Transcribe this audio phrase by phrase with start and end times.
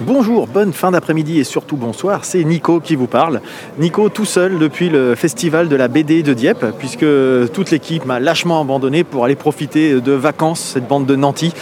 [0.00, 3.40] Bonjour, bonne fin d'après-midi et surtout bonsoir, c'est Nico qui vous parle.
[3.78, 7.06] Nico tout seul depuis le festival de la BD de Dieppe, puisque
[7.52, 11.54] toute l'équipe m'a lâchement abandonné pour aller profiter de vacances, cette bande de nantis.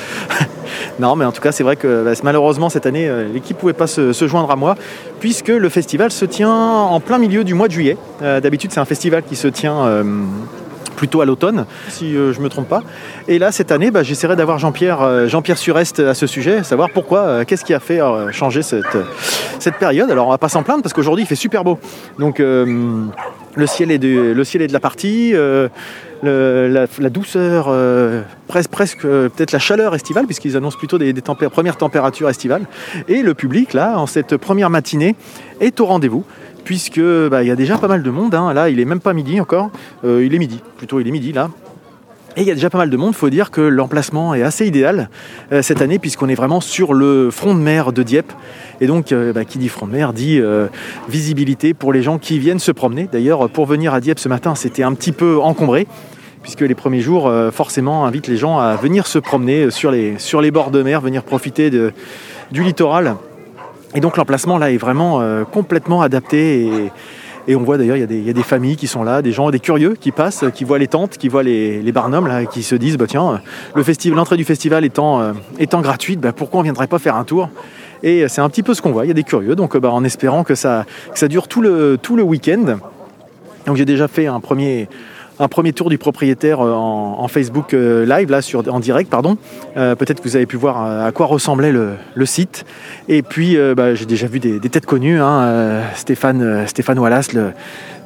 [0.98, 3.60] non, mais en tout cas, c'est vrai que bah, malheureusement cette année, euh, l'équipe ne
[3.60, 4.76] pouvait pas se, se joindre à moi,
[5.18, 7.98] puisque le festival se tient en plein milieu du mois de juillet.
[8.22, 9.84] Euh, D'habitude, c'est un festival qui se tient.
[9.84, 10.04] euh,
[11.00, 12.82] plutôt à l'automne, si euh, je ne me trompe pas.
[13.26, 16.90] Et là, cette année, bah, j'essaierai d'avoir Jean-Pierre euh, Jean-Pierre Surest à ce sujet, savoir
[16.90, 18.00] pourquoi, euh, qu'est-ce qui a fait
[18.32, 18.98] changer cette,
[19.58, 20.10] cette période.
[20.10, 21.78] Alors, on va pas s'en plaindre parce qu'aujourd'hui, il fait super beau.
[22.18, 25.32] Donc, le, ciel est de, le ciel est de la partie,
[26.22, 27.74] la, douceur,
[28.46, 32.66] presque, presque peut-être la chaleur estivale, puisqu'ils annoncent plutôt des, premières températures estivales.
[33.08, 35.16] Et le public, là, en cette première matinée,
[35.60, 36.24] est au rendez-vous
[36.64, 38.34] puisque bah, il y a déjà pas mal de monde.
[38.34, 38.52] hein.
[38.52, 39.70] Là, il est même pas midi encore.
[40.04, 41.50] Euh, il est midi, plutôt il est midi là.
[42.36, 43.12] Et il y a déjà pas mal de monde.
[43.12, 45.10] Il faut dire que l'emplacement est assez idéal
[45.52, 48.32] euh, cette année, puisqu'on est vraiment sur le front de mer de Dieppe.
[48.80, 50.40] Et donc, euh, bah, qui dit front de mer dit
[51.08, 53.08] visibilité pour les gens qui viennent se promener.
[53.10, 55.86] D'ailleurs, pour venir à Dieppe ce matin, c'était un petit peu encombré.
[56.42, 60.70] Puisque les premiers jours, forcément, invitent les gens à venir se promener sur les, bords
[60.70, 63.16] de mer, venir profiter du littoral.
[63.94, 66.92] Et donc l'emplacement là est vraiment euh, complètement adapté et,
[67.48, 69.02] et on voit d'ailleurs il y, a des- il y a des familles qui sont
[69.02, 71.92] là, des gens, des curieux qui passent, qui voient les tentes, qui voient les, les
[71.92, 73.40] barnums là, qui se disent bah tiens
[73.74, 77.16] le festival, l'entrée du festival étant, euh, étant gratuite, bah, pourquoi on viendrait pas faire
[77.16, 77.48] un tour?
[78.02, 79.80] Et c'est un petit peu ce qu'on voit, il y a des curieux, donc euh,
[79.80, 82.78] bah, en espérant que ça, que ça dure tout le, tout le week-end.
[83.66, 84.88] Donc j'ai déjà fait un premier,
[85.40, 89.38] un premier tour du propriétaire euh, en, Facebook euh, live, là, sur, en direct, pardon.
[89.76, 92.64] Euh, Peut-être que vous avez pu voir à quoi ressemblait le, site.
[93.08, 97.30] Et puis bah, j'ai déjà vu des, têtes connues, hein, Stéphane, Wallace,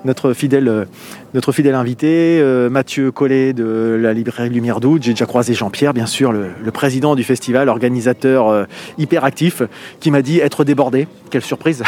[0.04, 0.84] notre fidèle, euh,
[1.32, 5.02] notre fidèle invité, euh, Mathieu Collet de la librairie Lumière d'août.
[5.02, 8.64] J'ai déjà croisé Jean-Pierre, bien sûr, le, président du festival, organisateur euh,
[8.98, 9.62] hyper actif,
[10.00, 11.08] qui m'a dit être débordé.
[11.30, 11.82] Quelle surprise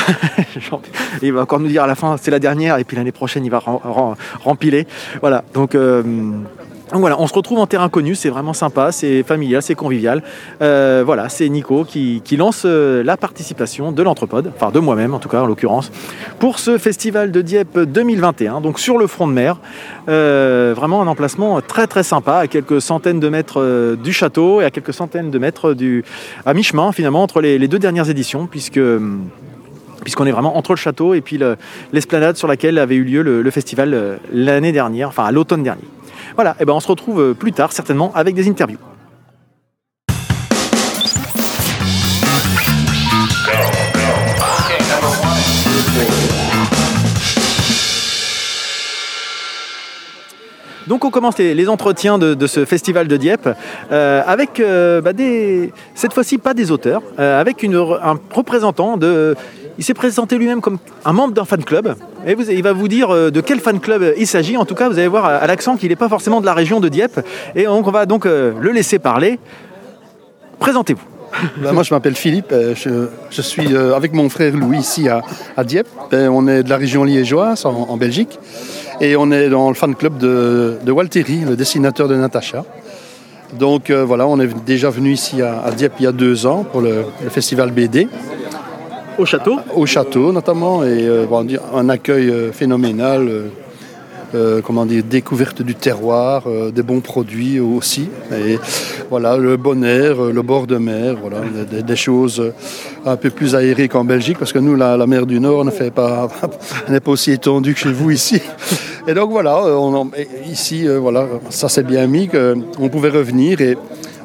[1.23, 3.45] Il va encore nous dire à la fin, c'est la dernière, et puis l'année prochaine,
[3.45, 4.87] il va rem- rempiler.
[5.21, 5.75] Voilà, donc...
[5.75, 6.03] euh,
[6.93, 10.23] donc voilà, on se retrouve en terrain connu, c'est vraiment sympa, c'est familial, c'est convivial.
[10.63, 15.19] Euh, voilà, c'est Nico qui, lance euh, la participation de l'Entrepode, enfin de moi-même en
[15.19, 15.91] tout cas en l'occurrence,
[16.39, 19.57] pour ce festival de Dieppe 2021, donc sur le front de mer.
[20.09, 24.65] Euh, vraiment un emplacement très très sympa, à quelques centaines de mètres du château et
[24.65, 26.05] à quelques centaines de mètres du,
[26.45, 29.27] à mi-chemin finalement entre les, deux dernières éditions, puisqu'on
[30.25, 31.57] est vraiment entre le château et puis le-
[31.93, 35.83] l'esplanade sur laquelle avait eu lieu le, festival l'année dernière, enfin à l'automne dernier.
[36.37, 38.79] Voilà, et ben on se retrouve euh, plus tard certainement avec des interviews.
[50.87, 53.49] Donc on commence les, entretiens de, ce festival de Dieppe
[53.91, 59.35] euh, avec euh, bah, des, cette fois-ci pas des auteurs, avec un représentant de.
[59.79, 61.95] Il s'est présenté lui-même comme un membre d'un fan club
[62.27, 64.57] et il va vous dire euh, de quel fan club il s'agit.
[64.57, 66.81] En tout cas, vous allez voir à, l'accent qu'il n'est pas forcément de la région
[66.81, 67.21] de Dieppe
[67.55, 69.39] et donc on va donc euh, le laisser parler.
[70.59, 71.01] Présentez-vous.
[71.59, 72.53] Ben, moi, je m'appelle Philippe.
[72.53, 72.75] euh,
[73.31, 75.89] Je, suis avec mon frère Louis ici à, Dieppe.
[76.13, 78.39] On est de la région liégeoise, en, Belgique.
[79.03, 82.65] Et on est dans le fan club de, de Walteri, le dessinateur de Natacha.
[83.59, 86.81] Donc voilà, on est déjà venu ici à, Dieppe il y a deux ans pour
[86.81, 88.09] le festival BD,
[89.19, 89.59] Au château?
[89.75, 91.27] au château notamment, et euh,
[91.75, 93.31] un accueil euh, phénoménal.
[94.35, 96.43] euh, comment dire, découverte du terroir,
[96.75, 98.11] des bons produits aussi.
[98.33, 98.59] Et
[99.09, 101.39] voilà, le bon air, le bord de mer, voilà,
[101.83, 102.53] des, choses
[103.07, 105.93] un peu plus aérées qu'en Belgique, parce que nous, la, mer du Nord ne fait
[105.93, 106.29] pas,
[106.89, 108.43] n'est pas aussi étendue que chez vous ici.
[109.07, 109.63] Et donc voilà,
[110.51, 113.79] ici, voilà, ça s'est bien mis qu'on pouvait revenir et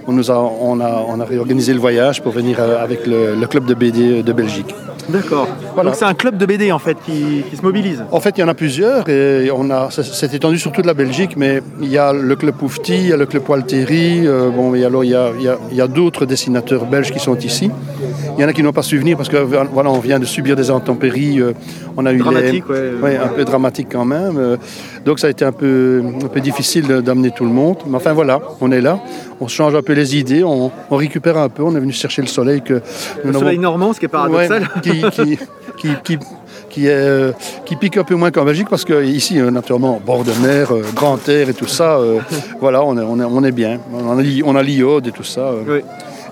[0.07, 3.35] on, nous a, on, a, on a réorganisé le voyage pour venir euh, avec le,
[3.35, 4.73] le club de BD de Belgique.
[5.09, 5.47] D'accord.
[5.73, 5.89] Voilà.
[5.89, 8.03] Donc c'est un club de BD en fait qui, qui se mobilise.
[8.11, 10.93] En fait, il y en a plusieurs et on a, c'est- étendu sur toute la
[10.93, 14.49] Belgique, mais il y a le club Poufti, il y a le club Walteri, euh,
[14.49, 17.69] bon, et alors il y a, d'autres dessinateurs belges qui sont ici.
[18.37, 20.25] Il y en a qui n'ont pas su venir parce que voilà, on vient de
[20.25, 21.51] subir des intempéries, euh,
[21.97, 22.91] on a eu Dramatique, les, ouais.
[23.01, 24.37] ouais, un peu dramatique quand même.
[24.37, 24.57] euh,
[25.05, 27.77] donc ça a été un peu, un peu difficile d'amener tout le monde.
[27.87, 28.99] Mais enfin voilà, on est là,
[29.39, 32.21] on change un peu les idées, on, on récupère un peu, on est venu chercher
[32.21, 32.75] le soleil que
[33.23, 34.63] nous Le soleil normand, ce qui est paradoxal.
[34.63, 35.37] Ouais, qui, qui,
[35.77, 36.17] qui, qui,
[36.69, 37.31] qui, est, euh,
[37.65, 40.71] qui pique un peu moins qu'en Belgique parce que ici, euh, naturellement, bord de mer,
[40.73, 42.19] euh, grand air et tout ça, euh,
[42.59, 43.79] voilà, on est, on, est, on est bien.
[43.93, 45.51] On a, l'i- on a l'iode et tout ça.
[45.67, 45.81] Oui.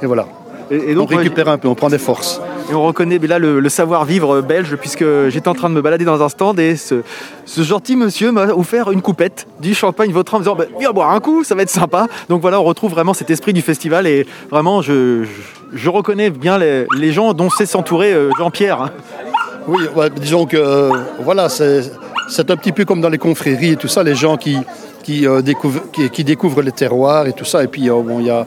[0.01, 0.27] Et voilà.
[0.71, 2.41] Et, et On donc, récupère un peu, on prend des forces.
[2.69, 5.81] Et on reconnaît mais là le, le savoir-vivre belge puisque j'étais en train de me
[5.81, 7.01] balader dans un stand et ce,
[7.45, 10.91] ce gentil monsieur m'a offert une coupette du champagne Vautrin en me disant bah, viens
[10.91, 12.07] boire un coup, ça va être sympa.
[12.29, 16.29] Donc voilà, on retrouve vraiment cet esprit du festival et vraiment je, je, je reconnais
[16.29, 18.91] bien les, les gens dont sait s'entourer euh, Jean-Pierre.
[19.67, 20.91] Oui, ouais, disons que euh,
[21.23, 21.91] voilà, c'est
[22.29, 24.57] c'est un petit peu comme dans les confréries et tout ça, les gens qui,
[25.03, 27.63] qui, euh, découvrent, qui, qui découvrent les terroirs et tout ça.
[27.63, 28.45] Et puis, euh, bon, il y a,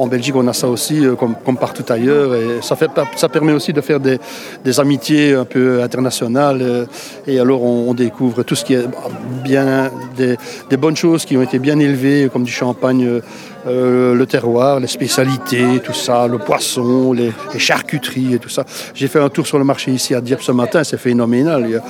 [0.00, 2.34] en Belgique, on a ça aussi, euh, comme, partout ailleurs.
[2.34, 4.18] Et ça, permet aussi de faire des,
[4.80, 6.62] amitiés un peu internationales.
[6.62, 6.86] euh,
[7.26, 8.86] et alors, on, découvre tout ce qui est
[9.44, 13.20] bien, des, bonnes choses qui ont été bien élevées, comme du champagne.
[13.66, 18.64] euh, le terroir, les spécialités, tout ça, le poisson, les, charcuteries et tout ça.
[18.94, 21.82] J'ai fait un tour sur le marché ici à Dieppe ce matin, c'est phénoménal.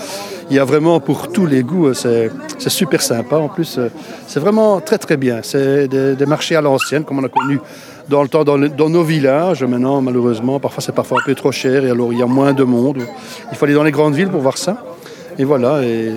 [0.50, 2.30] Il y, a, vraiment pour tous les goûts, c'est
[2.66, 3.36] super sympa.
[3.36, 3.78] En plus,
[4.26, 5.40] c'est vraiment très très bien.
[5.42, 7.60] C'est des marchés à l'ancienne, comme on a connu
[8.10, 9.62] dans le temps dans, nos villages.
[9.64, 12.52] Maintenant, malheureusement, parfois c'est parfois un peu trop cher et alors il y a moins
[12.52, 12.98] de monde.
[13.50, 14.76] Il faut aller dans les grandes villes pour voir ça.
[15.38, 15.82] Et voilà.
[15.82, 16.12] Et,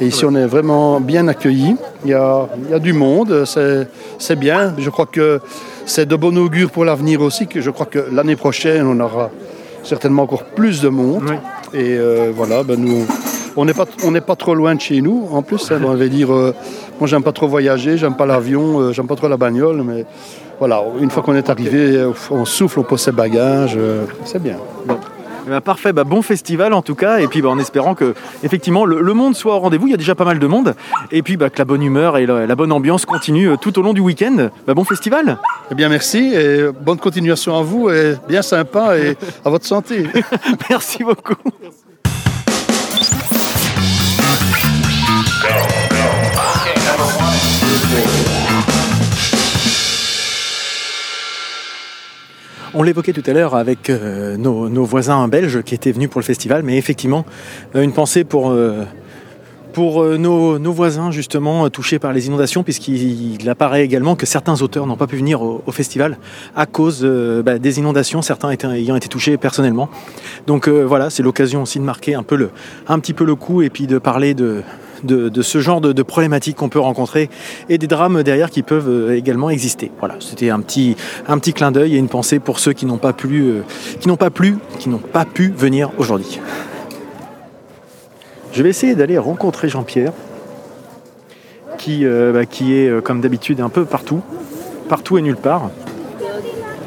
[0.00, 1.76] et ici, on est vraiment bien accueillis.
[2.04, 4.74] Il y a, il y a du monde, c'est bien.
[4.78, 5.40] Je crois que
[5.84, 9.30] c'est de bon augure pour l'avenir aussi, que je crois que l'année prochaine, on aura
[9.84, 11.24] certainement encore plus de monde.
[11.28, 11.36] Oui.
[11.74, 13.06] Et euh, voilà, ben nous,
[13.56, 15.28] on n'est pas, on pas trop loin de chez nous.
[15.30, 16.54] En plus, hein, on va dire, euh,
[16.98, 20.04] moi, j'aime pas trop voyager, j'aime pas l'avion, euh, j'aime pas trop la bagnole, mais
[20.58, 24.56] voilà, une fois qu'on est arrivé, on souffle, on pose ses bagages, euh, c'est bien.
[25.46, 28.14] Eh ben, parfait, bah, bon festival en tout cas, et puis bah, en espérant que
[28.42, 30.74] effectivement le, le monde soit au rendez-vous, il y a déjà pas mal de monde,
[31.12, 33.78] et puis bah, que la bonne humeur et la, la bonne ambiance continuent euh, tout
[33.78, 34.48] au long du week-end.
[34.66, 35.38] Bah, bon festival.
[35.70, 40.06] Eh bien, merci et bonne continuation à vous et bien sympa et à votre santé.
[40.70, 41.36] Merci beaucoup
[52.78, 56.26] On l'évoquait tout à l'heure avec euh, nos, voisins belges qui étaient venus pour le
[56.26, 57.24] festival, mais effectivement,
[57.74, 58.84] euh, une pensée pour, euh,
[59.78, 64.98] nos, voisins justement touchés par les inondations, puisqu'il il apparaît également que certains auteurs n'ont
[64.98, 66.18] pas pu venir au, festival
[66.54, 69.88] à cause bah, des inondations, certains ayant été touchés personnellement.
[70.46, 72.50] Donc voilà, c'est l'occasion aussi de marquer un, peu le,
[72.88, 74.62] un petit peu le coup et puis de parler de,
[75.06, 77.30] de, ce genre de, problématiques qu'on peut rencontrer
[77.68, 79.90] et des drames derrière qui peuvent euh, également exister.
[79.98, 82.98] Voilà, c'était un petit, un petit clin d'œil et une pensée pour ceux qui n'ont
[82.98, 83.62] pas pu, euh,
[84.00, 86.40] qui n'ont pas plu, qui n'ont pas pu venir aujourd'hui.
[88.52, 90.12] Je vais essayer d'aller rencontrer Jean-Pierre,
[91.78, 94.22] qui, euh, bah, qui est comme d'habitude un peu partout,
[94.88, 95.70] partout et nulle part.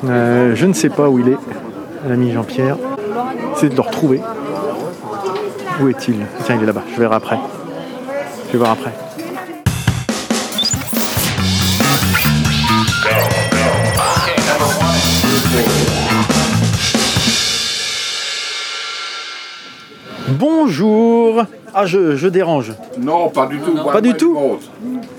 [0.04, 1.38] Je ne sais pas où il est,
[2.08, 2.78] l'ami Jean-Pierre.
[3.56, 4.22] C'est de le retrouver.
[5.82, 6.16] Où est-il?
[6.44, 6.84] Tiens, il est là-bas.
[6.94, 7.38] Je verrai après.
[8.50, 8.92] Je vais voir après.
[20.28, 21.44] Bonjour
[21.74, 22.74] Ah, je, je dérange.
[23.00, 23.76] Non, pas du tout.
[23.92, 24.38] Pas du tout.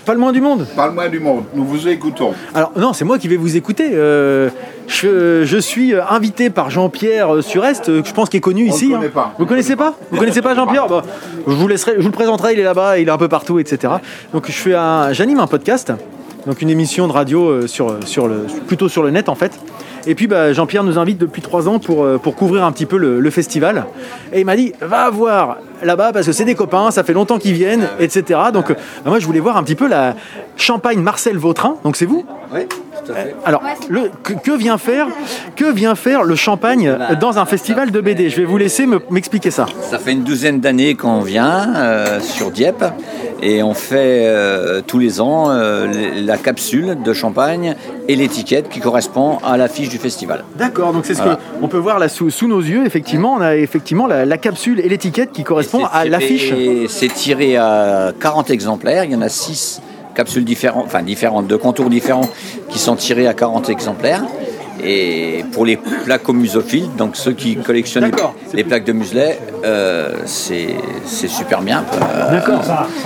[0.04, 1.44] Pas le moins du monde Pas le moins du monde.
[1.54, 2.32] Nous vous écoutons.
[2.54, 3.90] Alors non, c'est moi qui vais vous écouter.
[3.92, 4.50] Euh,
[4.90, 8.68] je, je suis euh, invité par Jean-Pierre euh, Surest, euh, je pense qu'il est connu
[8.68, 8.88] On ici.
[8.88, 9.32] le connaît pas.
[9.38, 9.94] Vous connaissez pas?
[10.10, 10.88] Vous connaissez pas Jean-Pierre?
[10.88, 11.02] Bah,
[11.46, 12.54] Je vous laisserai, je vous le présenterai.
[12.54, 13.94] Il est là-bas, il est un peu partout, etc.
[14.34, 15.92] Donc je fais un, j'anime un podcast,
[16.46, 19.52] donc une émission de radio sur, sur le, plutôt sur le net en fait.
[20.06, 22.96] Et puis bah, Jean-Pierre nous invite depuis trois ans pour, pour couvrir un petit peu
[22.96, 23.84] le, le festival.
[24.32, 27.38] Et il m'a dit va voir là-bas parce que c'est des copains, ça fait longtemps
[27.38, 28.40] qu'ils viennent, etc.
[28.52, 30.14] Donc euh, moi je voulais voir un petit peu la
[30.56, 31.76] Champagne Marcel Vautrin.
[31.84, 32.24] Donc c'est vous?
[32.52, 32.60] Oui.
[33.44, 35.08] Alors, le- que, que vient faire,
[35.56, 39.00] que vient faire le champagne dans un festival de BD Je vais vous laisser me-
[39.10, 39.66] m'expliquer ça.
[39.90, 42.84] Ça fait une douzaine d'années qu'on vient euh, sur Dieppe
[43.42, 45.86] et on fait euh, tous les ans euh,
[46.24, 47.74] la capsule de champagne
[48.08, 50.44] et l'étiquette qui correspond à l'affiche du festival.
[50.56, 51.38] D'accord, donc c'est ce Voilà.
[51.60, 52.84] qu'on peut voir là sous, sous nos yeux.
[52.84, 56.52] Effectivement, on a effectivement la, la capsule et l'étiquette qui correspond à l'affiche.
[56.88, 59.80] C'est tiré à 40 exemplaires, il y en a 6
[60.14, 62.28] capsules différentes, enfin différentes, de contours différents
[62.68, 64.22] qui sont tirés à 40 exemplaires.
[64.82, 68.10] Et pour les plaques au musophiles, donc ceux qui collectionnent
[68.54, 70.68] les, plaques de muselet, euh, c'est
[71.28, 71.84] super bien.
[71.92, 72.62] Euh, D'accord.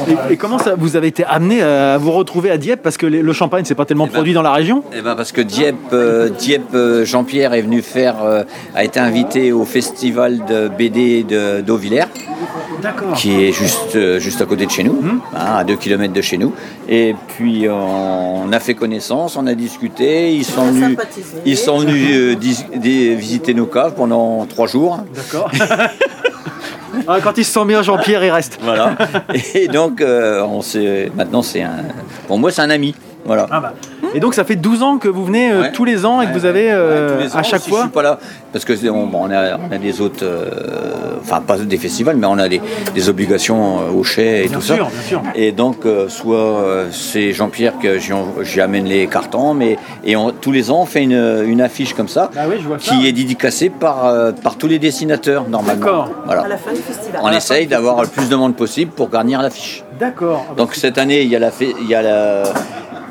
[0.09, 2.81] Et, et comment ça, vous avez été amené à vous retrouver à Dieppe?
[2.81, 4.85] Parce que les- le champagne c'est pas tellement ben, produit dans la région?
[4.97, 8.17] Eh ben parce que Dieppe, euh, Dieppe euh, Jean-Pierre est venu faire,
[8.77, 12.05] a été invité au festival de BD de d'Auvillers.
[13.17, 16.21] Qui est juste, euh, juste à côté de chez nous, hein, à 2 km de
[16.21, 16.53] chez nous.
[16.89, 20.99] Et puis on a fait connaissance, on a discuté, ils sont venus,
[21.45, 22.65] ils sont venus euh, dis-
[23.15, 25.01] visiter nos caves pendant trois jours.
[25.15, 25.51] D'accord.
[27.09, 28.59] Ah, quand il se sent bien, Jean-Pierre, il reste.
[28.63, 28.97] Voilà.
[29.55, 31.73] Et donc euh, on s'est, maintenant c'est un,
[32.29, 32.95] pour moi c'est un ami.
[33.25, 33.47] Voilà.
[33.51, 33.75] Ah bah.
[34.15, 35.73] Et donc ça fait 12 ans que vous venez euh, Ouais.
[35.73, 37.63] tous les ans et que Ouais, vous avez ouais, euh, tous les ans, à chaque
[37.63, 37.79] si fois.
[37.81, 38.19] Je suis pas là
[38.53, 42.17] parce que on, bon, on a, on a des autres, euh, enfin pas des festivals,
[42.17, 42.61] mais on a des,
[42.95, 44.91] des obligations euh, au chai et Bien tout sûr, ça.
[44.93, 45.23] bien sûr.
[45.35, 50.31] Et donc euh, soit euh, c'est Jean-Pierre que j'y amène les cartons, mais et on-
[50.31, 52.95] tous les ans on fait une, une affiche comme ça Ah oui, je vois ça.
[52.95, 55.81] qui est dédicacée par euh, par tous les dessinateurs normalement.
[55.85, 56.11] D'accord.
[56.27, 56.43] Voilà.
[56.43, 57.21] À la fin du festival.
[57.23, 59.83] On essaye d'avoir le plus de monde possible pour garnir l'affiche.
[59.99, 60.45] D'accord.
[60.57, 62.43] Donc cette année, il y a la, il y a la,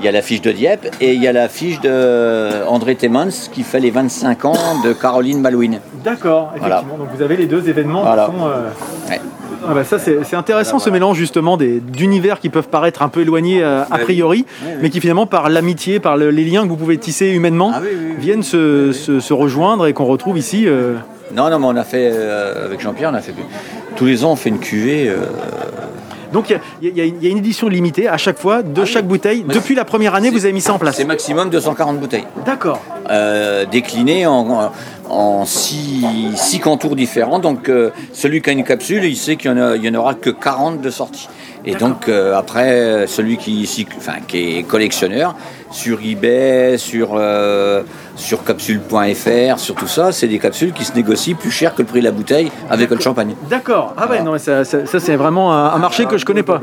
[0.03, 2.95] il y a la fiche de Dieppe et il y a la fiche de André
[2.95, 5.79] Temmans qui fait les 25 ans de Caroline Malouine.
[6.03, 6.79] D'accord, Voilà.
[6.79, 6.97] effectivement.
[7.05, 8.25] Donc vous avez les deux événements Voilà.
[8.25, 8.45] qui sont.
[8.47, 9.21] euh, Ouais.
[9.65, 13.21] ah bah ça c'est intéressant ce mélange justement des- d'univers qui peuvent paraître un peu
[13.21, 14.03] éloignés euh, a oui.
[14.03, 14.71] priori, oui.
[14.81, 17.79] mais qui finalement par l'amitié, par le- les liens que vous pouvez tisser humainement, Ah
[17.81, 17.87] oui,
[18.19, 20.65] viennent se, se- se rejoindre et qu'on retrouve ici.
[20.67, 20.95] euh,
[21.33, 22.11] Non, non, mais on a fait
[22.65, 23.33] avec Jean-Pierre, on a fait
[23.95, 25.09] tous les ans, on fait une cuvée.
[26.33, 26.59] Donc il
[26.89, 29.45] y a- y, y une édition limitée à chaque fois de chaque bouteille.
[29.47, 30.97] Mais Depuis la première année, vous avez mis ça en place.
[30.97, 32.81] c'est maximum 240 bouteilles, D'accord.
[33.09, 34.71] euh, déclinées en,
[35.09, 37.39] en six, six contours différents.
[37.39, 40.81] Donc euh, celui qui a une capsule, il sait qu'il n'y en, aura que 40
[40.81, 41.29] de sortie.
[41.65, 45.35] Et donc euh, après, celui qui, enfin, qui est collectionneur,
[45.71, 47.83] sur eBay, sur, euh,
[48.15, 51.87] sur capsule.fr, sur tout ça, c'est des capsules qui se négocient plus cher que le
[51.87, 53.35] prix de la bouteille avec le champagne.
[53.49, 53.93] D'accord.
[53.97, 56.43] Ah ouais, non, mais ça, ça- ça, c'est vraiment un, un marché que je connais
[56.43, 56.61] pas.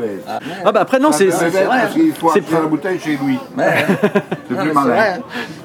[0.64, 1.88] Ah bah après non, c'est C'est c'est- vrai,
[2.19, 3.40] faut acheter la bouteille chez ouais.
[4.49, 5.19] C'est Non, plus mais malin.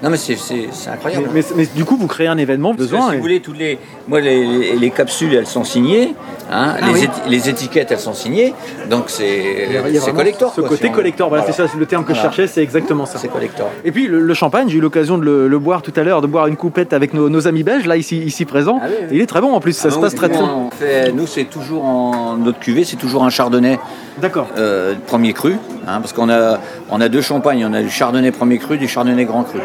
[0.03, 1.29] Non mais c'est- c'est c'est incroyable.
[1.33, 3.07] mais, mais du coup vous créez un événement besoin.
[3.09, 6.13] si et- vous voulez, toutes les, moi, les, les- les capsules, elles sont signées.
[6.51, 7.01] hein, Ah les, oui.
[7.05, 8.53] éti- les étiquettes, elles sont signées.
[8.89, 9.67] Donc c'est
[10.15, 10.53] collector.
[10.53, 12.45] Ce quoi, côté si on- collector, voilà, c'est ça, c'est le terme que je cherchais,
[12.47, 13.17] c'est exactement ça.
[13.17, 13.69] C'est collector.
[13.83, 16.21] Et puis le, le champagne, j'ai eu l'occasion de le, le boire tout à l'heure,
[16.21, 18.79] de boire une coupette avec nos, nos amis belges, là ici, ici présents.
[18.81, 19.07] Ah oui, oui.
[19.13, 20.43] Il est très bon en plus, ça Ah se passe très très
[20.77, 23.79] fait- nous, c'est toujours en notre cuvée, c'est toujours un chardonnay
[24.21, 24.47] D'accord.
[24.57, 25.53] euh, premier cru,
[25.87, 26.59] hein, parce qu'on a,
[26.91, 29.59] on a deux champagnes, on a du chardonnay premier cru, du chardonnay grand cru.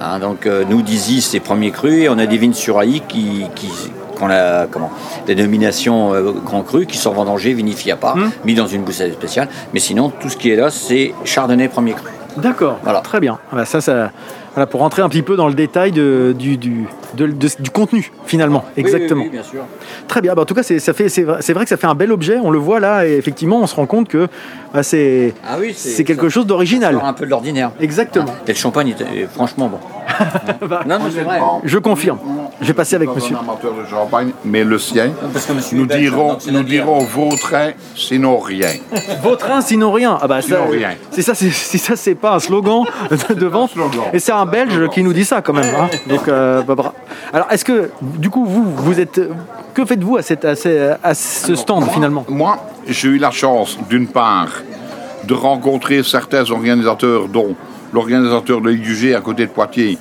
[0.00, 3.02] Hein, donc euh, nous, d'Izy, c'est premier cru, et on a des vignes sur Aïe
[3.08, 3.68] qui, qui
[4.18, 4.90] qu'on a comment
[5.26, 8.30] des nominations euh, grand cru qui sont vendangées, vinifiées à part, Hum.
[8.46, 9.48] mis dans une bouteille spéciale.
[9.74, 12.08] Mais sinon, tout ce qui est là, c'est chardonnay premier cru.
[12.38, 13.00] D'accord, Voilà.
[13.00, 13.38] très bien.
[13.52, 14.10] Ah bah ça, ça,
[14.56, 17.70] voilà, pour rentrer un petit peu dans le détail de- du, du, de- de- du
[17.70, 18.64] contenu finalement.
[18.76, 19.26] Exactement.
[19.30, 19.60] bien sûr.
[20.08, 20.34] Très bien.
[20.34, 21.94] Bah, en tout cas, c'est, ça fait, c'est, vrai, c'est vrai que ça fait un
[21.94, 22.38] bel objet.
[22.42, 24.28] On le voit là et effectivement, on se rend compte que
[24.72, 26.98] bah, c'est, Ah oui, c'est quelque chose d'original.
[27.04, 27.70] un peu de l'ordinaire.
[27.80, 28.24] Exactement.
[28.46, 29.78] Et le champagne est est franchement bon.
[30.86, 31.38] non, non, c'est vrai.
[31.64, 32.18] Je confirme.
[32.62, 33.36] Je vais passer avec monsieur.
[33.36, 37.00] un amateur de champagne, mais le sien, Parce que monsieur nous dirons, c'est nous dirons
[37.04, 38.68] Vautrin, sinon rien.
[39.22, 40.16] Vautrin sinon rien.
[40.22, 40.90] Ah bah ça, Sinon rien.
[41.10, 42.84] c'est ça, c'est, si ça c'est pas un slogan
[43.28, 43.72] de, de vente.
[43.72, 44.04] slogan.
[44.14, 45.74] Et c'est un Belge qui nous dit ça quand même.
[45.74, 45.88] hein.
[46.08, 46.62] Donc, euh,
[47.32, 49.20] alors est-ce que du coup vous, vous êtes,
[49.74, 52.24] que faites-vous à, cette, à, ce, à ce stand finalement?
[52.28, 52.56] Moi,
[52.88, 54.48] j'ai eu la chance, d'une part,
[55.24, 57.54] de rencontrer certains organisateurs, dont
[57.92, 59.98] l'organisateur de l'IUG à côté de Poitiers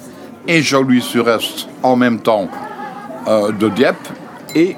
[0.48, 2.48] et Jean-Louis Surest en même temps
[3.28, 4.08] euh, de Dieppe,
[4.54, 4.76] et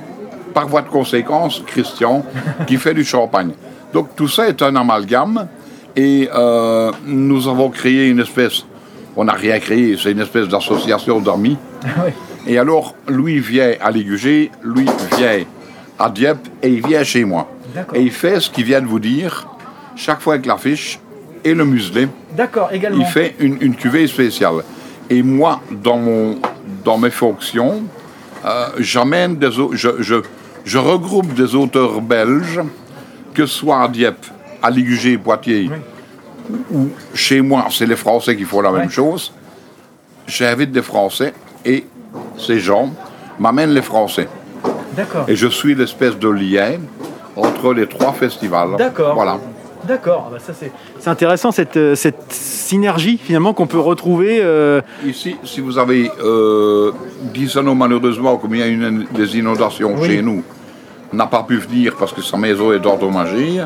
[0.54, 2.24] par voie de conséquence, Christian,
[2.66, 3.52] qui fait du champagne.
[3.94, 5.48] Donc tout ça est un amalgame,
[5.96, 8.66] et euh, nous avons créé une espèce,
[9.18, 11.58] on n'a rien créé, c'est une espèce d'association d'amis.
[12.48, 14.86] Et alors, lui vient à l'IUG, lui
[15.18, 15.44] vient
[16.00, 17.50] à Dieppe, et il vient chez moi.
[17.94, 19.48] Et il fait ce qu'il vient de vous dire,
[19.98, 21.00] chaque fois avec l'affiche
[21.44, 22.08] et le muselet,
[22.38, 23.00] D'accord, également.
[23.00, 24.64] il fait une, une cuvée spéciale.
[25.10, 26.40] Et moi, dans, mon,
[26.86, 27.84] dans mes fonctions,
[28.46, 30.22] euh, j'amène des je,
[30.64, 32.62] je regroupe des auteurs belges,
[33.34, 34.26] que ce soit à Dieppe,
[34.62, 35.70] à Ligugé, Poitiers,
[36.72, 38.80] ou chez moi, c'est les Français qui font la Ouais.
[38.80, 39.34] même chose.
[40.28, 41.34] J'invite des Français
[41.66, 41.86] et
[42.38, 42.90] ces gens
[43.40, 44.28] m'amènent les Français.
[44.96, 45.26] D'accord.
[45.28, 46.78] Et je suis l'espèce de lien
[47.36, 48.76] entre les trois festivals.
[48.78, 49.14] D'accord.
[49.16, 49.38] Voilà.
[49.88, 50.26] D'accord.
[50.28, 50.72] Ah bah ça c'est,
[51.10, 54.40] intéressant cette, euh, cette synergie finalement qu'on peut retrouver.
[54.42, 56.92] euh, Ici, si vous avez euh,
[57.34, 60.08] 10 anneaux, malheureusement, comme il y a une, des inondations Oui.
[60.08, 60.44] chez nous,
[61.14, 63.62] n'a pas pu venir parce que sa maison est endommagée.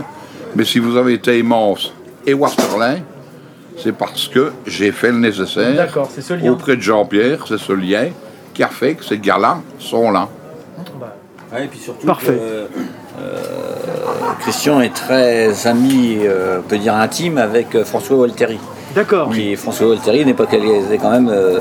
[0.56, 1.78] Mais si vous avez Taymans
[2.26, 2.98] et Wasterlin,
[3.78, 6.52] c'est parce que j'ai fait le nécessaire D'accord, c'est ce lien.
[6.52, 8.08] auprès de Jean-Pierre, c'est ce lien
[8.54, 10.28] qui a fait que ces gars-là sont là.
[11.54, 12.28] Ouais, et puis surtout, Parfait.
[12.34, 12.68] que,
[13.22, 13.46] euh,
[14.40, 18.60] Christian est très ami, euh, on peut dire intime, avec euh, François Volteri.
[18.96, 19.32] D'accord.
[19.32, 21.60] Qui, François Volteri n'est pas quand même euh,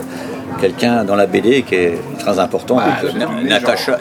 [0.61, 3.49] quelqu'un dans la BD qui est très important, euh, une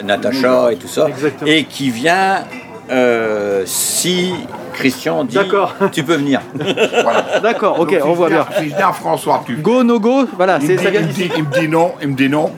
[0.06, 1.50] Natacha, et tout ça, Exactement.
[1.50, 2.44] et qui vient
[2.90, 4.32] euh, si
[4.80, 5.74] Christian dit D'accord.
[5.92, 6.40] tu peux venir.
[6.58, 7.40] Voilà.
[7.42, 7.78] D'accord.
[7.80, 8.46] Ok, Donc, si on je voit bien.
[8.58, 10.24] Si je dis à François, tu Go no go.
[10.36, 11.28] Voilà, il, c'est me dit, ça vient il me d'ici.
[11.28, 12.50] dit- il me dit non, il me dit non.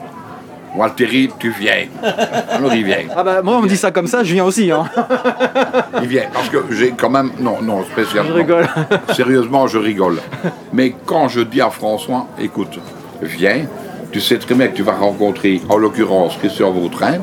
[0.75, 1.87] Walteri, tu viens.
[2.51, 2.97] Alors il vient.
[3.15, 4.71] Ah bah moi on me dit ça comme ça, je viens aussi.
[4.71, 4.85] Hein.
[6.01, 6.23] Il vient.
[6.33, 7.31] Parce que j'ai quand même.
[7.41, 8.31] Non, non, spécialement.
[8.31, 8.67] Je rigole.
[9.15, 10.19] Sérieusement, je rigole.
[10.73, 12.79] Mais quand je dis à François, écoute,
[13.21, 13.67] viens,
[14.13, 17.19] tu sais très bien que tu vas rencontrer, en l'occurrence, Christian Vautrin,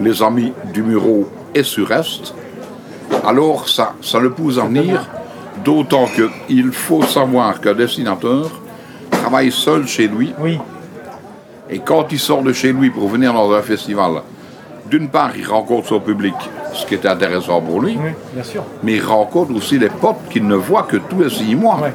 [0.00, 2.34] les amis du Muro et Sud-Est.
[3.26, 5.04] Alors ça, ça ne pousse à venir,
[5.64, 8.50] d'autant qu'il faut savoir qu'un dessinateur
[9.10, 10.32] travaille seul chez lui.
[10.38, 10.58] Oui.
[11.68, 14.22] Et quand il sort de chez lui pour venir dans un festival,
[14.88, 16.34] d'une part, il rencontre son public,
[16.72, 18.62] ce qui est intéressant pour lui, Oui, bien sûr.
[18.84, 21.80] mais il rencontre aussi les potes qu'il ne voit que tous les six mois.
[21.82, 21.92] Ouais.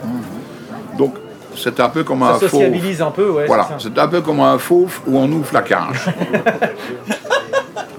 [0.98, 1.14] Donc,
[1.56, 2.50] c'est un peu comme Ça un fauve.
[2.50, 3.46] sociabilise un peu, ouais.
[3.46, 3.90] Voilà, c'est ça.
[3.96, 6.06] c'est un peu comme un fauve où on ouvre la cage.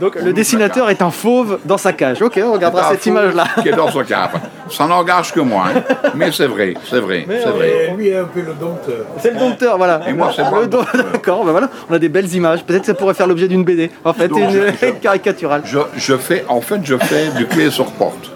[0.02, 2.20] Donc le dessinateur est un fauve dans sa cage.
[2.22, 3.44] Ok, on regardera cette fauve image-là.
[3.62, 4.30] Qui est dans sa cave.
[4.68, 5.80] Ça n'engage que moi, hein.
[6.16, 7.94] mais c'est vrai, c'est vrai, c'est vrai.
[7.96, 9.06] Lui est un peu le dompteur.
[9.20, 10.00] C'est le dompteur, voilà.
[10.08, 10.66] Et moi, c'est moi.
[11.12, 12.64] D'accord, ben voilà, on a des belles images.
[12.64, 13.92] Peut-être que ça pourrait faire l'objet d'une BD.
[14.04, 15.62] En fait, Donc, une, je- caricaturale.
[15.64, 18.32] Je, je fais, en fait, je fais du clé sur porte.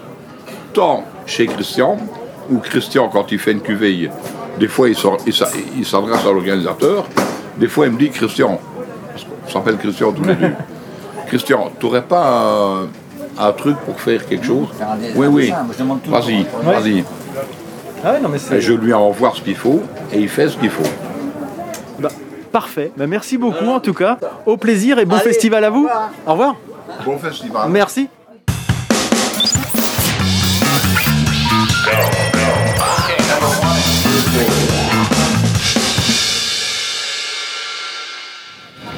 [0.71, 1.97] Tant chez Christian,
[2.49, 4.09] où Christian, quand il fait une cuvée,
[4.57, 7.07] des fois, il s'adresse à l'organisateur.
[7.57, 8.57] Des fois, il me dit, Christian,
[9.43, 10.51] qu'on s'appelle Christian tous les deux.
[11.27, 12.87] Christian, tu n'aurais pas un,
[13.37, 14.67] un truc pour faire quelque chose
[15.15, 15.49] Oui, oui.
[15.51, 16.09] moi, je demande tout.
[16.11, 17.03] Vas-y, vas-y.
[18.03, 19.81] Ah ouais, non, mais Et c'est je lui envoie ce qu'il faut
[20.13, 20.83] et il fait ce qu'il faut.
[21.99, 22.09] bah,
[22.51, 22.91] parfait.
[22.95, 24.17] Bah, merci beaucoup en tout cas.
[24.45, 25.87] Au plaisir et bon festival à vous.
[26.25, 26.55] Au revoir.
[27.05, 27.69] Bon festival.
[27.69, 28.07] Merci.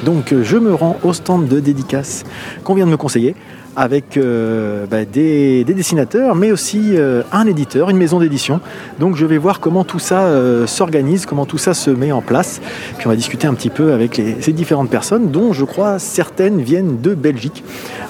[0.04, 2.24] Donc euh, je me rends au stand de dédicace
[2.64, 3.34] qu'on vient de me conseiller
[3.76, 8.60] avec euh, bah, des, des dessinateurs mais aussi euh, un éditeur, une maison d'édition.
[8.98, 10.28] Donc je vais voir comment tout ça
[10.66, 12.60] s'organise, comment tout ça se met en place.
[12.98, 16.60] Puis on va discuter un petit peu avec ces différentes personnes dont je crois certaines
[16.60, 17.64] viennent de Belgique.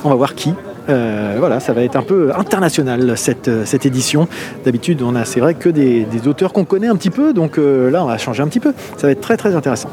[0.05, 0.55] On va voir qui.
[0.89, 4.27] Voilà, ça va être un peu international cette, cette édition.
[4.65, 7.59] D'habitude, on a, c'est vrai, que des, des auteurs qu'on connaît un petit peu, donc
[7.59, 8.73] là, on va changer un petit peu.
[8.97, 9.89] Ça va être très très intéressant.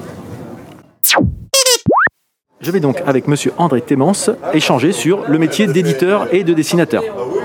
[2.60, 7.04] Je vais donc avec monsieur André Témence échanger sur le métier d'éditeur et de dessinateur.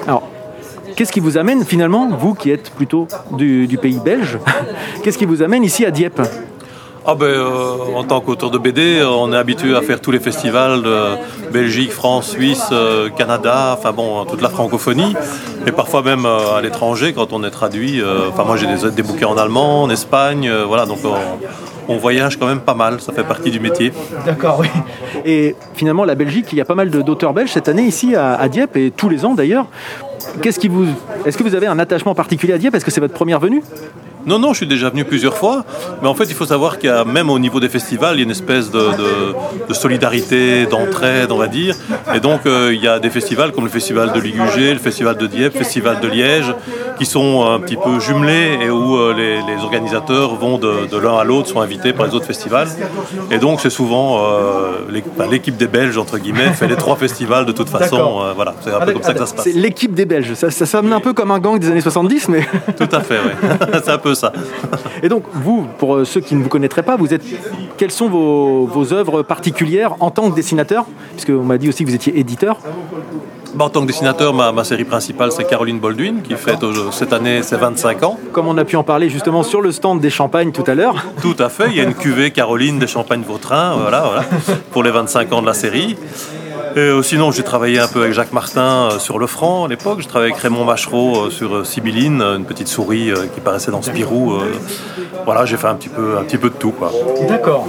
[0.09, 0.22] Alors,
[0.96, 4.38] qu'est-ce qui vous amène finalement, vous qui êtes plutôt du, pays belge,
[5.05, 6.22] qu'est-ce qui vous amène ici à Dieppe?
[7.05, 10.20] Ah ben, euh, en tant qu'auteur de BD, on est habitué à faire tous les
[10.20, 15.14] festivals de Belgique, France, Suisse, euh, Canada, enfin bon, toute la francophonie,
[15.66, 18.01] et parfois même euh, à l'étranger quand on est traduit.
[18.31, 21.16] Enfin moi j'ai des, des bouquins en allemand, en Espagne, voilà, donc on,
[21.88, 23.92] on voyage quand même pas mal, ça fait partie du métier.
[24.25, 24.68] D'accord, oui.
[25.25, 28.35] Et finalement, la Belgique, il y a pas mal d'auteurs belges cette année ici à,
[28.35, 29.66] à Dieppe et tous les ans d'ailleurs.
[30.40, 30.87] Qu'est-ce qui vous,
[31.25, 32.75] est-ce que vous avez un attachement particulier à Dieppe?
[32.75, 33.62] Est-ce que c'est votre première venue?
[34.27, 35.65] Non, non, je suis déjà venu plusieurs fois,
[36.01, 38.19] mais en fait, il faut savoir qu'il y a, même au niveau des festivals, il
[38.19, 41.75] y a une espèce de, de- de solidarité, d'entraide, on va dire.
[42.15, 45.17] Et donc, euh, il y a des festivals comme le festival de Ligugé, le festival
[45.17, 46.55] de Dieppe, le festival de Liège,
[46.99, 50.97] qui sont un petit peu jumelés et où euh, les, les organisateurs vont de, de
[50.99, 52.69] l'un à l'autre, sont invités par les autres festivals.
[53.31, 54.73] Et donc, c'est souvent euh,
[55.31, 58.21] l'équipe des Belges, entre guillemets, fait les trois festivals de toute façon.
[58.23, 59.45] Euh, voilà, c'est un peu comme ça que ça se passe.
[59.45, 60.35] C'est l'équipe des Belges.
[60.35, 62.47] Ça, ça sonne un peu comme un gang des années 70, mais.
[62.77, 63.49] Tout à fait, oui.
[63.85, 64.33] c'est un peu ça.
[65.03, 67.22] Et donc, vous, pour euh, ceux qui ne vous connaîtraient pas, vous êtes.
[67.77, 70.85] Quelles sont vos, vos œuvres particulières en tant que dessinateur?
[71.12, 72.59] Puisque on m'a dit aussi que vous étiez éditeur.
[73.55, 76.90] Bah, en tant que dessinateur, ma, ma série principale, c'est Caroline Baldwin, qui fête euh,
[76.90, 78.18] cette année ses 25 ans.
[78.33, 81.05] Comme on a pu en parler justement sur le stand des champagnes tout à l'heure.
[81.20, 84.25] Tout à fait, il y a une cuvée Caroline des Champagnes Vautrin, voilà, voilà,
[84.70, 85.96] pour les 25 ans de la série.
[86.75, 89.69] Et euh, sinon, j'ai travaillé un peu avec Jacques Martin euh, sur Le Franc à
[89.69, 89.99] l'époque.
[90.01, 93.71] J'ai travaillé avec Raymond Machereau euh, sur euh, Sibylline, euh, une petite souris qui paraissait
[93.71, 94.35] dans Spirou.
[95.25, 96.91] voilà, j'ai fait un petit peu, un petit peu de tout, quoi.
[97.29, 97.67] D'accord.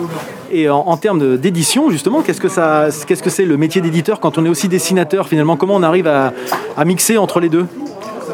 [0.51, 4.19] Et en, en termes d'édition, justement, qu'est-ce que ça, qu'est-ce que c'est le métier d'éditeur
[4.19, 5.57] quand on est aussi dessinateur finalement?
[5.57, 6.31] Comment on arrive à,
[6.77, 7.65] à mixer entre les deux?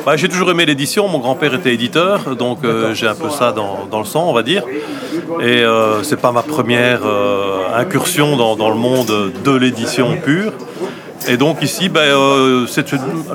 [0.05, 1.07] Ouais, j'ai toujours aimé l'édition.
[1.07, 4.33] Mon grand-père était éditeur, donc euh, j'ai un peu ça dans, dans le sang, on
[4.33, 4.63] va dire.
[5.41, 10.53] Et euh, c'est pas ma première euh, incursion dans, le monde de l'édition pure.
[11.27, 12.85] Et donc ici, ben, euh, c'est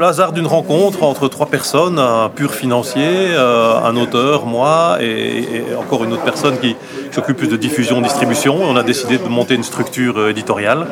[0.00, 5.64] hasard d'une rencontre entre trois personnes, un pur financier, euh, un auteur, moi, et, et
[5.78, 6.76] encore une autre personne qui
[7.10, 8.58] s'occupe plus de diffusion, distribution.
[8.60, 10.86] On a décidé de monter une structure euh, éditoriale.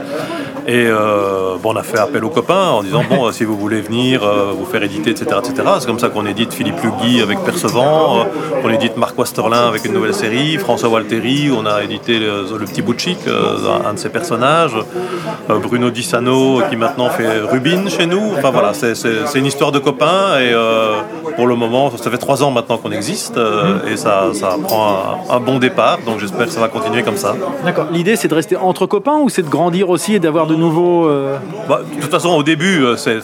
[0.67, 3.81] Et euh, bon, on a fait appel aux copains en disant bon, si vous voulez
[3.81, 5.27] venir euh, vous faire éditer, etc.
[5.39, 5.69] etc.
[5.81, 8.25] C'est comme ça qu'on édite Philippe Lugui avec Percevant, euh,
[8.65, 12.65] on édite Marc Westerlin avec une nouvelle série, François Walteri, on a édité le, le
[12.65, 14.77] Petit Bout de Chic, un, de ses personnages,
[15.49, 18.33] Bruno Dissano qui maintenant fait Rubine chez nous.
[18.39, 18.93] Enfin voilà, c'est-
[19.35, 20.53] une histoire de copains et
[21.37, 23.39] pour le moment, ça fait trois ans maintenant qu'on existe
[23.91, 25.99] et ça, ça prend un, un bon départ.
[26.07, 27.35] Donc j'espère que ça va continuer comme ça.
[27.65, 27.87] D'accord.
[27.91, 31.07] L'idée, c'est de rester entre copains ou c'est de grandir aussi et d'avoir de nouveaux.
[31.09, 31.37] euh,
[31.69, 33.19] Bah, de toute façon, au début, euh, c'est,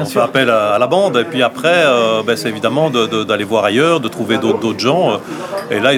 [0.00, 3.06] on fait appel à, à la bande, et puis après, euh, ben, c'est évidemment de-
[3.06, 5.18] de- d'aller voir ailleurs, de trouver d'autres, d'autres gens.
[5.70, 5.90] Et là,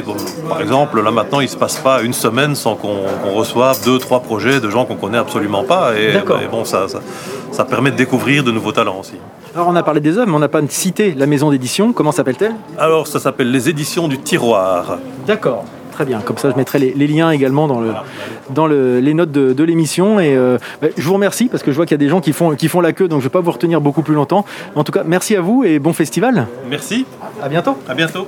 [0.48, 2.96] par exemple, là maintenant, il ne se passe pas une semaine sans qu'on,
[3.34, 5.92] reçoive deux, trois projets de gens qu'on connaît absolument pas.
[5.96, 6.12] Et,
[6.50, 7.00] bon, ça, ça,
[7.50, 9.14] ça permet de découvrir de nouveaux talents aussi.
[9.54, 11.92] Alors, on a parlé des œuvres, mais on n'a pas cité la maison d'édition.
[11.92, 12.54] Comment s'appelle-t-elle?
[12.78, 14.98] Alors, ça s'appelle les éditions du tiroir.
[15.26, 15.64] D'accord.
[15.94, 17.92] Très bien, comme ça je mettrai les, les liens également dans, le,
[18.50, 20.18] dans le- les notes de, de l'émission.
[20.18, 22.20] Et euh, bah, je vous remercie parce que je vois qu'il y a des gens
[22.20, 24.14] qui font, qui font la queue, donc je ne vais pas vous retenir beaucoup plus
[24.16, 24.44] longtemps.
[24.74, 26.48] En tout cas, merci à vous et bon festival.
[26.68, 27.06] Merci,
[27.40, 27.76] À bientôt.
[27.88, 28.26] à bientôt.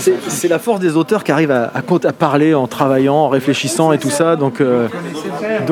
[0.00, 1.82] C'est la force des auteurs qui arrivent à,
[2.18, 4.36] parler en travaillant, en réfléchissant et tout ça.
[4.36, 4.88] Donc, euh,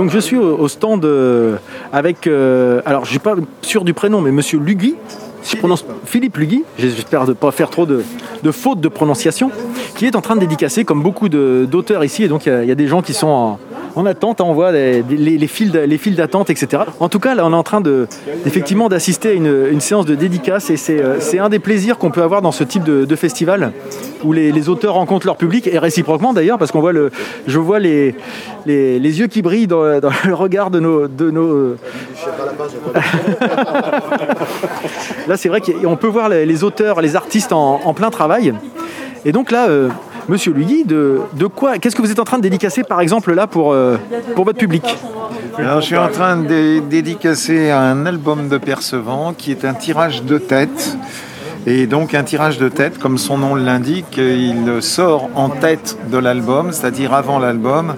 [0.09, 1.57] je suis au, stand euh,
[1.93, 4.97] avec, euh, alors je suis pas sûr du prénom, mais Monsieur Lugui.
[5.43, 8.05] Si je prononce Philippe Lugui, j'espère ne pas faire trop de,
[8.43, 9.51] de fautes de prononciation,
[9.97, 12.73] qui est en train de dédicacer, comme beaucoup d'auteurs ici, et donc il y y,
[12.73, 13.59] a des gens qui sont en,
[13.99, 16.85] en attente, on voit les, les- les files d'a- les files d'attente, etc.
[17.01, 20.77] En tout cas, là, on est en train d'assister à une, séance de dédicace, et
[20.77, 23.73] c'est euh, c'est un des plaisirs qu'on peut avoir dans ce type de, festival,
[24.25, 27.11] où les, auteurs rencontrent leur public, et réciproquement d'ailleurs, parce qu'on voit le,
[27.47, 28.15] je vois les,
[28.67, 31.09] yeux qui brillent dans, le regard de nos...
[31.09, 31.75] Nos
[35.29, 38.55] là, c'est vrai qu'on peut voir les, auteurs, les artistes en, en plein travail.
[39.25, 39.89] Et donc là, euh,
[40.29, 41.21] Monsieur Lugui, de,
[41.55, 43.97] quoi, qu'est-ce que vous êtes en train de dédicacer, par exemple, là, pour, euh,
[44.37, 44.85] votre public
[45.61, 50.23] je suis en train de dé- dédicacer un album de Percevant qui est un tirage
[50.23, 50.97] de tête.
[51.67, 56.19] Et donc un tirage de tête, comme son nom l'indique, il sort en tête de
[56.19, 57.95] l'album, c'est-à-dire avant l'album.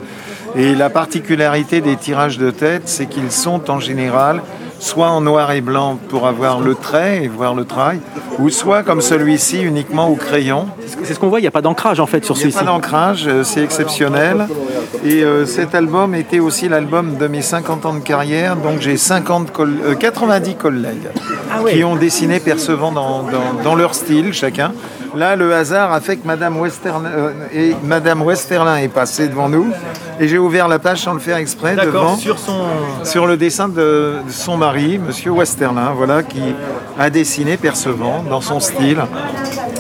[0.57, 4.41] Et la particularité des tirages de tête, c'est qu'ils sont en général
[4.81, 8.01] soit en noir et blanc pour avoir le trait et voir le travail,
[8.41, 10.67] ou soit comme celui-ci uniquement au crayon.
[11.05, 12.43] C'est ce qu'on voit, il n'y a pas d'ancrage en fait sur Il n'y a
[12.45, 12.59] celui-ci.
[12.59, 14.49] pas d'ancrage, euh, c'est exceptionnel.
[15.05, 18.97] Et euh, cet album était aussi l'album de mes 50 ans de carrière, donc j'ai
[18.97, 21.09] 50 coll- euh, 90 collègues
[21.71, 24.73] qui ont dessiné percevant dans, dans- dans leur style chacun.
[25.15, 29.49] Là, le hasard a fait que Madame Westerlin, euh, et Madame Westerlin est passée devant
[29.49, 29.67] nous
[30.21, 32.59] et j'ai ouvert la page sans le faire exprès devant sur son.
[33.05, 36.43] sur le dessin de, de son mari, Monsieur Westerlin, voilà, qui
[36.99, 38.99] a dessiné Percevant dans son style.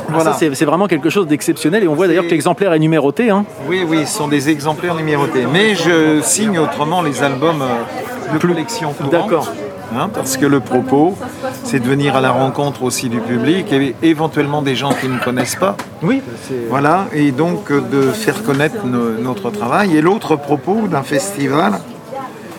[0.08, 0.32] Voilà.
[0.32, 3.30] Ça, c'est vraiment quelque chose d'exceptionnel et on voit d'ailleurs que l'exemplaire est numéroté.
[3.30, 3.44] hein.
[3.68, 5.46] Oui, oui, ce sont des exemplaires numérotés.
[5.52, 8.92] Mais je signe autrement les albums euh, de collection.
[9.12, 9.48] D'accord.
[9.96, 11.16] Hein, parce que le propos,
[11.64, 15.18] c'est de venir à la rencontre aussi du public et éventuellement des gens qui ne
[15.18, 15.76] connaissent pas.
[16.02, 16.22] Oui.
[16.68, 19.96] Voilà, et donc euh, de faire connaître no- notre travail.
[19.96, 21.74] Et l'autre propos d'un festival,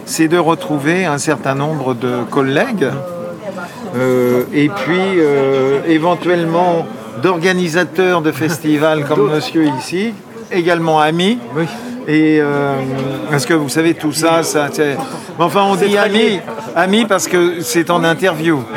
[0.06, 2.88] c'est de retrouver un certain nombre de collègues
[3.96, 6.86] euh, et puis euh, éventuellement
[7.22, 10.14] d'organisateurs de festivals comme monsieur ici,
[10.52, 11.40] également amis.
[11.56, 11.66] Oui.
[12.08, 12.76] Et euh,
[13.30, 14.70] parce que vous savez tout ça, ça
[15.38, 16.42] enfin on dit lié.
[16.76, 18.64] amis parce que c'est en interview.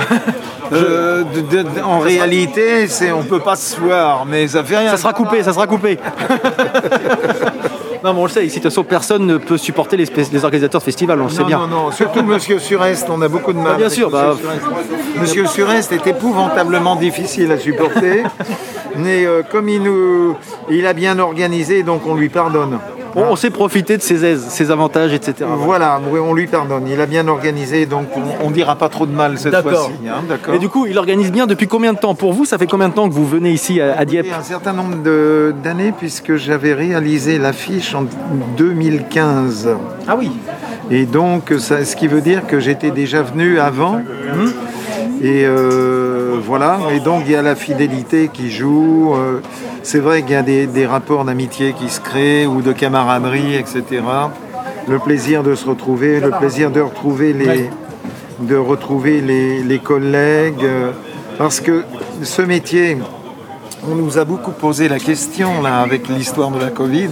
[0.72, 4.90] Euh, de- de- en réalité, c'est on peut pas se voir, mais ça fait rien.
[4.92, 5.98] Ça sera coupé, ça sera coupé.
[8.02, 10.06] non, mais on le sait, ici, de toute façon, personne ne peut supporter les,
[10.44, 11.58] organisateurs de festivals, on le sait Non, bien.
[11.58, 13.72] non, non, surtout Monsieur Surest, on a beaucoup de mal.
[13.74, 15.20] Ah, bien avec sûr, Monsieur bah, Surest.
[15.20, 18.24] Monsieur Surest est épouvantablement difficile à supporter,
[18.96, 20.34] mais euh, comme il nous,
[20.70, 22.78] il a bien organisé, donc on lui pardonne.
[23.16, 25.48] On, on sait profiter de ses aises, ses avantages, etc.
[25.57, 26.87] Voilà, on lui pardonne.
[26.88, 29.92] Il a bien organisé, donc on, on dira pas trop de mal cette fois-ci.
[30.09, 30.22] hein.
[30.55, 32.14] Et du coup, il organise bien depuis combien de temps?
[32.14, 34.27] Pour vous, ça fait combien de temps que vous venez ici à, à Dieppe?
[34.38, 38.05] Un certain nombre de- d'années, puisque j'avais réalisé l'affiche en
[38.57, 39.68] 2015.
[40.09, 40.31] Ah oui.
[40.90, 44.00] Et donc, ça- ce qui veut dire que j'étais déjà venu avant.
[45.24, 46.78] Et euh, voilà.
[46.94, 49.14] Et donc, il y a la fidélité qui joue.
[49.16, 49.40] Euh,
[49.82, 54.02] C'est vrai qu'il y a des, rapports d'amitié qui se créent ou de camaraderie, etc.
[54.87, 57.70] Le plaisir de se retrouver, le plaisir de retrouver les,
[58.40, 60.62] de retrouver les, les collègues.
[60.64, 60.90] euh,
[61.38, 61.84] Parce que
[62.22, 62.98] ce métier,
[63.90, 67.08] on nous a beaucoup posé la question là avec l'histoire de la Covid.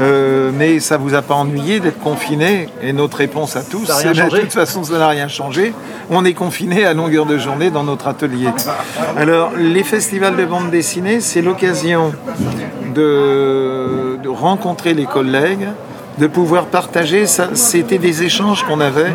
[0.00, 4.12] Euh, mais ça vous a pas ennuyé d'être confiné Et notre réponse à tous, c'est
[4.12, 5.72] de toute façon, ça n'a rien changé.
[6.10, 8.48] On est confiné à longueur de journée dans notre atelier.
[9.16, 12.12] Alors, les festivals de bande dessinée, c'est l'occasion
[12.94, 15.68] de, de rencontrer les collègues,
[16.18, 17.26] de pouvoir partager.
[17.26, 19.12] Ça, C'était des échanges qu'on avait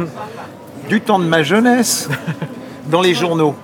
[0.89, 2.09] du temps de ma jeunesse
[2.87, 3.55] dans les journaux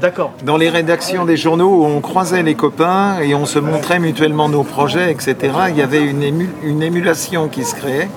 [0.00, 0.32] D'accord.
[0.44, 4.48] dans les rédactions des journaux où on croisait les copains et on se montrait mutuellement
[4.48, 5.36] nos projets, etc.
[5.68, 8.08] Il y avait une, ému- une émulation qui se créait.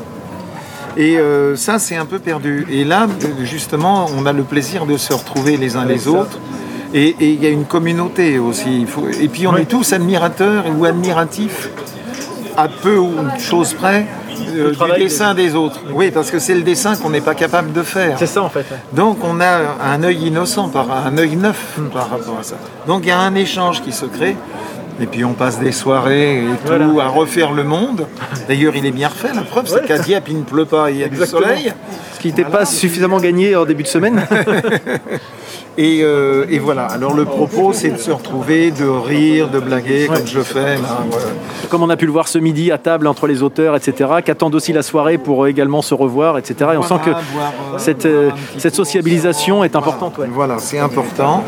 [0.98, 2.66] Et euh, ça, c'est un peu perdu.
[2.72, 3.08] Et là,
[3.44, 6.40] justement, on a le plaisir de se retrouver les uns les autres.
[6.94, 8.80] Et il y a une communauté aussi.
[8.82, 11.70] Il faut- Et puis on est tous admirateurs ou admiratifs,
[12.56, 14.06] à peu ou chose près,
[14.56, 15.80] euh, du dessin des autres.
[15.92, 18.18] Oui, parce que c'est le dessin qu'on n'est pas capable de faire.
[18.20, 18.60] C'est ça en fait.
[18.60, 18.78] ouais.
[18.94, 22.56] Donc on a un œil innocent, par un œil neuf par rapport à ça.
[22.88, 24.36] Donc il y a un échange qui se crée.
[25.02, 28.08] Et puis on passe des soirées et tout à refaire le monde.
[28.48, 29.34] D'ailleurs, il est bien refait.
[29.36, 31.42] La preuve, c'est qu'à Dieppe, il ne pleut pas, il y a Exactement.
[31.42, 31.74] du soleil.
[32.26, 34.26] Qui n'était pas suffisamment gagné en début de semaine.
[35.78, 36.86] Et, euh, et voilà.
[36.86, 40.76] Alors le propos, c'est de se retrouver, de rire, de blaguer, comme je fais.
[40.76, 41.26] là, voilà.
[41.70, 44.56] Comme on a pu le voir ce midi à table entre les auteurs, etc., qu'attendent
[44.56, 46.72] aussi la soirée pour euh, également se revoir, etc.
[46.76, 50.18] Et on sent que boire, euh, cette, euh, sociabilisation est importante.
[50.18, 50.28] ouais.
[50.32, 51.44] Voilà, c'est important.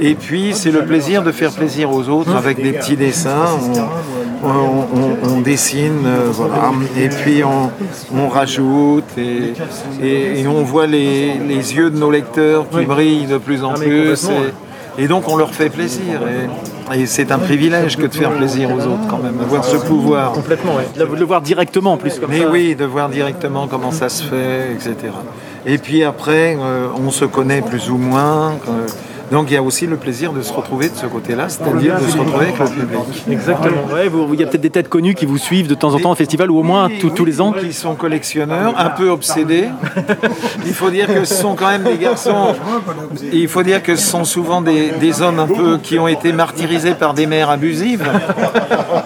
[0.00, 3.44] Et puis, c'est le plaisir de faire plaisir aux autres avec des petits dessins.
[4.42, 6.70] On, on- on- on dessine, euh, voilà.
[6.96, 7.70] Et puis, on,
[8.16, 9.04] on rajoute.
[9.18, 9.52] Et,
[10.02, 10.07] et-
[10.40, 13.78] et on voit les, les yeux de nos lecteurs qui brillent de plus en Ah,
[13.78, 14.24] plus.
[14.98, 16.20] Et, et donc, on leur fait plaisir.
[16.92, 19.76] Et, et c'est un privilège que de faire plaisir aux autres, quand même, avoir ce
[19.76, 20.32] pouvoir.
[20.32, 20.86] Complètement, ouais.
[20.96, 22.18] De le voir directement en plus.
[22.18, 22.50] Comme Mais ça.
[22.50, 24.94] oui, de voir directement comment ça se fait, etc.
[25.66, 28.52] Et puis après, euh, on se connaît plus ou moins.
[28.68, 28.86] euh,
[29.30, 32.06] donc il y a aussi le plaisir de se retrouver de ce côté-là, c'est-à-dire de
[32.06, 33.24] se retrouver avec le public.
[33.30, 33.82] Exactement.
[33.92, 35.98] Ouais, vous- il y a peut-être des têtes connues qui vous suivent de temps en
[35.98, 37.52] temps au festival ou au moins Oui, tous- oui, tous les ans.
[37.52, 39.64] Qui sont collectionneurs, un peu obsédés.
[40.66, 42.54] Il faut dire que ce sont quand même des garçons.
[43.32, 46.32] Il faut dire que ce sont souvent des, des hommes un peu qui ont été
[46.32, 48.08] martyrisés par des mères abusives.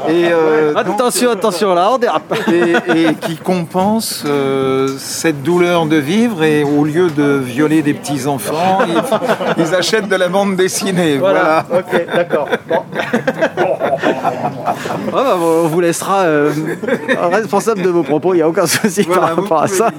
[0.08, 2.34] Et, euh, donc, Attention, attention là, on dérape.
[2.52, 7.94] et, et qui compensent euh, cette douleur de vivre et au lieu de violer des
[7.94, 11.16] petits enfants, ils, ils achètent de la bande dessinée.
[11.16, 11.64] Voilà.
[11.72, 12.46] ok, d'accord.
[12.68, 12.82] Ah
[15.12, 16.52] bah, on vous laissera euh,
[17.30, 19.90] responsable de vos propos, il n'y a aucun souci Voilà, par rapport à ça.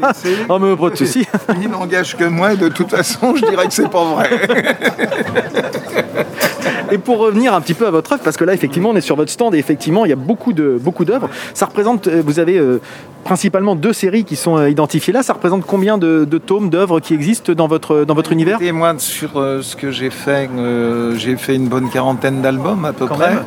[0.50, 1.26] Oh, mais pas de souci.
[1.60, 4.30] Il n'engage que moi de toute façon, je dirais que c'est pas vrai.
[6.94, 9.02] Et pour revenir un petit peu à votre œuvre, parce que là, effectivement, on est
[9.02, 11.28] sur votre stand et effectivement, il y a beaucoup de beaucoup d'œuvres.
[11.56, 12.80] Ça représente, euh, vous avez euh,
[13.24, 15.24] principalement deux séries qui sont euh, identifiées là.
[15.24, 18.62] Ça représente combien de, de tomes, d'œuvres qui existent dans votre dans votre univers?
[18.62, 22.86] Et moi, sur euh, ce que j'ai fait, euh, j'ai fait une bonne quarantaine d'albums
[22.86, 23.34] à peu Quand près.
[23.34, 23.44] même.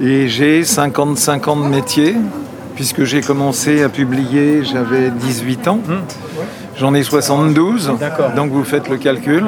[0.00, 2.14] Et j'ai 55 ans de métier,
[2.76, 5.80] puisque j'ai commencé à publier, j'avais 18 ans.
[6.78, 7.96] J'en ai 72, Hmm.
[7.98, 8.30] D'accord.
[8.36, 9.44] donc vous faites le calcul.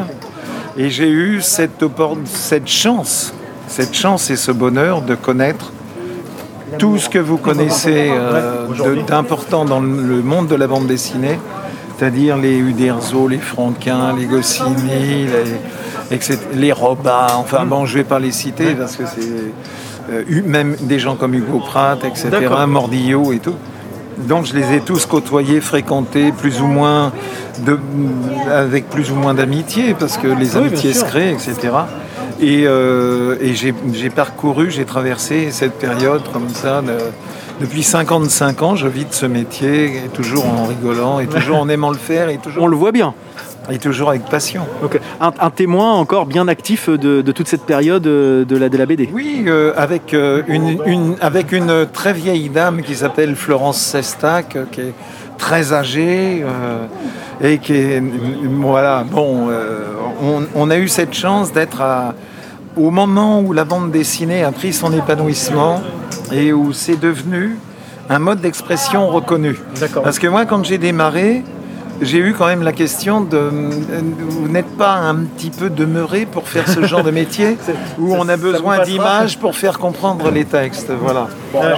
[0.77, 1.85] Et j'ai eu cette,
[2.25, 3.35] cette chance,
[3.69, 5.73] cette chance et ce bonheur de connaître
[6.79, 8.67] tout ce que vous connaissez euh,
[9.07, 11.39] d'important dans le monde de la bande dessinée,
[11.99, 18.09] c'est-à-dire les Uderzo, les Franquin, les Goscinny, les, etc., les enfin bon, je ne vais
[18.09, 19.21] pas les citer parce que c'est
[20.11, 22.31] euh, eu- même des gens comme Hugo Pratt, etc..
[22.67, 23.55] Mordillo et tout.
[24.19, 27.13] Donc je les ai tous côtoyés, fréquentés, plus ou moins
[27.61, 27.79] de,
[28.51, 31.57] avec plus ou moins d'amitié, parce que les Oui, amitiés se créent, etc.
[32.41, 36.83] Et, euh, et j'ai parcouru, j'ai traversé cette période comme ça.
[36.83, 36.93] de-
[37.61, 41.69] depuis 55 ans, je vis de ce métier, et toujours en rigolant, et toujours en
[41.69, 43.15] aimant le faire, et On le voit bien.
[43.71, 44.63] Et toujours avec passion.
[45.21, 48.77] Un, un témoin encore bien actif de, de toute cette période euh, de la, de
[48.77, 49.09] la BD.
[49.13, 54.57] Oui, euh, avec, euh, une, une- avec une très vieille dame qui s'appelle Florence Sestac,
[54.73, 54.95] qui est
[55.39, 56.87] très âgée euh,
[57.43, 58.03] et qui est.
[58.61, 59.49] Voilà, bon,
[60.23, 61.83] on, on a eu cette chance d'être
[62.77, 65.81] au moment où la bande dessinée a pris son épanouissement
[66.33, 67.57] et où c'est devenu
[68.09, 69.57] un mode d'expression reconnu.
[70.03, 71.43] Parce que moi, quand j'ai démarré,
[72.03, 76.49] j'ai eu quand même la question de vous n'êtes pas un petit peu demeuré pour
[76.49, 77.57] faire ce genre de métier
[77.99, 80.91] où on a besoin d'images pour faire comprendre les textes.
[80.91, 81.29] Voilà.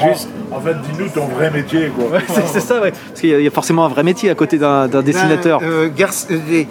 [0.08, 0.28] Juste...
[0.50, 2.18] En fait, dis-nous ton vrai métier, quoi.
[2.28, 2.92] C'est c'est ça, ouais.
[3.08, 5.02] Parce qu'il y, a- il y a forcément un vrai métier à côté d'un d'un
[5.02, 5.58] dessinateur.
[5.60, 6.62] Ben, euh, garce- euh,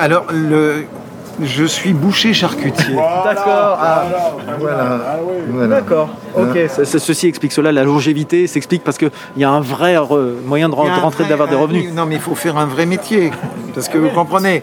[0.00, 0.84] Alors, le...
[1.42, 2.94] je suis boucher charcutier.
[2.94, 3.78] D'accord.
[3.80, 4.04] Ah,
[4.58, 4.78] Voilà.
[5.06, 5.36] Ah oui.
[5.50, 5.76] Voilà.
[5.76, 6.08] D'accord.
[6.36, 6.58] Ok.
[6.74, 7.72] Ce- ce- ceci explique cela.
[7.72, 11.54] La longévité s'explique parce qu'il y a un vrai re- moyen de, rentrer, d'avoir des
[11.54, 11.92] euh, revenus.
[11.94, 13.30] Non, mais il faut faire un vrai métier.
[13.74, 14.62] Parce que vous comprenez,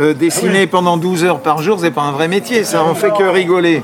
[0.00, 3.10] euh, dessiner pendant 12 heures par jour, c'est pas un vrai métier, ça, on fait
[3.16, 3.82] que rigoler.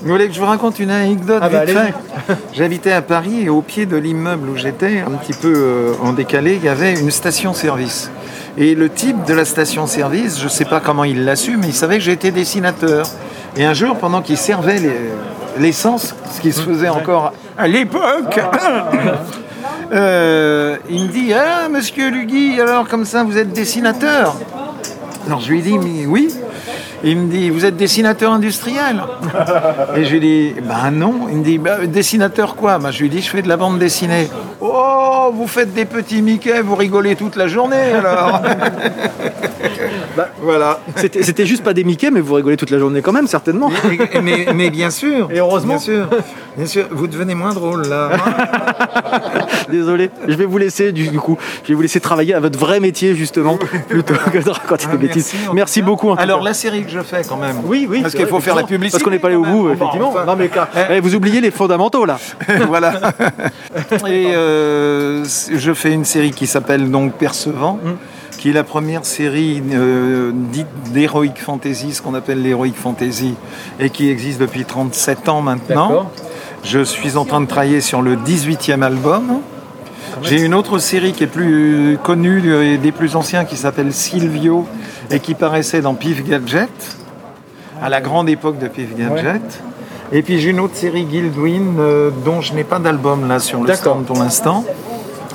[0.00, 1.62] Vous voulez que je vous raconte une anecdote Ah bah,
[2.54, 6.12] J'habitais à Paris et au pied de l'immeuble où j'étais, un petit peu euh, en
[6.12, 8.10] décalé, il y avait une station-service.
[8.60, 11.68] Et le type de la station-service, je ne sais pas comment il l'a su, mais
[11.68, 13.06] il savait que j'étais dessinateur.
[13.56, 15.10] Et un jour, pendant qu'il servait les-
[15.60, 18.40] l'essence, ce qui se faisait encore à l'époque,
[19.92, 24.34] euh, il me dit Ah, monsieur Lugui, alors comme ça, vous êtes dessinateur?
[25.26, 26.34] Alors je lui dis Mais oui.
[27.04, 29.02] Il me dit, vous êtes dessinateur industriel
[29.96, 31.26] Et je lui dis, ben non.
[31.30, 32.78] Il me dit, Bah, dessinateur quoi?
[32.78, 34.28] Ben, Je lui dis, je fais de la bande dessinée.
[34.60, 38.42] Oh, vous faites des petits Mickey, vous rigolez toute la journée alors
[40.42, 40.80] Voilà.
[40.96, 43.70] C'était juste pas des Mickey, mais vous rigolez toute la journée quand même, certainement.
[44.22, 45.28] Mais, mais bien sûr.
[45.32, 45.74] Et heureusement.
[45.74, 46.08] Bien sûr.
[46.56, 46.86] Bien sûr.
[46.90, 48.10] Vous devenez moins drôle là.
[49.70, 52.58] Désolé, je vais vous laisser du, du coup, je vais vous laisser travailler à votre
[52.58, 55.34] vrai métier justement, plutôt que de raconter Ah, des bêtises.
[55.52, 56.14] merci, beaucoup.
[56.18, 57.56] Alors la série que je fais quand même.
[57.64, 58.92] oui, oui, Parce qu'il faut faire la publicité.
[58.92, 60.08] Parce qu'on n'est pas allé au bout, effectivement.
[60.08, 60.24] Enfin.
[60.24, 62.18] Non, mais car- eh, vous oubliez les fondamentaux là.
[62.68, 62.94] voilà.
[64.08, 67.78] Et euh, je fais une série qui s'appelle donc Percevant,
[68.36, 73.34] qui est la première série euh, dite d'Heroic Fantasy, ce qu'on appelle l'Heroic Fantasy,
[73.80, 76.10] et qui existe depuis 37 ans maintenant.
[76.64, 79.40] Je suis en train de travailler sur le 18e album.
[80.22, 84.66] J'ai une autre série qui est plus connue et des plus anciens qui s'appelle Silvio
[85.10, 86.68] et qui paraissait dans Pif Gadget,
[87.80, 89.62] à la grande époque de Pif Gadget.
[90.10, 93.62] Et puis j'ai une autre série Guildwin euh, dont je n'ai pas d'album là sur
[93.62, 94.64] le stand pour l'instant,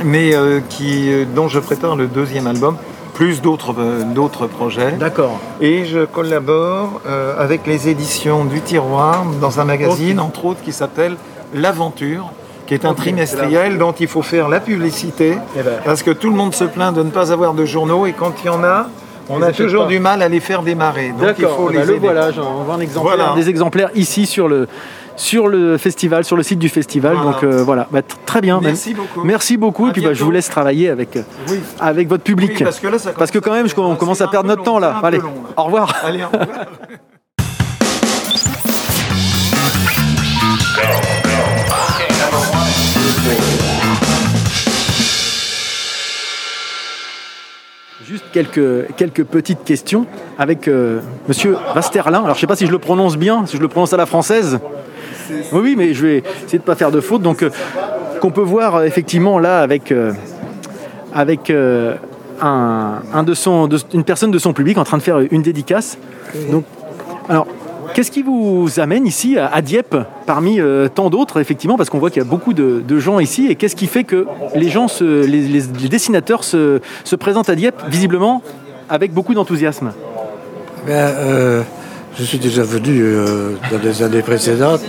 [0.03, 2.77] mais euh, qui, euh, dont je prépare le deuxième album,
[3.13, 4.93] plus d'autres euh, d'autres projets.
[4.93, 5.39] D'accord.
[5.62, 7.01] Et je collabore
[7.38, 11.15] avec les éditions du Tiroir dans un magazine, entre autres, qui s'appelle
[11.53, 12.32] L'Aventure,
[12.65, 15.73] qui est un trimestriel dont il faut faire la publicité, Eh ben.
[15.86, 18.34] parce que tout le monde se plaint de ne pas avoir de journaux, et quand
[18.43, 18.88] il y en a,
[19.29, 19.89] on a toujours pas.
[19.89, 21.10] du mal à les faire démarrer.
[21.10, 21.56] Donc il D'accord.
[21.56, 23.36] faut Bah, les le voilà, j'en vois un exemplaire, Voilà.
[23.36, 24.67] des exemplaires ici sur le
[25.15, 27.15] sur le festival, sur le site du festival.
[27.15, 27.32] Voilà.
[27.32, 28.60] Donc euh, voilà, Bah, très bien.
[28.62, 29.23] Merci Même- beaucoup.
[29.23, 29.86] Merci beaucoup.
[29.86, 31.60] À et puis bah, je vous laisse travailler avec euh, Oui.
[31.80, 32.52] avec votre public.
[32.56, 34.65] Oui, parce que là, ça Parce que quand même, on commence à perdre notre long,
[34.65, 34.99] temps là.
[35.04, 35.54] Allez, long, là.
[35.58, 35.95] au revoir.
[36.04, 36.47] Allez, au revoir.
[48.13, 50.06] Juste quelques, quelques petites questions
[50.38, 52.19] avec euh, Monsieur Vasterlin.
[52.19, 53.97] Alors je ne sais pas si je le prononce bien, si je le prononce à
[53.97, 54.60] la française.
[55.52, 57.23] Oui, mais je vais essayer de ne pas faire de faute.
[57.23, 57.49] Donc, euh,
[58.21, 60.13] qu'on peut voir euh, effectivement là avec, euh,
[61.12, 63.02] avec un,
[63.95, 65.97] une personne de son public en train de faire une dédicace.
[66.52, 66.65] Donc,
[67.28, 67.47] alors,
[67.93, 72.10] qu'est-ce qui vous amène ici à, Dieppe parmi euh, tant d'autres, effectivement, parce qu'on voit
[72.10, 75.62] qu'il y a beaucoup de, gens ici, et qu'est-ce qui fait que les gens, les,
[75.89, 78.41] dessinateurs se, se présentent à Dieppe, visiblement,
[78.89, 79.91] avec beaucoup d'enthousiasme?
[80.86, 81.62] Ben, euh,
[82.17, 84.82] je suis déjà venu euh, dans les années précédentes.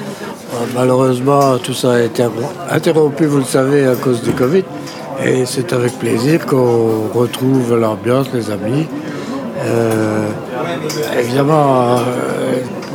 [0.74, 2.24] Malheureusement, tout ça a été
[2.70, 4.64] interrompu, vous le savez, à cause du Covid.
[5.24, 8.86] Et c'est avec plaisir qu'on retrouve l'ambiance, les amis.
[11.18, 11.98] Évidemment,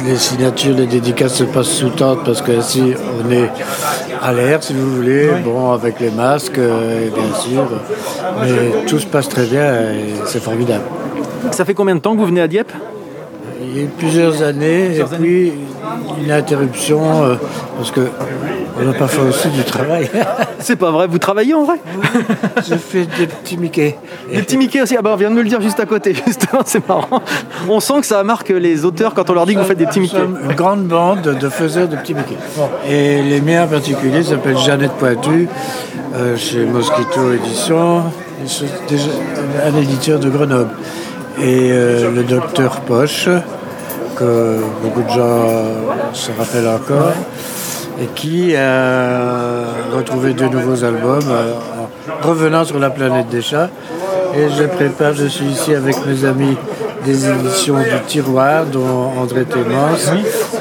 [0.06, 3.50] les signatures, les dédicaces se passent sous tente parce que si on est
[4.22, 7.68] à l'air, si vous voulez, bon, avec les masques, euh, bien sûr.
[8.42, 10.84] Mais tout se passe très bien et c'est formidable.
[11.52, 12.72] Ça fait combien de temps que vous venez à Dieppe?
[13.62, 15.52] Il y a eu plusieurs années, et puis
[16.24, 17.36] une interruption, euh,
[17.78, 18.02] parce que
[18.80, 20.10] on n'a pas fait aussi du travail.
[20.60, 21.76] C'est pas vrai, vous travaillez en vrai
[22.68, 23.98] J'ai fait des petits Mickey.
[24.34, 26.14] Des petits Mickey aussi, ah bah on vient de me le dire juste à côté,
[26.28, 27.22] justement, c'est marrant.
[27.68, 29.88] On sent que ça marque les auteurs quand on leur dit que vous faites des
[29.88, 30.18] petits Mickey.
[30.18, 32.38] Une grande bande de faiseurs de petits Mickey.
[32.88, 35.50] Et les miens en particulier s'appellent Jeannette Pointu,
[36.16, 38.04] euh, chez Mosquito Édition,
[39.66, 40.72] un éditeur de Grenoble.
[41.42, 43.30] Et euh, le docteur Poche,
[44.18, 47.14] que beaucoup de gens se rappellent encore,
[48.02, 49.64] et qui a
[49.96, 51.54] retrouvé de nouveaux albums euh,
[52.24, 53.70] en revenant sur la planète des chats.
[54.36, 56.58] Et je prépare, je suis ici avec mes amis
[57.06, 60.08] des éditions du Tiroir, dont André Thémence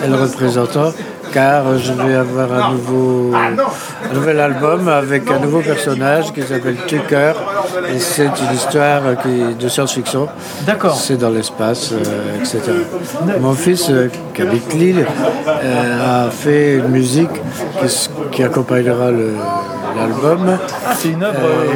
[0.04, 0.92] est le représentant,
[1.32, 6.76] car je vais avoir un, nouveau, un nouvel album avec un nouveau personnage qui s'appelle
[6.86, 7.32] Tucker.
[7.94, 10.28] Et c'est une histoire qui- de science-fiction.
[10.66, 10.94] D'accord.
[10.96, 12.60] C'est dans l'espace, euh, etc.
[13.40, 15.06] Mon fils, euh, qui habite Lille,
[15.48, 17.30] euh, a fait une musique
[18.32, 19.10] qui, accompagnera
[19.96, 20.46] l'album.
[20.58, 21.74] Ah, c'est une œuvre Euh,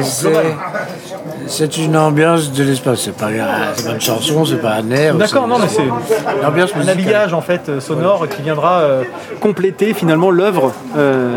[1.57, 3.01] c'est- une ambiance de l'espace.
[3.01, 3.29] C'est pas,
[3.75, 5.15] c'est pas une chanson, c'est pas un air.
[5.15, 9.03] D'accord, non, mais c'est un habillage en fait sonore qui viendra euh,
[9.39, 10.71] compléter finalement l'œuvre.
[10.97, 11.35] euh,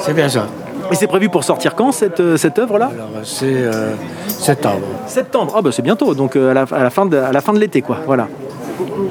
[0.00, 0.46] C'est bien ça.
[0.90, 2.90] Et c'est prévu pour sortir quand cette, euh, cette œuvre-là?
[2.94, 3.92] Alors, c'est euh,
[4.28, 4.80] septembre.
[5.06, 5.54] Septembre.
[5.56, 7.58] Ah bah c'est bientôt, donc à, la, à la fin de, à la fin de
[7.58, 7.98] l'été quoi.
[8.06, 8.26] Voilà.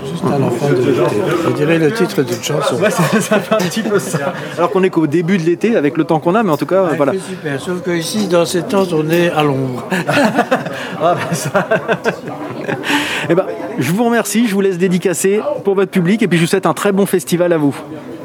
[0.09, 0.93] Juste à la fin de l'été.
[1.47, 2.75] Je dirais le titre d'une chanson.
[2.75, 4.33] Ouais, ça, ça fait un petit peu ça.
[4.57, 6.65] Alors qu'on est qu'au début de l'été avec le temps qu'on a, mais en tout
[6.65, 7.13] cas, Ouais, voilà.
[7.13, 7.61] c'est super.
[7.61, 9.87] Sauf que ici, dans ces temps, on est à l'ombre.
[11.03, 11.67] Ah, bah, ça-
[13.27, 13.45] Eh ben,
[13.79, 16.67] je vous remercie, je vous laisse dédicacer pour votre public et puis je vous souhaite
[16.67, 17.75] un très bon festival à vous.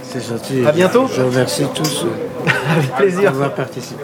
[0.03, 0.67] C'est gentil.
[0.67, 1.07] À bientôt.
[1.11, 2.05] Je remercie tous
[2.77, 3.33] Avec plaisir.
[3.33, 4.03] d'avoir participé.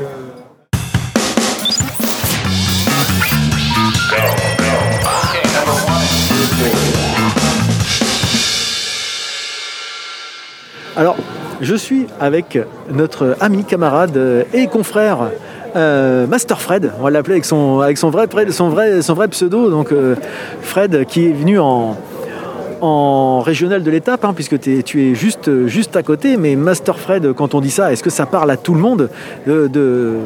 [10.95, 11.16] Alors,
[11.62, 12.59] je suis avec
[12.90, 15.30] notre ami, camarade euh, et confrère
[15.74, 16.93] euh, Master Fred.
[16.99, 19.70] On va l'appeler avec son, vrai, pseudo.
[19.70, 20.14] Donc, euh,
[20.61, 21.97] Fred qui est venu en,
[23.40, 25.49] régional de l'étape, hein, puisque tu es juste,
[25.97, 26.36] à côté.
[26.36, 29.09] Mais Master Fred, quand on dit ça, est-ce que ça parle à tout le monde
[29.47, 30.18] de, de-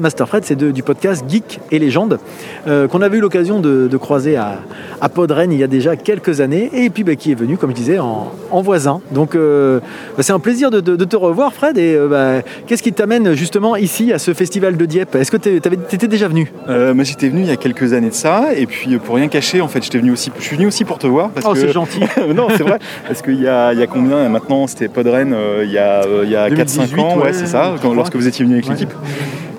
[0.00, 2.18] Master Fred, c'est du podcast Geek et Légende,
[2.66, 4.58] euh, qu'on avait eu l'occasion de, de croiser à,
[5.00, 7.70] à Podren il y a déjà quelques années, et puis bah, qui est venu, comme
[7.70, 9.00] je disais, en, en voisin.
[9.10, 9.80] Donc euh,
[10.16, 11.76] bah, c'est un plaisir de, de- de te revoir, Fred.
[11.78, 15.14] Et euh, bah, qu'est-ce qui t'amène justement ici à ce festival de Dieppe?
[15.16, 16.50] Est-ce que tu étais déjà venu?
[16.68, 19.60] Moi j'étais venu il y a quelques années de ça et puis pour rien cacher
[19.60, 21.58] en fait j'étais venu aussi je suis venu aussi pour te voir parce Oh, que
[21.58, 22.00] c'est gentil.
[22.34, 25.78] non c'est vrai parce qu'il y a, y a combien maintenant c'était Podren il y
[25.78, 28.44] a, il y a 4-5 ans 2018, ouais, ouais, c'est ça quand- lorsque vous étiez
[28.44, 28.72] venu avec Ouais.
[28.74, 28.92] l'équipe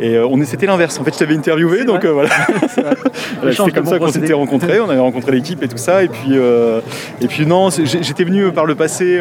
[0.03, 0.99] et euh, on est- c'était l'inverse.
[0.99, 2.29] En fait je t'avais interviewé donc euh, voilà.
[3.51, 4.79] C'était comme ça qu'on s'était rencontrés.
[4.79, 6.03] On avait rencontré l'équipe et tout ça.
[6.03, 6.81] Et puis euh,
[7.21, 9.19] et puis non j'étais venu par le passé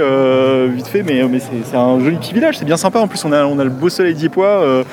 [0.75, 2.59] vite fait mais, mais c'est un joli petit village.
[2.59, 2.99] C'est bien sympa.
[3.01, 4.85] En plus on a, on a le beau soleil diepois euh,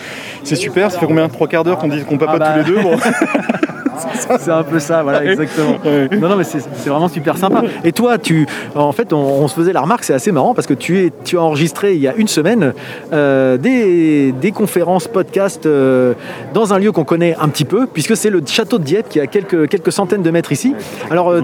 [0.43, 0.91] c'est super.
[0.91, 1.27] Ça fait combien?
[1.29, 2.63] Trois quarts d'heure qu'on dit qu'on papote Ah bah.
[2.63, 2.95] tous les deux bon.
[4.39, 5.77] C'est un peu ça, voilà, exactement.
[6.11, 7.63] Non, non, mais c'est vraiment super sympa.
[7.83, 10.67] Et toi, tu, en fait, on, on se faisait la remarque, c'est assez marrant parce
[10.67, 12.73] que tu, es, tu as enregistré il y a une semaine
[13.13, 16.13] euh, des, des conférences, podcasts euh,
[16.53, 19.19] dans un lieu qu'on connaît un petit peu, puisque c'est le château de Dieppe qui
[19.19, 20.73] est à quelques, quelques centaines de mètres ici.
[21.09, 21.41] Alors, euh,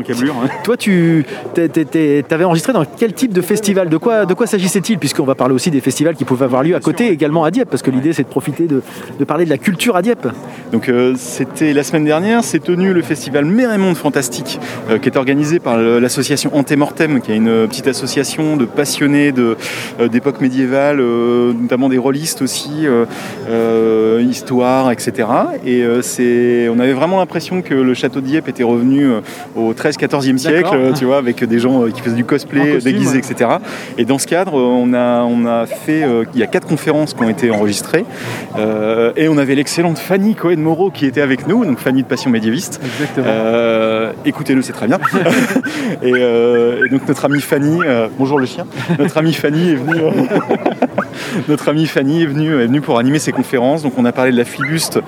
[0.64, 1.26] toi, tu
[1.56, 3.90] avais enregistré dans quel type de festival?
[3.90, 4.98] De quoi, de quoi s'agissait-il?
[5.00, 7.70] Puisqu'on va parler aussi des festivals qui pouvaient avoir lieu à côté également à Dieppe,
[7.70, 8.82] parce que l'idée c'est de profiter de,
[9.20, 10.28] de parler de la culture à Dieppe.
[10.72, 15.10] Donc c'était la semaine dernière, s'est tenu le festival Mer et Monde Fantastique, euh, qui
[15.10, 19.58] est organisé par l'association Antemortem, qui est une euh, petite association de passionnés de,
[20.00, 22.88] euh, d'époque médiévale, euh, notamment des rôlistes aussi,
[24.22, 25.28] histoire, etc.
[25.66, 29.08] Et c'est, on avait vraiment l'impression que le château de Dieppe était revenu
[29.56, 33.26] au 13-14e siècle, tu vois, avec des gens qui faisaient du cosplay, costume, déguisés, ouais.
[33.32, 33.50] etc.
[33.98, 37.24] Et dans ce cadre, on a, on a fait, il y a quatre conférences qui
[37.24, 38.06] ont été enregistrées,
[39.16, 42.82] et on avait l'excellente Fanny Cohen-Moreau qui était avec nous, donc Fanny de Passion Médiéviste.
[42.84, 43.28] Exactement.
[43.30, 45.00] Euh, Écoutez-le, c'est très bien.
[46.02, 48.68] et, euh, et donc notre amie Fanny, euh, bonjour le chien,
[49.00, 50.02] notre amie Fanny est venue.
[51.50, 53.84] Notre amie Fanny est venue, est venue pour animer ces conférences.
[53.84, 55.00] Donc on a parlé de la flibuste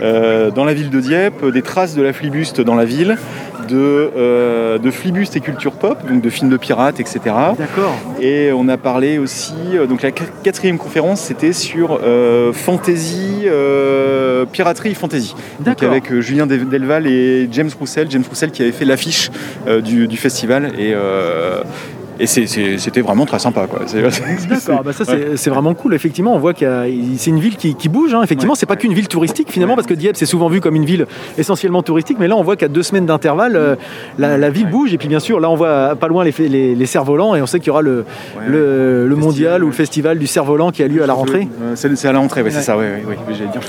[0.00, 3.18] dans la ville de Dieppe, des traces de la flibuste dans la ville,
[3.66, 7.20] de, euh, de flibuste et culture pop, donc de films de pirates, etc.
[7.58, 7.96] D'accord.
[8.20, 13.42] Et on a parlé aussi, euh, donc la qu- quatrième conférence, c'était sur euh, fantasy,
[13.46, 15.34] euh, piraterie et fantasy.
[15.58, 15.90] Donc D'accord.
[15.90, 19.30] avec Julien Del- Delval et James Roussel, James Roussel qui avait fait l'affiche
[19.82, 20.94] du, du festival et,
[22.20, 23.66] et c'était vraiment très sympa.
[24.48, 25.36] D'accord, bah ça Ouais.
[25.36, 25.94] c'est vraiment cool.
[25.94, 26.64] Effectivement, on voit que
[27.16, 28.14] c'est une ville qui, qui bouge.
[28.14, 28.22] hein.
[28.22, 30.84] Effectivement, c'est pas qu'une ville touristique finalement, parce que Dieppe c'est souvent vu comme une
[30.84, 31.06] ville
[31.38, 33.76] essentiellement touristique, mais là on voit qu'à deux semaines d'intervalle, euh,
[34.18, 34.92] la, la ville bouge.
[34.94, 37.46] Et puis bien sûr, là on voit pas loin les, les, les cerfs-volants et on
[37.46, 38.04] sait qu'il y aura le,
[38.46, 41.48] le, le mondial ou le festival du cerf-volant qui a lieu à la rentrée.
[41.74, 42.62] C'est à la rentrée, ouais, c'est Ouais.
[42.62, 43.60] ça, ouais, ouais, ouais, j'allais dire.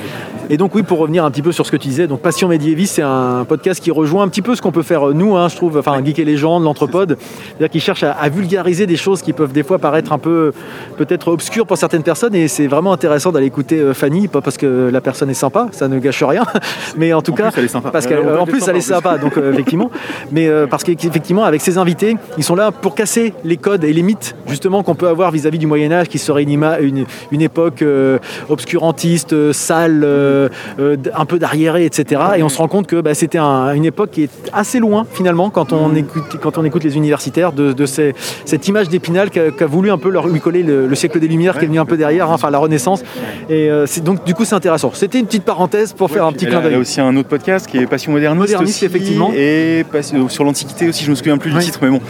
[0.50, 2.48] Et donc oui, pour revenir un petit peu sur ce que tu disais, donc Passion
[2.48, 5.36] médiéviste, c'est un podcast qui rejoint un petit peu ce qu'on peut faire euh, nous,
[5.36, 7.18] hein, je trouve, enfin Geek et Légende, l'Anthropode,
[7.48, 10.52] c'est-à-dire qu'il cherche à, à vulgariser des choses qui peuvent des fois paraître un peu
[10.98, 14.58] peut-être obscures pour certaines personnes, et c'est vraiment intéressant d'aller écouter euh, Fanny, pas parce
[14.58, 16.44] que la personne est sympa, ça ne gâche rien,
[16.98, 17.90] mais en tout En cas, plus, elle est sympa.
[17.92, 19.90] parce Euh, va en plus elle est sympa, donc euh, effectivement,
[20.32, 23.94] mais euh, parce qu'effectivement avec ses invités, ils sont là pour casser les codes et
[23.94, 27.06] les mythes justement qu'on peut avoir vis-à-vis du Moyen Âge, qui serait une, ima- une,
[27.32, 28.20] une époque euh,
[28.50, 32.22] obscurantiste, euh, sale, euh, euh, un peu d'arriéré, etc.
[32.38, 35.06] Et on se rend compte que bah, c'était un- une époque qui est assez loin
[35.12, 38.14] finalement quand on écoute, quand on écoute les universitaires de, de ces-
[38.46, 41.28] cette image d'Épinal qu'a qu'a voulu un peu leur lui coller le, le siècle des
[41.28, 43.04] Lumières qui est venu un peu derrière, hein, enfin la Renaissance.
[43.50, 44.92] Et euh, donc du coup c'est intéressant.
[44.94, 46.80] C'était une petite parenthèse pour faire un petit clin a, elle a d'œil.
[46.80, 49.32] aussi un autre podcast qui est Passion moderniste, Moderniste, aussi, effectivement.
[49.36, 52.02] et pas- euh, sur l'Antiquité aussi, je me souviens plus du titre, mais bon.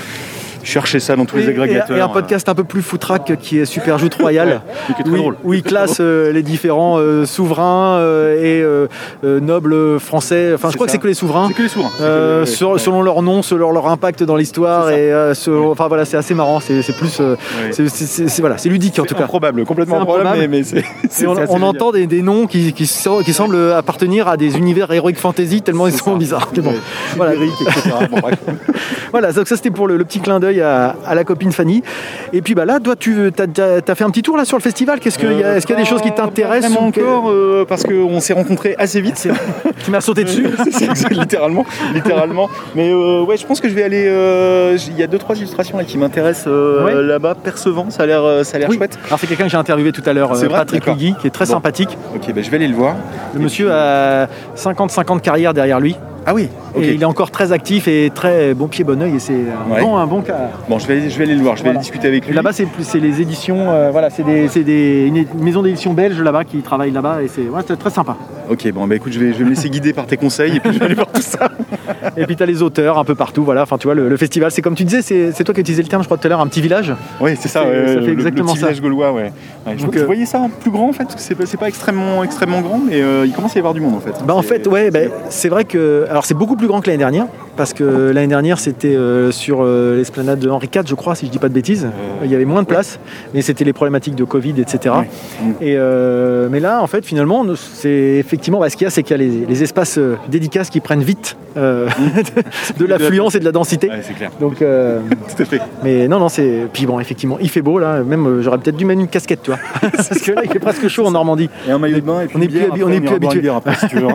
[0.66, 1.98] Chercher ça dans tous les Et- agrégateurs.
[1.98, 5.04] Et, un podcast un peu plus foutraque qui est Super Joute Royal, Et qui est
[5.06, 5.36] très où, il- drôle.
[5.44, 8.88] où il classe euh, les différents euh, souverains euh, et euh,
[9.24, 10.52] euh, nobles français.
[10.56, 11.48] Enfin, je crois que c'est que les souverains.
[11.48, 11.92] C'est que les souverains.
[12.02, 12.80] Euh, sur- ouais.
[12.80, 16.34] selon leur nom, selon leur impact dans l'histoire et euh, selon- enfin voilà, c'est assez
[16.34, 16.60] marrant.
[16.60, 17.72] C'est plus, euh, Ouais.
[17.72, 19.24] c'est- voilà, c'est ludique en tout cas.
[19.24, 20.62] improbable, complètement improbable, mais,
[21.50, 25.16] on, entend des, des noms qui, qui, so- qui semblent appartenir à des univers heroic
[25.16, 26.50] fantasy tellement ils sont bizarres.
[26.56, 26.76] Bon, Ouais.
[27.16, 27.34] voilà.
[27.36, 27.54] Etc.
[28.10, 28.40] Bon, bref.
[29.12, 31.84] Voilà, donc ça c'était pour le, le petit clin d'œil à, à la copine Fanny.
[32.34, 35.00] Et puis bah là, toi, tu as, fait un petit tour là sur le festival.
[35.00, 37.30] Qu'est-ce qu'il y a, est-ce qu'il y a des choses qui Euh, t'intéressent ou encore,
[37.30, 39.28] euh, parce qu'on s'est rencontrés assez vite.
[39.86, 40.48] Tu m'as sauté dessus.
[40.66, 42.50] Exact, littéralement, littéralement.
[42.76, 44.06] Mais euh, ouais, je pense que je vais aller.
[44.08, 46.94] euh, Il y a deux trois illustrations là qui m'intéressent euh, Ouais.
[47.04, 47.36] là-bas.
[47.36, 48.78] Percevant, ça a l'air, euh, ça a l'air Oui.
[48.78, 48.98] chouette.
[49.08, 50.86] Alors c'est quelqu'un que j'ai interviewé tout à l'heure, euh, Patrick.
[50.86, 51.52] Lugui, qui est très Bon.
[51.54, 51.98] sympathique.
[52.16, 52.96] Ok, bah, je vais aller le voir.
[53.34, 55.96] Le monsieur a 50-50 carrières derrière lui.
[56.26, 56.50] Ah oui.
[56.76, 56.84] Ok.
[56.84, 59.16] Et il est encore très actif et très bon pied, bon oeil.
[59.16, 59.82] Et c'est un, Ouais.
[59.82, 60.50] bon, un bon cas.
[60.68, 61.56] Bon, je vais, aller- je vais aller le voir.
[61.56, 61.80] Je vais Voilà.
[61.80, 62.34] aller discuter avec lui.
[62.34, 63.70] là-bas, c'est c'est les éditions.
[63.72, 67.28] euh, voilà, c'est des, c'est des- une, maison d'édition belge là-bas qui travaille là-bas et
[67.28, 68.18] c'est ouais, c'est très sympa.
[68.50, 70.60] Ok, bon, bah écoute, je vais, je vais me laisser guider par tes conseils et
[70.60, 71.50] puis je vais aller voir tout ça.
[72.18, 73.44] Et puis tu as les auteurs un peu partout.
[73.44, 75.62] Voilà, enfin tu vois, le, le festival, c'est comme tu disais, c'est c'est toi qui
[75.62, 76.94] utilisais le terme, je crois tout à l'heure, un petit village.
[77.20, 77.64] Oui, c'est ça.
[77.64, 78.68] C'est- ouais, ça fait le- le, exactement petit ça.
[78.68, 79.32] village gaulois, ouais.
[79.66, 81.46] Ouais, je, Donc, euh, voyais ça en plus grand en fait, parce que c'est pas,
[81.46, 84.00] c'est pas extrêmement, extrêmement grand, mais euh, il commence à y avoir du monde en
[84.00, 84.14] fait.
[84.26, 85.00] Bah en fait, ouais, bah,
[85.30, 86.06] c'est vrai que.
[86.16, 87.26] Alors c'est beaucoup plus grand que l'année dernière,
[87.58, 91.26] parce que l'année dernière c'était euh, sur euh, l'esplanade de Henri IV, je crois, si
[91.26, 91.90] je dis pas de bêtises.
[92.24, 93.02] Il y avait moins de place,
[93.34, 94.96] mais c'était les problématiques de Covid, etc.
[94.98, 95.10] Ouais.
[95.42, 95.52] Mm.
[95.60, 99.04] Et, euh, mais là, en fait, finalement, c'est effectivement, bah, ce qu'il y a, c'est
[99.04, 100.00] qu'il y a les, les espaces
[100.30, 103.90] dédicaces qui prennent vite de l'affluence et de la densité.
[103.90, 104.32] Ouais, c'est clair.
[104.40, 104.60] Donc,
[105.36, 105.60] Tout à fait.
[105.84, 106.68] mais non, non, c'est.
[106.72, 108.04] Puis bon, effectivement, il fait beau là.
[108.04, 110.88] Même, j'aurais peut-être dû mettre une casquette, tu vois, parce que là, il fait presque
[110.88, 111.50] chaud en Normandie.
[111.68, 113.16] Et un maillot de bain et puis On une est plus habi- on est plus
[113.16, 113.42] habitué.
[113.42, 114.08] bière après, si tu veux.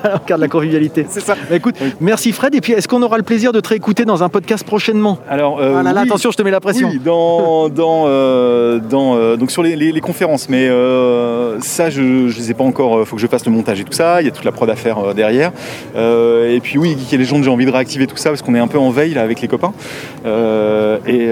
[0.00, 1.06] Voilà, on garde la convivialité.
[1.08, 1.34] C'est ça.
[1.48, 2.54] Bah, écoute, merci Fred.
[2.54, 5.18] Et puis, est-ce qu'on aura le plaisir de te réécouter dans un podcast prochainement?
[5.28, 6.08] Alors, euh, Ah là là, oui.
[6.08, 6.88] attention, je te mets la pression.
[6.90, 11.90] Oui, dans, dans, euh, dans, euh, donc sur les, les- les conférences, mais euh, ça,
[11.90, 14.20] je ne sais pas encore, il faut que je fasse le montage et tout ça,
[14.22, 15.52] il y a toute la prod à faire derrière.
[15.96, 18.58] Et puis oui, Geek et Légende, j'ai envie de réactiver tout ça parce qu'on est
[18.60, 19.72] un peu en veille là avec les copains.
[21.06, 21.28] Et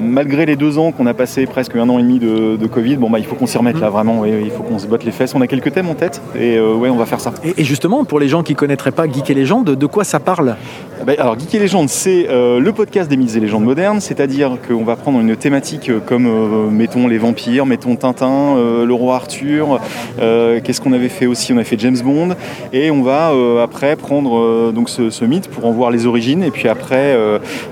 [0.00, 2.96] malgré les deux ans qu'on a passé, presque un an et demi de, de Covid,
[2.96, 5.04] bon bah il faut qu'on s'y remette là vraiment, ouais, il faut qu'on se botte
[5.04, 5.34] les fesses.
[5.34, 7.32] On a quelques thèmes en tête et ouais, on va faire ça.
[7.44, 10.20] Et, et justement, pour les gens qui connaîtraient pas Geek et Légende, de quoi ça
[10.20, 10.56] parle
[11.00, 14.00] Ah ben, alors, Geek et Légende, c'est euh, le podcast des mythes et légendes modernes,
[14.00, 18.86] c'est-à-dire qu'on va prendre une thématique euh, comme, euh, mettons, les vampires, mettons Tintin, euh,
[18.86, 19.80] le roi Arthur,
[20.20, 21.52] euh, qu'est-ce qu'on avait fait aussi?
[21.52, 22.30] On a fait James Bond,
[22.72, 26.06] et on va euh, après prendre euh, donc ce, ce mythe pour en voir les
[26.06, 27.16] origines, et puis après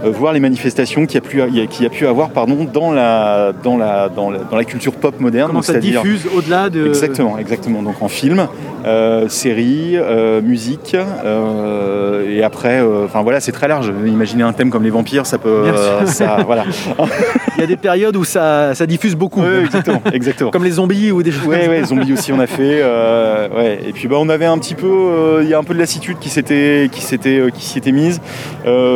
[0.05, 4.09] voir les manifestations qu'il y a pu, y a- avoir pardon, dans, la, dans, la,
[4.09, 5.49] dans, la, dans la culture pop moderne.
[5.49, 6.87] Comment donc ça diffuse au-delà de.
[6.89, 7.83] Exactement, exactement.
[7.83, 8.47] Donc en film,
[8.85, 13.93] euh, série, euh, musique, euh, et après, euh, enfin voilà, c'est très large.
[14.07, 16.09] Imaginez un thème comme les vampires, ça peut, Bien sûr.
[16.09, 16.65] ça, voilà.
[17.57, 19.43] Il y a des périodes où ça, ça diffuse beaucoup.
[19.43, 20.51] Ouais, exactement, exactement.
[20.51, 22.83] Comme les zombies ou des choses Ouais, ouais, zombies aussi on a fait.
[22.83, 23.81] ouais.
[23.87, 26.19] Et puis bah on avait un petit peu, il y a un peu de lassitude
[26.19, 28.21] qui s'était, qui s'était, qui s'y était mise.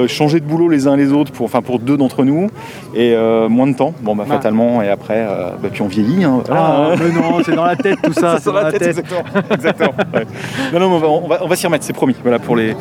[0.09, 2.49] Changer de boulot les uns les autres pour, enfin pour deux d'entre nous
[2.95, 3.93] et euh, moins de temps.
[4.01, 4.33] Bon bah Ah.
[4.35, 6.25] fatalement et après, euh, bah, puis on vieillit.
[6.25, 6.63] Hein, voilà.
[6.63, 8.37] Ah, mais non, c'est dans la tête tout ça.
[8.37, 9.23] C'est sur la tête, exactement.
[9.51, 10.27] exactement, ouais.
[10.73, 12.15] Non, non, on va, on va, on va s'y remettre, c'est promis.
[12.23, 12.75] Voilà pour les,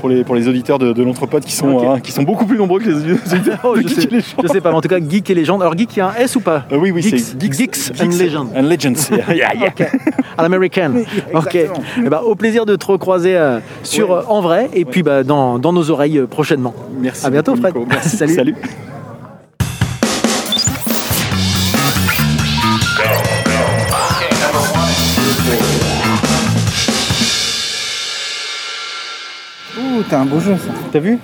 [0.00, 2.58] pour les, pour les auditeurs de, de l'entrepode qui sont, hein, qui sont beaucoup plus
[2.58, 4.08] nombreux que les auditeurs Oh, je, Geek sais,
[4.42, 5.62] je sais pas, mais en tout cas, Geek et Légende.
[5.62, 6.64] Alors, Geek, il y a un S ou pas?
[6.72, 8.46] Euh, oui, oui, Geeks, c'est Geeks and Legends.
[8.56, 9.90] And Legends, yeah, yeah, yeah.
[10.36, 11.04] À l'américaine.
[11.34, 11.54] Ok.
[11.56, 14.16] Eh ben, au plaisir de te recroiser euh, sur Ouais.
[14.16, 16.74] euh, en vrai et puis bah, dans, dans nos oreilles prochainement.
[17.00, 17.26] Merci.
[17.26, 17.74] À bientôt, Fred.
[17.88, 18.16] Merci.
[18.16, 18.34] Salut.
[18.34, 18.54] Salut.
[30.10, 30.70] T'as un beau jeu ça.
[30.92, 31.18] T'as vu?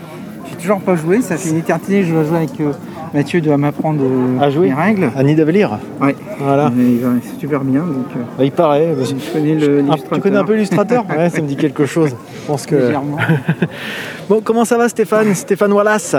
[0.49, 2.73] J'ai toujours pas joué, ça fait une éternité que je dois jouer avec euh,
[3.15, 5.11] Mathieu, doit m'apprendre euh, À jouer les règles.
[5.17, 5.79] Annie d'Avelir.
[6.01, 6.15] Ouais.
[6.39, 6.71] Voilà.
[6.75, 7.09] Mais il va-
[7.39, 7.81] super bien.
[7.81, 8.95] Donc, euh, Bah, il paraît.
[8.97, 11.87] bah, je connais le- Ah, tu connais un peu l'illustrateur Ouais, ça me dit quelque
[11.87, 12.11] chose.
[12.11, 12.75] Je pense que.
[12.77, 13.17] Légèrement.
[14.29, 15.35] Bon, comment ça va, Stéphane?
[15.35, 16.15] Stéphane Wallace?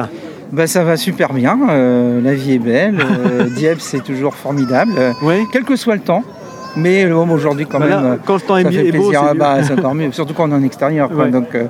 [0.51, 2.97] Bah, ça va super bien, euh, la vie est belle,
[3.55, 4.91] Dieppe c'est toujours formidable,
[5.23, 5.35] Oui.
[5.53, 6.23] quel que soit le temps.
[6.75, 9.21] Mais aujourd'hui quand Bah là, même, quand le temps est ça fait est beau, plaisir.
[9.21, 9.39] c'est Ah mieux.
[9.39, 11.09] bah, encore mieux, surtout quand on est en extérieur.
[11.09, 11.23] quoi.
[11.25, 11.29] Ouais.
[11.31, 11.65] Donc, euh,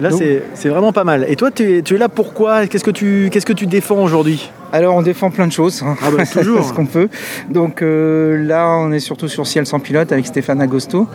[0.00, 0.10] Là,
[0.54, 1.24] c'est vraiment pas mal.
[1.28, 2.66] Et toi, tu es, tu es là pourquoi?
[2.66, 4.50] Qu'est-ce que tu qu'est-ce que tu défends aujourd'hui?
[4.72, 5.94] Alors on défend plein de choses, hein.
[6.02, 6.64] Ah bah, toujours.
[6.64, 7.08] ce qu'on peut?
[7.48, 11.06] Donc euh, là on est surtout sur Ciel sans pilote avec Stéphane Agosto.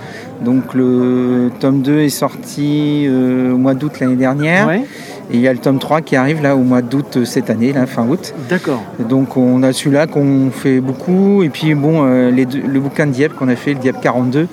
[0.41, 4.67] Donc le tome 2 est sorti euh, au mois d'août l'année dernière.
[4.67, 4.84] Ouais.
[5.32, 7.49] Et il y a le tome 3 qui arrive là au mois d'août euh, cette
[7.49, 8.34] année, là, fin août.
[8.49, 8.82] D'accord.
[9.09, 11.43] Donc on a celui-là qu'on fait beaucoup.
[11.43, 13.99] Et puis bon, euh, les deux- le bouquin de Dieppe qu'on a fait, le Dieppe
[14.01, 14.47] 42,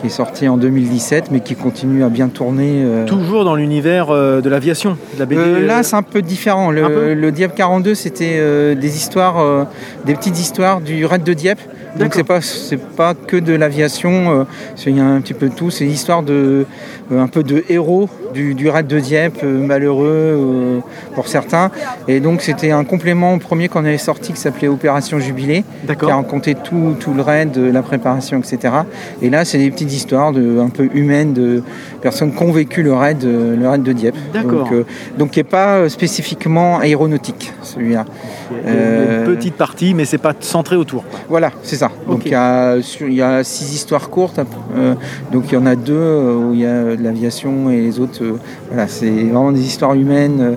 [0.00, 2.82] qui est sorti en 2017, mais qui continue à bien tourner.
[2.84, 5.40] euh, Toujours dans l'univers euh, de l'aviation, de la BD.
[5.40, 6.70] euh, là, c'est un peu différent.
[6.70, 9.66] Le, peu le Dieppe 42, c'était des histoires,
[10.04, 11.60] des petites histoires du raid de Dieppe.
[11.98, 14.10] Donc c'est pas c'est pas que de l'aviation.
[14.40, 14.44] euh,
[14.76, 15.70] c'est- Il y a un petit peu de tout.
[15.70, 16.66] C'est l'histoire de
[17.12, 20.78] euh, un peu de héros du, du raid de Dieppe, euh, malheureux euh,
[21.14, 21.70] pour certains.
[22.08, 25.64] Et donc c'était un complément au premier qu'on avait sorti qui s'appelait Opération Jubilé,
[26.06, 28.74] qui a raconté tout, tout le raid, la préparation, etc.
[29.22, 31.62] Et là, c'est des petites histoires de, un peu humaines de
[32.00, 34.16] personnes qui ont vécu le raid, le raid de Dieppe.
[34.60, 34.84] Donc, euh,
[35.18, 38.04] donc qui n'est pas spécifiquement aéronautique, celui-là.
[38.50, 41.04] Il y a Euh, Une petite partie, mais c'est pas centré autour.
[41.28, 41.90] Voilà, c'est ça.
[42.08, 44.40] Donc il y, a, il y a six histoires courtes.
[44.76, 44.94] euh,
[45.32, 47.98] donc il y en a deux euh, où il y a de l'aviation et les
[48.00, 48.38] autres, euh,
[48.70, 50.56] voilà, c'est vraiment des histoires humaines,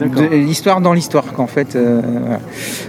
[0.00, 1.76] euh, de- l'histoire dans l'histoire qu'en fait.
[1.76, 2.40] euh, voilà.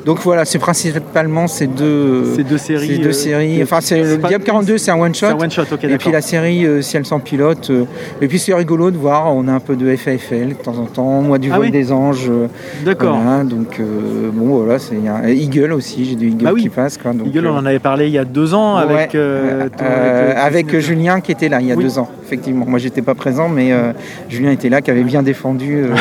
[0.05, 3.61] Donc voilà, c'est principalement ces deux, Ces deux séries, ces deux euh, séries.
[3.63, 5.27] Enfin, c'est le pas- Diable 42, c'est un one shot.
[5.27, 5.49] Un one
[5.83, 7.69] Et puis la série euh, Ciel sans pilote.
[7.69, 7.85] euh,
[8.21, 10.85] et puis c'est rigolo de voir, on a un peu de FAFL de temps en
[10.85, 12.27] temps, Moi du Ah vol oui des anges.
[12.29, 12.47] euh,
[12.85, 13.17] D'accord.
[13.21, 14.95] voilà, donc euh, bon voilà, c'est
[15.27, 16.61] et Eagle aussi, j'ai du Eagle Bah oui.
[16.63, 16.97] qui passe.
[16.97, 19.19] Quoi, donc, Eagle, euh, on en avait parlé il y a deux ans avec, Ouais,
[19.19, 21.83] euh, ton- euh, avec, euh, Julien qui était là il y a Oui.
[21.83, 22.65] deux ans, effectivement.
[22.67, 23.91] Moi j'étais pas présent, mais euh,
[24.29, 25.95] Julien était là, qui avait bien défendu euh,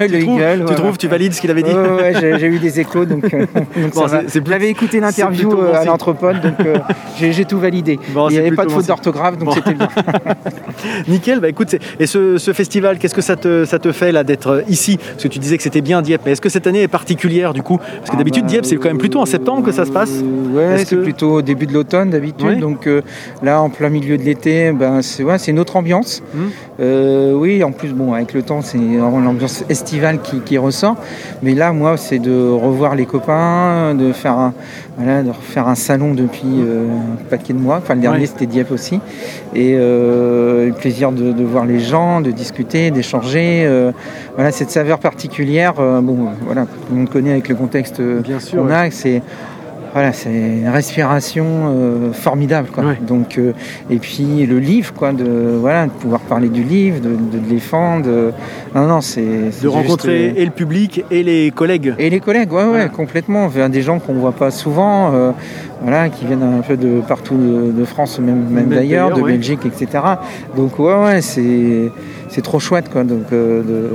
[0.00, 0.64] le Tu trouves, Eagle.
[0.66, 3.46] tu, trouves, tu valides ce qu'il avait dit ouais, j'ai eu des échos, donc, euh,
[3.76, 4.06] donc Bon,
[4.46, 6.54] J'avais écouté l'interview euh, à l'anthropode, donc
[7.18, 7.98] j'ai tout validé.
[8.12, 9.52] Bon, Il n'y avait pas de faute d'orthographe, donc Bon.
[9.54, 9.88] c'était bien.
[11.08, 14.24] Nickel, bah écoute, et ce, ce festival, qu'est-ce que ça te, ça te fait là
[14.24, 14.96] d'être ici?
[14.98, 17.52] Parce que tu disais que c'était bien Dieppe, mais est-ce que cette année est particulière
[17.52, 17.78] du coup?
[17.98, 20.22] Parce que d'habitude Dieppe c'est quand même plutôt en septembre que ça se passe.
[20.52, 22.58] Ouais, c'est que- plutôt au début de l'automne d'habitude.
[22.60, 22.88] Donc
[23.42, 26.22] là, en plein milieu de l'été, ben, c'est ouais, c'est une autre ambiance.
[26.80, 30.96] Euh, oui, en plus, bon, avec le temps, c'est l'ambiance estivale qui, qui ressort.
[31.42, 34.52] Mais là, moi, c'est de revoir les copains, de faire un,
[34.98, 37.78] voilà, de refaire un salon depuis euh, un paquet de mois.
[37.78, 38.26] Enfin, le dernier, Ouais.
[38.26, 39.00] c'était Dieppe aussi.
[39.54, 43.62] Et euh, le plaisir de, de voir les gens, de discuter, d'échanger.
[43.64, 43.92] euh,
[44.34, 45.74] voilà, cette saveur particulière.
[45.78, 48.02] euh, bon, voilà, tout le monde connaît avec le contexte
[48.40, 48.74] sûr, qu'on ouais.
[48.74, 48.90] a.
[48.90, 49.22] C'est
[49.94, 52.68] voilà, c'est une respiration euh, formidable.
[52.70, 52.82] Quoi.
[53.00, 53.52] Donc, euh,
[53.88, 57.48] et puis le livre, quoi, de, voilà, de pouvoir parler du livre, de, de le
[57.48, 58.04] défendre.
[58.04, 58.32] de-
[58.74, 59.22] Non, non, c'est.
[59.24, 61.94] De juste, rencontrer euh, et le public et les collègues.
[61.98, 63.48] et les collègues, ouais, ouais, complètement.
[63.70, 65.30] Des gens qu'on voit pas souvent, euh,
[65.80, 69.22] voilà, qui viennent un peu de partout de, de France, même, même Même d'ailleurs, de
[69.22, 69.32] ouais.
[69.32, 70.02] Belgique, etc.
[70.56, 71.90] Donc ouais, ouais, c'est
[72.34, 73.04] c'est trop chouette, quoi.
[73.04, 73.90] Donc euh, de-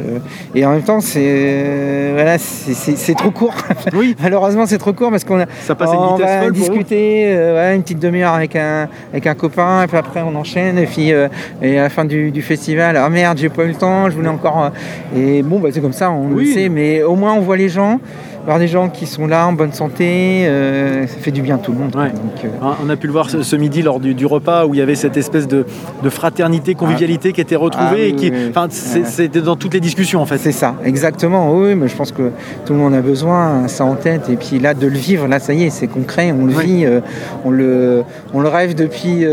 [0.56, 3.54] et en même temps, c'est euh, voilà, c'est- trop court.
[3.94, 4.16] Oui.
[4.22, 7.76] Malheureusement, c'est trop court parce qu'on a Ça passe une on vitesse va discuter euh,
[7.76, 11.12] une petite demi-heure avec un avec un copain, et puis après on enchaîne, et puis
[11.12, 11.28] euh,
[11.62, 14.16] et à la fin du, du festival, ah merde, j'ai pas eu le temps, je
[14.16, 14.72] voulais encore.
[15.16, 16.48] euh, et bon, bah, c'est comme ça, on Oui.
[16.48, 18.00] le sait, mais au moins on voit les gens,
[18.50, 21.58] voir des gens qui sont là en bonne santé, euh, ça fait du bien à
[21.60, 21.92] tout le monde.
[21.92, 22.02] quoi.
[22.06, 22.10] Ouais.
[22.10, 24.66] Donc, euh, Hein, On a pu le voir ce, ce midi lors du, du repas
[24.66, 25.68] où il y avait cette espèce de,
[26.02, 29.80] de fraternité, convivialité qui était retrouvée Ah oui, et qui, oui, c'était dans toutes les
[29.80, 30.40] discussions en fait.
[30.40, 31.54] C'est ça, exactement.
[31.54, 32.32] Oui, mais je pense que
[32.66, 34.30] tout le monde a besoin, ça en tête.
[34.30, 36.86] Et puis là, de le vivre, là, ça y est, c'est concret, on le vit,
[36.86, 37.02] euh,
[37.46, 39.26] on, le, on le rêve depuis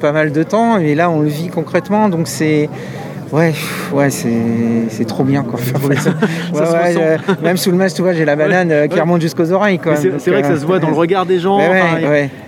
[0.00, 2.08] pas mal de temps, et là, on le vit concrètement.
[2.08, 2.70] Donc c'est.
[3.32, 3.54] Ouais,
[3.94, 5.58] ouais, c'est trop bien quoi.
[5.88, 9.00] Ouais, Ça ouais, euh, même sous le masque, tu vois, j'ai la banane euh, qui
[9.00, 9.80] remonte jusqu'aux oreilles.
[10.18, 11.56] C'est vrai que ça euh, se voit dans le regard des gens.
[11.56, 11.98] Enfin,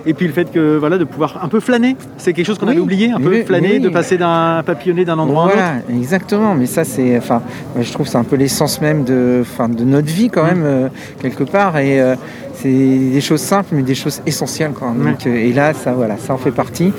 [0.06, 2.66] et, puis le fait que voilà de pouvoir un peu flâner, c'est quelque chose qu'on
[2.66, 3.80] Oui, avait oublié, un peu flâner, oui.
[3.80, 5.56] de passer d'un papillonner d'un endroit à un autre.
[5.56, 6.54] Voilà, exactement.
[6.54, 7.40] Mais ça, c'est, enfin,
[7.80, 10.88] je trouve que c'est un peu l'essence même de, de notre vie quand même euh,
[11.22, 11.78] quelque part.
[11.78, 11.98] Et
[12.56, 14.72] c'est des choses simples, mais des choses essentielles.
[14.72, 14.88] Quoi.
[14.96, 16.92] Donc, euh, et là, ça, voilà, ça en fait partie.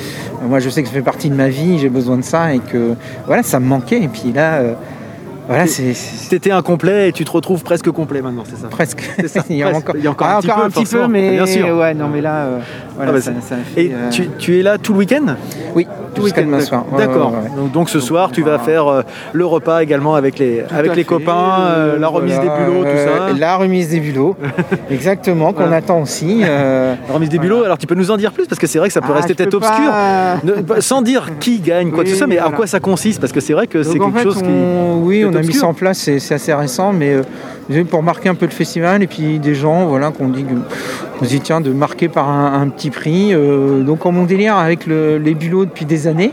[0.43, 1.79] Euh, moi, je sais que ça fait partie de ma vie.
[1.79, 2.93] J'ai besoin de ça et que,
[3.25, 4.01] voilà, ça me manquait.
[4.01, 4.73] Et puis là, euh,
[5.47, 5.93] voilà, c'est,
[6.29, 8.67] T'étais incomplet et tu te retrouves presque complet maintenant, c'est ça?
[8.67, 9.03] Presque.
[9.27, 9.89] Ça, il y a presque.
[9.89, 11.07] encore, Il y a encore Ah, un petit peu, un petit peu, forcément.
[11.07, 11.77] mais Bien sûr.
[11.77, 12.59] ouais, non, mais là, euh,
[12.95, 15.35] voilà, Ah bah, ça, ça fait, Et euh, tu, tu es là tout le week-end
[15.75, 16.65] oui, Tout jusqu'à week-end, d'accord.
[16.67, 16.85] soir.
[16.93, 17.31] Ouais, D'accord.
[17.33, 17.55] ouais, ouais.
[17.57, 19.01] Donc, donc ce soir, tu vas faire euh,
[19.33, 22.63] le repas également avec les, avec à les fait, copains, euh, la remise voilà, des
[22.65, 23.33] bulots, tout ça.
[23.37, 24.35] La remise des bulots,
[24.89, 26.41] exactement, qu'on attend aussi.
[26.41, 28.87] La remise des bulots, alors tu peux nous en dire plus parce que c'est vrai
[28.87, 29.89] que ça peut Ah, rester peut-être obscur.
[29.91, 32.57] pas- Ne- pas- sans dire qui gagne, quoi Oui, soit, mais à voilà.
[32.57, 34.49] quoi ça consiste Parce que c'est vrai que c'est quelque chose qui.
[35.01, 37.17] oui, on a mis ça en place, c'est assez récent, mais
[37.89, 40.45] pour marquer un peu le festival et puis des gens, voilà, qu'on dit,
[41.19, 43.33] on se dit tiens de marquer par un petit prix.
[43.33, 46.31] euh, donc en mon délire avec le- les bulots depuis des années,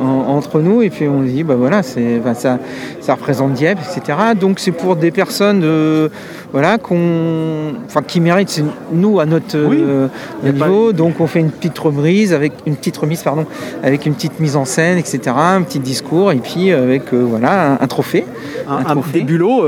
[0.00, 2.58] en- entre nous et puis on dit bah voilà c'est ça
[3.00, 6.08] ça représente Dieppe etc donc c'est pour des personnes euh,
[6.52, 8.62] voilà qu'on enfin qui méritent
[8.92, 10.08] nous à notre euh,
[10.42, 13.46] niveau donc on fait une petite remise avec une petite remise pardon
[13.82, 17.24] avec une petite mise en scène etc un petit discours et puis euh, avec euh,
[17.28, 18.24] voilà un, un trophée
[18.68, 19.62] Un, un- des bulots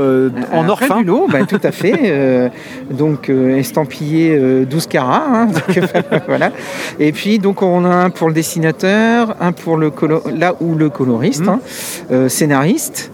[0.53, 1.01] en or fin.
[1.01, 2.49] bulot, bah, tout à fait.
[2.91, 5.23] donc estampillé euh, 12 carats.
[5.31, 5.79] hein, donc,
[6.27, 6.51] voilà.
[6.99, 10.75] Et puis donc on a un pour le dessinateur, un pour le colo- là où
[10.75, 11.59] le coloriste, hein,
[12.11, 13.11] euh, scénariste,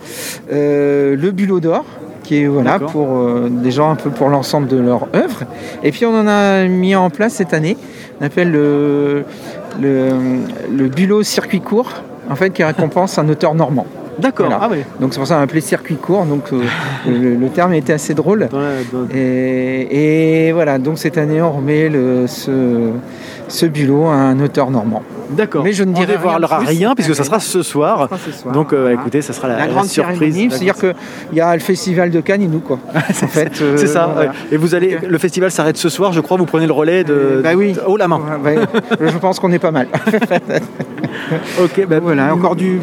[0.52, 1.86] euh, le bulot d'or
[2.24, 5.44] qui est voilà pour euh, des gens un peu pour l'ensemble de leur œuvre.
[5.84, 7.78] Et puis on en a mis en place cette année,
[8.20, 9.24] on appelle le,
[9.82, 10.10] le,
[10.72, 11.92] le bulot circuit court,
[12.30, 13.88] en fait qui récompense un auteur normand.
[14.20, 14.48] D'accord.
[14.48, 14.62] Voilà.
[14.64, 14.86] Ah ouais.
[15.00, 16.26] Donc c'est pour ça qu'on a appelé circuit court.
[16.26, 16.62] Donc euh,
[17.08, 18.50] le, le terme était assez drôle.
[19.14, 22.92] Et, et voilà, donc cette année on remet le, ce,
[23.48, 25.02] ce bulot à un auteur normand.
[25.36, 25.64] D'accord.
[25.64, 28.10] Mais je ne dirai dévoilera rien puisque ça sera ce soir.
[28.54, 30.36] Donc euh, écoutez, ça sera la, grande surprise.
[30.50, 30.94] c'est-à-dire qu'il
[31.34, 32.80] y a le festival de Cannes et nous quoi.
[32.96, 34.14] en fait, euh, C'est ça.
[34.52, 36.38] Et vous allez, le festival s'arrête ce soir, je crois.
[36.38, 37.42] Vous prenez le relais de.
[37.44, 37.76] Bah oui.
[37.88, 38.22] haut la main.
[39.02, 39.88] Je pense qu'on est pas mal.
[41.62, 41.86] Ok.
[41.88, 42.80] bah, voilà, encore du,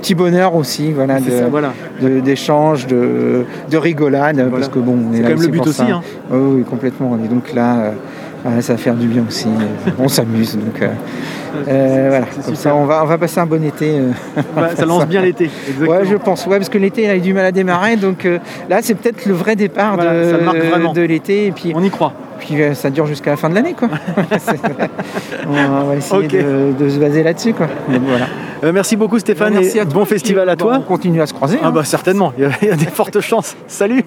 [0.00, 1.18] petit bonheur aussi, voilà,
[2.00, 5.66] d'échanges, de, de rigolade, parce que bon, on est C'est là quand même le but
[5.66, 6.02] aussi, hein.
[6.30, 7.12] Oui, oui, complètement.
[7.12, 7.90] On est donc là, euh,
[8.44, 9.48] voilà, ça va faire du bien aussi.
[9.98, 10.82] on s'amuse, donc
[11.68, 12.26] euh, voilà.
[12.44, 13.90] Comme ça, on va, on va passer un bon été.
[13.98, 14.10] euh.
[14.54, 15.44] Bah, ça lance bien l'été.
[15.68, 15.90] Exactement.
[15.90, 18.24] Ouais, je pense, ouais, parce que l'été, il a eu du mal à démarrer, donc
[18.24, 18.38] euh,
[18.68, 22.12] là, c'est peut-être le vrai départ Voilà, de, de l'été, et puis, On y croit.
[22.38, 23.88] puis euh, ça dure jusqu'à la fin de l'année, quoi.
[25.48, 27.66] On, va- essayer de, de se baser là-dessus, quoi.
[27.88, 28.26] Donc, voilà.
[28.64, 29.94] Euh, merci beaucoup Stéphane Merci et à toi.
[29.94, 30.76] bon festival à toi.
[30.78, 31.58] On continue à se croiser.
[31.62, 31.72] Ah hein.
[31.72, 33.54] bah certainement, il y a des fortes chances.
[33.66, 34.02] Salut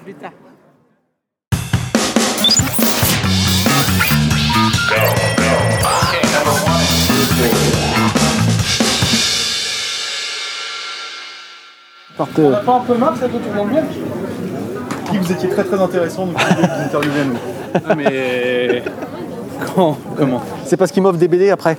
[12.20, 13.82] Parte- pas un peu marre, ça tourne dans le bien
[15.10, 17.80] Qui vous étiez très très intéressant, donc vous interviewez à nous.
[17.88, 18.82] Ah mais...
[19.74, 20.42] Quand Comment?
[20.66, 21.78] C'est parce qu'il m'offre des BD après.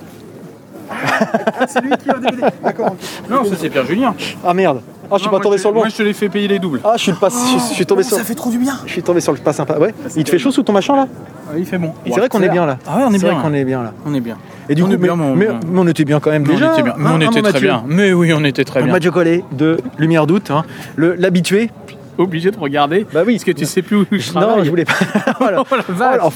[1.68, 2.42] C'est lui qui a des BD.
[2.62, 2.96] D'accord.
[3.30, 4.14] Non, ça c'est Pierre Julien.
[4.44, 4.80] Ah merde.
[5.12, 5.80] Ah, je suis pas tombé sur le bon.
[5.80, 6.80] Moi je te l'ai fait payer les doubles.
[6.84, 8.16] Ah, je suis, le pas, je, je suis tombé sur.
[8.16, 8.78] Ça fait trop du bien.
[8.86, 9.78] Je suis tombé sur le pas sympa.
[9.78, 9.94] Ouais.
[10.16, 11.06] Il te fait chaud sous ton machin là?
[11.50, 11.92] Ah, il fait bon.
[12.06, 12.78] C'est vrai qu'on est bien là.
[12.86, 13.34] Ah ouais, on est C'est bien.
[13.34, 13.92] vrai qu'on est bien là.
[14.06, 14.36] On est bien.
[14.68, 16.30] Et du On coup, est bien, mais, mais mais- on- mais on était bien quand
[16.30, 16.70] même Mais déjà.
[16.70, 16.94] on était bien.
[16.96, 17.84] Mais hein, on hein, était très Mathieu bien.
[17.86, 18.92] Mais oui, on était très Le bien.
[18.94, 20.64] Mathieu Collet de Lumière Doute, hein.
[20.96, 21.70] Le- l'habitué.
[22.18, 23.06] Obligé de regarder.
[23.12, 23.34] Bah oui.
[23.34, 24.58] Parce que tu sais plus où je travaille.
[24.58, 24.92] Non, je voulais pas.
[25.40, 25.62] voilà.
[25.70, 26.30] Oh la Oh.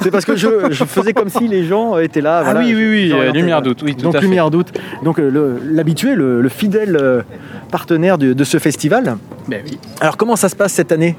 [0.00, 2.42] C'est parce que je, je faisais comme si les gens étaient là.
[2.46, 3.60] Ah oui, oui, oui, euh, Lumière voilà.
[3.62, 4.20] Doute, oui, Donc fait.
[4.20, 4.72] Lumière Doute.
[5.02, 7.22] Donc euh, le- l'habitué, le, le fidèle euh,
[7.70, 9.16] partenaire de, de ce festival.
[9.48, 9.78] Ben oui.
[10.00, 11.16] Alors comment ça se passe cette année?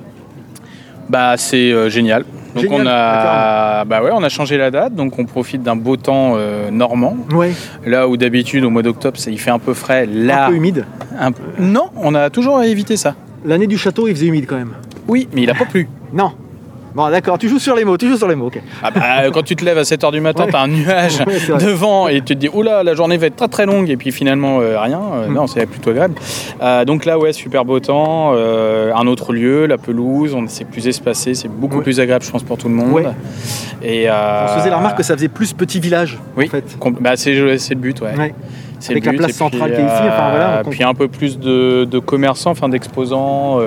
[1.09, 2.23] Bah c'est euh, génial.
[2.55, 5.75] Donc Génial, on a, bah ouais, on a changé la date, donc on profite d'un
[5.75, 7.15] beau temps euh, normand.
[7.31, 7.51] Ouais.
[7.85, 10.85] Là où d'habitude au mois d'octobre il fait un peu frais, là Un peu humide.
[11.19, 13.15] un peu- Non, on a toujours évité ça.
[13.45, 14.73] L'année du château, il faisait humide quand même.
[15.07, 15.87] Oui, mais il a pas plu.
[16.13, 16.31] Non.
[16.95, 17.37] Bon, d'accord.
[17.37, 17.95] Tu joues sur les mots.
[17.97, 18.47] Tu joues sur les mots.
[18.47, 18.59] Ok.
[18.81, 20.51] Ah bah, quand tu te lèves à 7h du matin, Ouais.
[20.51, 23.49] t'as un nuage Ouais, devant et tu te dis oula la journée va être très
[23.49, 24.99] très longue et puis finalement euh, rien.
[25.13, 25.33] Euh, Mm.
[25.33, 26.15] Non, c'est plutôt agréable.
[26.61, 30.65] Euh, donc là ouais super beau temps, euh, un autre lieu, la pelouse, on c'est
[30.65, 31.83] plus espacé, c'est beaucoup Ouais.
[31.83, 33.13] plus agréable je pense pour tout le monde.
[33.83, 36.17] Et euh, On se faisait la remarque que ça faisait plus petit village.
[36.35, 36.63] oui, En fait.
[36.99, 38.33] bah, c'est c'est le but ouais.
[38.89, 40.83] Avec le la but, place et puis, centrale qui est ici, enfin, voilà, on puis
[40.83, 43.59] un peu plus de, de commerçants, enfin d'exposants,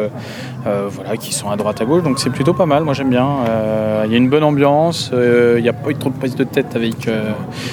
[0.66, 2.82] euh, voilà, qui sont à droite à gauche, donc c'est plutôt pas mal.
[2.84, 3.26] Moi j'aime bien.
[3.48, 5.10] Euh, Il y a une bonne ambiance.
[5.12, 7.08] euh, Il n'y a pas eu trop de prise de tête avec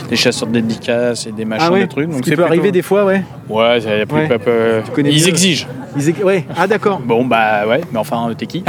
[0.09, 1.81] des chasseurs de dédicaces et des machins Ah ouais.
[1.81, 2.09] de trucs.
[2.09, 3.23] Ce Donc qui peut plutôt- arriver des fois, ouais.
[3.49, 4.29] Ouais, y a plus Ouais.
[4.97, 5.27] Ils mieux.
[5.27, 5.67] exigent.
[5.95, 6.45] Ils Ouais.
[6.55, 6.99] Ah d'accord.
[7.03, 8.63] Bon bah ouais, mais enfin t'es qui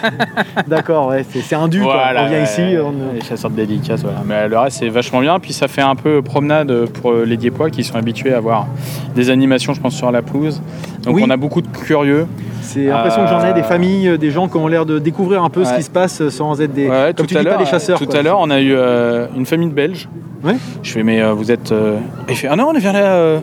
[0.68, 1.08] D'accord.
[1.08, 1.24] Ouais.
[1.30, 1.80] C'est c'est un dû.
[1.80, 2.62] Voilà, On vient ici.
[2.82, 4.18] on- Les chasseurs de dédicaces, voilà.
[4.26, 5.38] Mais le reste, c'est vachement bien.
[5.40, 8.66] Puis ça fait un peu promenade pour les Diepois qui sont habitués à voir
[9.14, 10.60] des animations, je pense, sur la pelouse.
[11.02, 11.22] Donc Oui.
[11.26, 12.26] on a beaucoup de curieux.
[12.62, 14.98] C'est l'impression que j'en ai des Euh, familles, euh, des gens qui ont l'air de
[14.98, 16.88] découvrir un peu ce qui se passe euh, sans être des.
[16.88, 17.98] Ouais, comme tout tu à dis pas des chasseurs.
[17.98, 18.18] Tout quoi.
[18.18, 20.08] à l'heure, on a eu euh, une famille de Belges.
[20.44, 20.56] Ouais.
[20.82, 21.72] Je fais, mais euh, vous êtes.
[21.72, 21.96] euh,
[22.28, 23.40] Il fait, ah non, on vient là euh,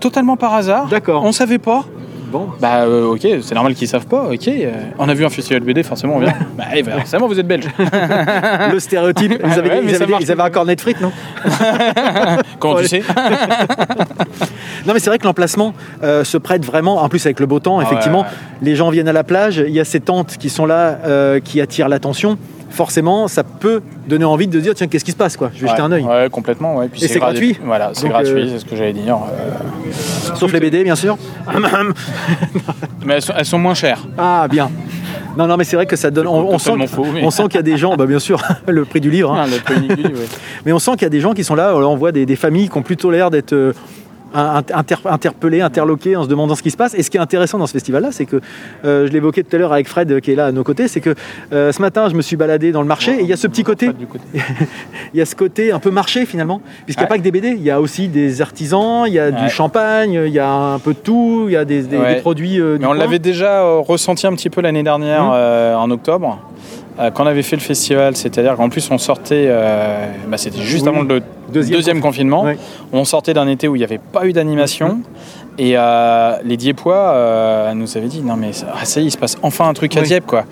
[0.00, 0.86] totalement par hasard.
[0.88, 1.22] D'accord.
[1.24, 1.84] On savait pas.
[2.34, 2.48] Bon.
[2.60, 4.24] Bah euh, ok, c'est normal qu'ils savent pas.
[4.24, 6.34] Ok, euh, on a vu un festival BD, forcément on vient.
[6.58, 7.66] bah eh, forcément vous êtes belge.
[8.72, 9.34] Le stéréotype.
[9.44, 11.12] Ils avaient, Ouais, mais ils ça avaient- marche ils avaient un cornet de frites, non
[12.58, 12.82] Comment Ouais.
[12.82, 13.02] tu sais
[14.84, 17.02] Non, mais c'est vrai que l'emplacement euh, se prête vraiment.
[17.04, 18.26] En plus, avec le beau temps, Ah effectivement, ouais,
[18.62, 19.62] les gens viennent à la plage.
[19.64, 22.36] Il y a ces tentes qui sont là, euh, qui attirent l'attention.
[22.74, 25.50] Forcément, ça peut donner envie de dire tiens, qu'est-ce qui se passe quoi?
[25.54, 26.02] Je vais jeter un œil.
[26.02, 26.76] Ouais, complètement.
[26.76, 26.88] Ouais.
[26.88, 29.16] Puis Et c'est gratuit Voilà, c'est gratuit, euh, c'est ce que j'allais dire.
[29.16, 29.90] Euh,
[30.34, 31.16] Sauf les BD, bien sûr.
[33.06, 34.04] Mais elles sont, elles sont moins chères.
[34.18, 34.70] Ah, bien.
[35.36, 36.26] Non, non, mais c'est vrai que ça donne.
[36.28, 38.20] On, on sent, Totalement faux, mais- on sent qu'il y a des gens, bah, bien
[38.20, 39.32] sûr, le prix du livre.
[39.32, 39.44] hein.
[39.44, 40.28] Ah, le prix unique du livre, ouais.
[40.64, 41.74] Mais on sent qu'il y a des gens qui sont là.
[41.76, 43.72] On voit des, des familles qui ont plutôt l'air d'être euh,
[44.34, 46.94] inter- interpellés, interloqués en se demandant ce qui se passe.
[46.94, 48.40] Et ce qui est intéressant dans ce festival-là, c'est que,
[48.84, 50.88] euh, je l'évoquais tout à l'heure avec Fred euh, qui est là à nos côtés,
[50.88, 51.14] c'est que
[51.52, 53.46] euh, ce matin, je me suis baladé dans le marché et il y a ce
[53.46, 53.90] petit côté,
[55.14, 57.30] il y a ce côté un peu marché finalement, puisqu'il n'y a pas que des
[57.30, 60.50] BD, il y a aussi des artisans, il y a du champagne, il y a
[60.50, 62.14] un peu de tout, il y a des, des- Ouais.
[62.16, 62.60] des produits.
[62.60, 66.38] euh, du Mais on l'avait déjà ressenti un petit peu l'année dernière, euh, en octobre,
[66.98, 68.16] quand on avait fait le festival.
[68.16, 70.88] C'est-à-dire qu'en plus, on sortait, euh, bah, c'était juste Oui.
[70.88, 71.22] avant le
[71.52, 72.46] Deuxième deuxième, confinement.
[72.92, 75.00] On sortait d'un été où il n'y avait pas eu d'animation.
[75.58, 79.06] Et euh, les Diepois euh, nous avaient dit non mais ça, ah, ça y est,
[79.06, 80.06] il se passe enfin un truc à Oui.
[80.06, 80.44] Dieppe quoi.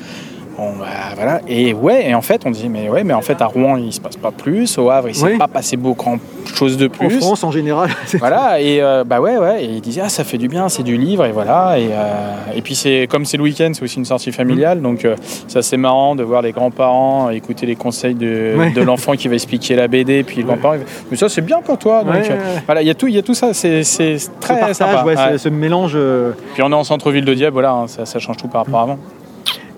[0.58, 0.86] Bon bah
[1.16, 3.78] voilà et ouais et en fait on dit mais ouais mais en fait à Rouen
[3.78, 5.38] il se passe pas plus au Havre il s'est Oui.
[5.38, 6.18] pas passé beaucoup grand
[6.54, 7.18] chose de En plus.
[7.20, 7.88] France en général.
[8.18, 10.82] Voilà, et euh, bah ouais, ouais, et il disait, ah, ça fait du bien, c'est
[10.82, 11.78] du livre, et voilà.
[11.78, 15.04] Et, euh, et puis, c'est comme c'est le week-end, c'est aussi une sortie familiale, donc
[15.04, 15.14] euh,
[15.48, 18.70] ça, c'est marrant de voir les grands-parents écouter les conseils de, Ouais.
[18.70, 20.76] de l'enfant qui va expliquer la BD, puis le grand-parent,
[21.10, 22.02] mais ça, c'est bien pour toi.
[22.04, 24.18] Donc, Ouais, euh, voilà, il y, a tout- il y a tout ça, c'est c'est
[24.18, 25.32] Ce très partage, sympa.
[25.32, 25.92] ce- ce mélange.
[25.94, 28.64] euh, Puis, on est en centre-ville de Dieppe, voilà, hein, ça, ça change tout par
[28.64, 28.98] rapport à avant.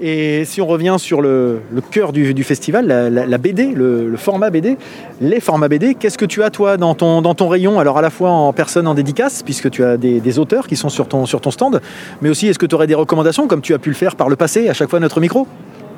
[0.01, 1.61] Et si on revient sur le,
[1.91, 4.77] cœur du, festival, la, BD, le, format BD,
[5.21, 8.31] les formats BD, qu'est-ce que tu as toi dans ton, rayon Alors à la fois
[8.31, 11.81] en personne en dédicace, puisque tu as des, auteurs qui sont sur ton, stand,
[12.21, 14.29] mais aussi est-ce que tu aurais des recommandations, comme tu as pu le faire par
[14.29, 15.47] le passé, à chaque fois notre micro?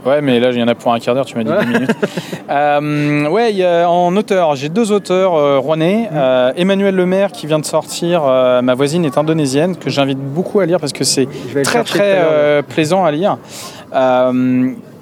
[0.06, 1.72] Ouais, mais là, il y en a pour un quart d'heure, tu m'as dit 10
[1.72, 1.90] minutes.
[2.48, 6.08] Euh, ouais, il y a- en auteur, j'ai deux auteurs euh, rouennais.
[6.12, 10.60] Euh, Emmanuel Lemaire, qui vient de sortir euh, Ma voisine est indonésienne, que j'invite beaucoup
[10.60, 11.26] à lire parce que c'est
[11.64, 13.38] très, très plaisant à lire.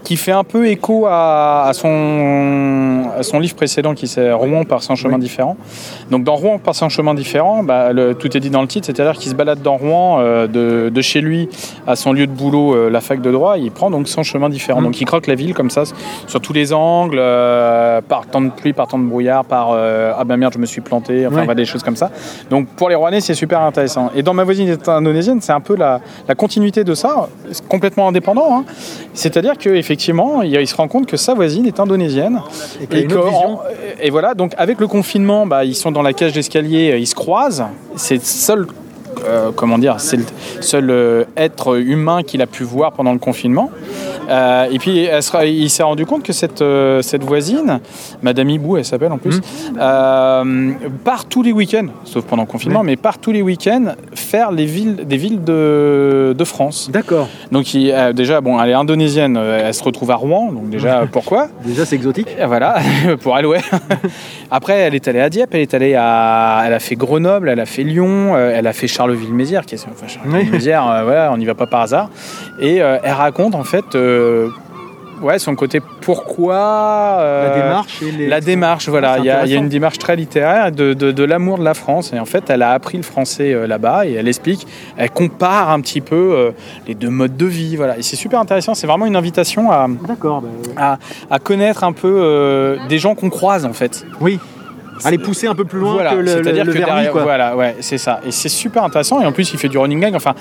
[0.04, 4.64] Qui fait un peu écho à, à son, à son livre précédent qui c'est Rouen
[4.64, 5.56] par 100 chemins différents.
[6.10, 8.84] Donc dans Rouen par 100 chemins différents, bah, le- tout est dit dans le titre,
[8.86, 11.48] c'est-à-dire qu'il se balade dans Rouen euh, de, de chez lui
[11.86, 14.24] à son lieu de boulot, euh, la fac de droit, et il prend donc 100
[14.24, 14.82] chemins différents.
[14.82, 14.84] Mm.
[14.84, 15.84] Donc il croque la ville comme ça,
[16.26, 20.22] sur tous les angles, euh, par temps de pluie, par temps de brouillard, par ah
[20.24, 21.54] ben merde je me suis planté, enfin Ouais.
[21.54, 22.10] des choses comme ça.
[22.50, 24.10] Donc pour les Rouennais c'est super intéressant.
[24.14, 27.28] Et dans ma voisine indonésienne c'est un peu la, la continuité de ça,
[27.70, 28.58] complètement indépendant.
[28.58, 28.64] hein.
[29.14, 29.56] C'est-à-dire
[29.94, 32.40] qu'effectivement il, il se rend compte que sa voisine est indonésienne.
[32.80, 33.14] Et que-
[34.02, 37.14] et voilà, donc avec le confinement, bah, ils sont dans la cage d'escalier, ils se
[37.14, 37.64] croisent.
[37.96, 38.66] C'est le seul,
[39.26, 40.24] euh, comment dire, c'est le
[40.60, 43.70] seul euh, être humain qu'il a pu voir pendant le confinement.
[44.30, 46.64] Euh, et puis elle sera- il s'est rendu compte que cette,
[47.02, 47.80] cette voisine,
[48.22, 49.38] Madame Hibou, elle s'appelle en plus,
[49.78, 50.70] euh,
[51.04, 54.64] part tous les week-ends, sauf pendant le confinement, mais part tous les week-ends faire les
[54.64, 56.88] villes, des villes de, de France.
[56.90, 57.28] D'accord.
[57.52, 61.48] Donc il- déjà, bon, elle est indonésienne, elle se retrouve à Rouen, donc déjà pourquoi?
[61.64, 62.28] Déjà c'est exotique.
[62.40, 62.76] et Voilà,
[63.22, 63.60] pour elle, ouais.
[64.50, 67.60] Après, elle est allée à Dieppe, elle est allée à, elle a fait Grenoble, elle
[67.60, 71.44] a fait Lyon, elle a fait Charleville-Mézières, qui est, enfin, Charleville-Mézières, euh, voilà, on n'y
[71.44, 72.08] va pas par hasard.
[72.58, 74.48] Et euh, elle raconte en fait, euh,
[75.20, 77.18] ouais, son côté pourquoi.
[77.20, 79.14] La démarche et les- La démarche, voilà.
[79.16, 79.62] C'est Il y, a- il y a intéressant.
[79.64, 82.12] une démarche très littéraire de, de- de l'amour de la France.
[82.14, 85.80] Et en fait, elle a appris le français là-bas et elle explique, elle compare un
[85.82, 86.52] petit peu
[86.86, 87.98] les deux modes de vie, voilà.
[87.98, 88.74] Et c'est super intéressant.
[88.74, 90.40] C'est vraiment une invitation à, bah,
[90.78, 90.98] à,
[91.30, 94.06] à connaître un peu des gens qu'on croise en fait.
[94.20, 94.38] Oui.
[95.04, 97.22] Aller pousser un peu plus loin Voilà, que le, c'est-à-dire le vernis, derrière, quoi.
[97.22, 98.20] voilà, ouais, c'est ça.
[98.26, 99.20] Et c'est super intéressant.
[99.20, 100.14] Et en plus, il fait du running gag.
[100.14, 100.34] Enfin,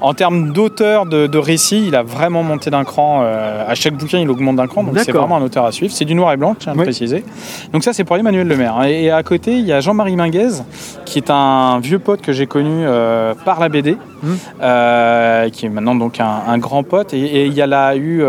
[0.00, 3.20] en termes d'auteur de, de récit, il a vraiment monté d'un cran.
[3.22, 4.82] euh, à chaque bouquin, il augmente d'un cran.
[4.84, 5.92] Donc c'est vraiment un auteur à suivre.
[5.92, 7.24] C'est du noir et blanc, je tiens à le préciser.
[7.72, 8.82] Donc ça, c'est pour Emmanuel Lemaire.
[8.84, 10.62] Et, et à côté, il y a Jean-Marie Minguez,
[11.04, 14.28] qui est un vieux pote que j'ai connu euh, par la BD, Mmh.
[14.62, 17.14] euh, qui est maintenant donc un, un grand pote.
[17.14, 18.20] Et, et il y a là eu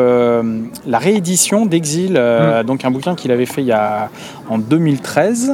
[0.86, 2.63] la réédition d'Exil, Mmh.
[2.63, 4.09] donc un bouquin qu'il avait fait il y a
[4.49, 5.53] en 2013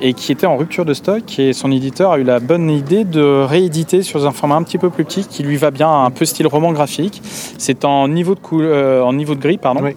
[0.00, 1.38] et qui était en rupture de stock.
[1.38, 4.78] Et son éditeur a eu la bonne idée de rééditer sur un format un petit
[4.78, 7.20] peu plus petit qui lui va bien, un peu style roman graphique.
[7.58, 9.80] C'est en niveau de, euh, en niveau de gris, pardon.
[9.82, 9.96] Oui.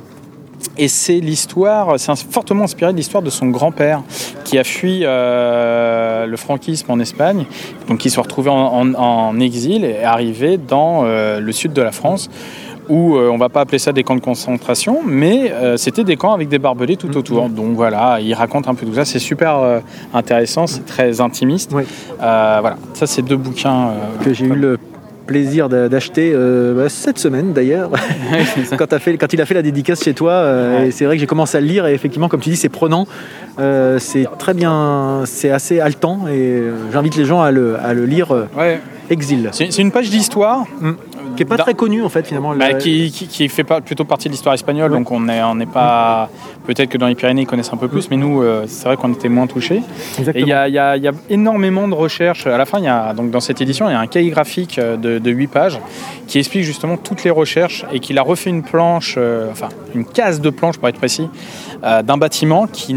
[0.78, 4.04] Et c'est l'histoire, c'est fortement inspiré de l'histoire de son grand-père
[4.45, 7.45] qui a fui euh, le franquisme en Espagne,
[7.88, 11.74] donc qui se retrouvait en, en- en exil et est arrivé dans euh, le sud
[11.74, 12.30] de la France
[12.92, 16.18] où euh, on va pas appeler ça des camps de concentration, mais euh, c'était des
[16.18, 17.48] camps avec des barbelés tout autour.
[17.50, 19.06] Donc voilà, il raconte un peu tout ça.
[19.06, 19.80] C'est super euh,
[20.14, 21.72] intéressant, c'est très intimiste.
[21.74, 21.84] Oui.
[22.20, 23.92] Voilà, ça c'est deux bouquins
[24.24, 24.78] que j'ai eu le
[25.26, 26.34] plaisir d'a- d'acheter
[26.76, 27.89] bah, cette semaine d'ailleurs
[28.78, 28.88] quand,
[29.34, 30.44] il a fait la dédicace chez toi
[30.84, 32.70] et c'est vrai que j'ai commencé à le lire et effectivement comme tu dis c'est
[32.70, 33.06] prenant
[34.00, 38.34] c'est très bien c'est assez haletant et j'invite les gens à le, à le lire
[38.58, 38.82] Ouais.
[39.10, 40.66] Exil C'est c'est une page d'histoire.
[41.36, 43.82] Qui est pas très connu en fait finalement Bah, Le- qui, qui- qui fait pas,
[43.82, 46.30] plutôt partie de l'histoire espagnole, donc on n'est on n'est pas.
[46.66, 48.96] Peut-être que dans les Pyrénées ils connaissent un peu plus, mais nous, euh, c'est vrai
[48.98, 49.82] qu'on était moins touchés.
[50.20, 50.46] Exactement.
[50.46, 52.46] Et il y a, y a- y a énormément de recherches.
[52.46, 54.78] À la fin, y a, donc dans cette édition, il y a un cahier graphique
[54.78, 55.80] euh, de, de 8 pages
[56.28, 60.06] qui explique justement toutes les recherches et qu'il a refait une planche, euh, enfin une
[60.06, 61.28] case de planche pour être précis,
[61.84, 62.94] euh, d'un bâtiment qui,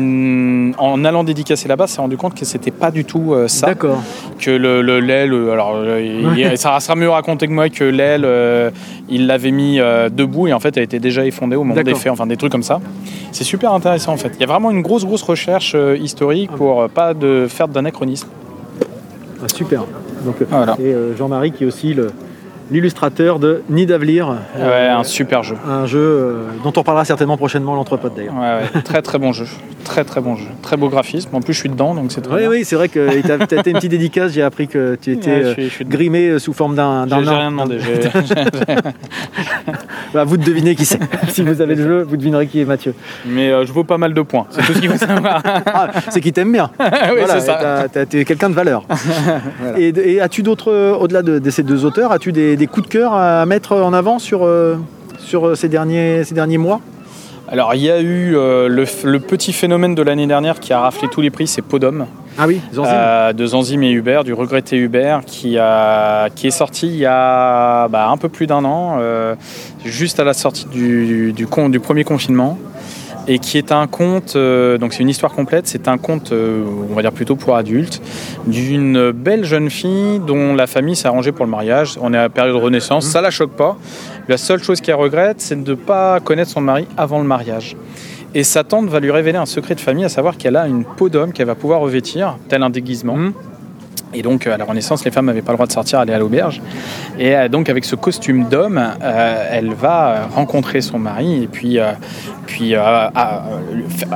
[0.79, 3.69] en allant dédicacer là-bas, s'est rendu compte que c'était pas du tout ça.
[3.69, 4.03] D'accord.
[4.39, 6.57] que le, le- l'aile, alors il- Ouais.
[6.57, 8.71] ça sera mieux raconté que moi que l'aile, euh,
[9.09, 11.95] il l'avait mis euh, debout et en fait elle était déjà effondrée au moment des
[12.03, 12.81] faits, enfin des trucs comme ça.
[13.33, 14.33] C'est super intéressant en fait.
[14.35, 17.69] Il y a vraiment une grosse grosse recherche euh, historique pour euh, pas de faire
[17.69, 18.29] d'anachronisme.
[19.43, 19.85] Ah, super.
[20.25, 22.11] Donc, euh, Et Jean-Marie qui est aussi le-
[22.71, 24.35] l'illustrateur de Nid d'Avenir.
[24.59, 25.57] Ouais, un super jeu.
[25.69, 28.35] Un jeu euh, dont on parlera certainement prochainement l'entrepôt d'ailleurs.
[28.35, 29.47] Ouais, ouais, très très bon jeu,
[29.85, 31.29] très très bon jeu, très beau graphisme.
[31.35, 33.71] En plus je suis dedans donc c'est très Oui, c'est vrai que tu as été
[33.71, 34.33] une petite dédicace.
[34.33, 37.07] J'ai appris que tu étais je euh, suis- je suis- grimé euh, sous forme d'un
[37.09, 37.79] J'ai rien demandé.
[40.13, 41.01] Bah, vous devinez qui c'est.
[41.29, 42.95] si vous avez le jeu, vous devinerez qui est Mathieu.
[43.27, 45.43] Mais euh, je vaux pas mal de points, c'est tout ce qu'il faut savoir.
[45.67, 46.71] Ah, c'est qu'il t'aime bien.
[46.79, 46.87] oui,
[47.19, 47.87] Voilà, c'est ça.
[48.07, 48.85] T'es quelqu'un de valeur.
[49.77, 52.87] Et, et as-tu d'autres, euh, au-delà de, de ces deux auteurs, as-tu des, des coups
[52.87, 54.77] de cœur à mettre en avant sur, euh,
[55.19, 56.81] sur euh, ces, derniers, ces derniers mois
[57.49, 61.09] Alors, il y a eu euh, le, petit phénomène de l'année dernière qui a raflé
[61.11, 62.07] tous les prix, c'est Podom.
[62.37, 62.91] Ah oui, Zanzim.
[62.93, 67.07] Euh, de Zanzim et Hubert, du regretté Hubert, qui, a, qui est sorti il y
[67.07, 69.37] a bah, un peu plus d'un an, euh,
[69.85, 72.59] juste à la sortie du, du, con- du premier confinement.
[73.27, 76.63] Et qui est un conte, euh, donc c'est une histoire complète, c'est un conte, euh,
[76.91, 78.03] on va dire plutôt pour adultes,
[78.47, 81.99] d'une belle jeune fille dont la famille s'est arrangée pour le mariage.
[82.03, 83.79] On est à la période Renaissance, ça la choque pas.
[84.29, 87.77] La seule chose qu'elle regrette, c'est de ne pas connaître son mari avant le mariage.
[88.35, 90.85] Et sa tante va lui révéler un secret de famille, à savoir qu'elle a une
[90.85, 93.17] peau d'homme qu'elle va pouvoir revêtir, tel un déguisement.
[94.15, 96.19] Et donc, à la Renaissance, les femmes n'avaient pas le droit de sortir, aller à
[96.19, 96.61] l'auberge.
[97.19, 101.47] Et euh, donc, avec ce costume d'homme, euh, elle va euh, rencontrer son mari et
[101.47, 101.93] puis, euh,
[102.47, 103.45] puis euh, à-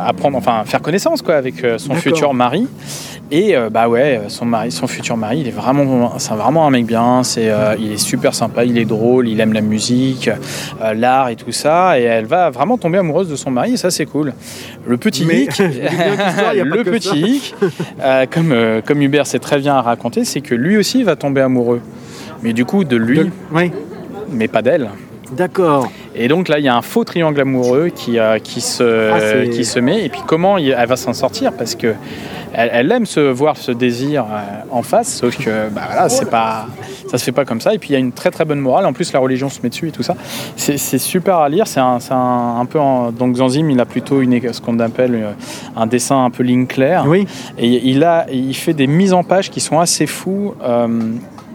[0.07, 2.66] apprendre, enfin, faire connaissance quoi, avec euh, son futur mari.
[3.30, 6.70] Et euh, bah ouais, son mari, son futur mari, il est vraiment, c'est vraiment un
[6.70, 7.22] mec bien.
[7.24, 10.30] C'est, euh, il est super sympa, il est drôle, il aime la musique,
[10.82, 12.01] euh, l'art et tout ça.
[12.01, 13.74] Et elle va vraiment tomber amoureuse de son mari.
[13.74, 14.32] Et ça, c'est cool.
[14.86, 17.55] Le petit hic, le petit hic,
[18.01, 21.41] euh, comme, euh, comme Hubert sait très bien raconter, c'est que lui aussi va tomber
[21.41, 21.80] amoureux.
[22.43, 23.30] Mais du coup, de lui,
[24.30, 24.91] mais pas d'elle.
[25.33, 25.91] D'accord.
[26.14, 29.47] Et donc là, il y a un faux triangle amoureux qui, euh, qui, se, Ah,
[29.47, 30.05] qui se met.
[30.05, 31.53] Et puis comment il- elle va s'en sortir?
[31.53, 31.95] Parce que
[32.55, 34.39] elle, elle aime se voir ce désir euh,
[34.70, 36.66] en face, sauf que bah, voilà, c'est pas,
[37.11, 37.74] ça se fait pas comme ça.
[37.74, 38.87] Et puis il y a une très très bonne morale.
[38.87, 40.14] En plus, la religion se met dessus et tout ça.
[40.57, 41.66] C'est super à lire.
[41.66, 44.79] C'est un, c'est un, un peu en- donc Zanzim, il a plutôt une, ce qu'on
[44.81, 45.31] appelle euh,
[45.76, 47.05] un dessin un peu ligne claire.
[47.07, 47.26] Oui.
[47.59, 50.55] Et il a, il fait des mises en page qui sont assez fous.
[50.64, 50.89] Euh,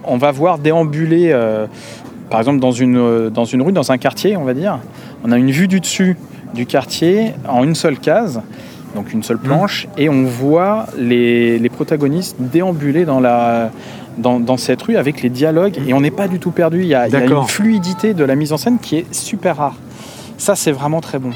[0.05, 1.31] on va voir déambuler.
[1.31, 1.65] euh,
[2.33, 4.79] par exemple, dans une, euh, dans une rue, dans un quartier, on va dire,
[5.23, 6.17] on a une vue du dessus
[6.55, 8.41] du quartier en une seule case,
[8.95, 13.69] donc une seule planche, et on voit les, les protagonistes déambuler dans, la,
[14.17, 16.79] dans, dans cette rue avec les dialogues, et on n'est pas du tout perdu.
[16.79, 17.43] Il y, a, il y a D'accord.
[17.43, 19.75] une fluidité de la mise en scène qui est super rare.
[20.39, 21.29] Ça, c'est vraiment très bon.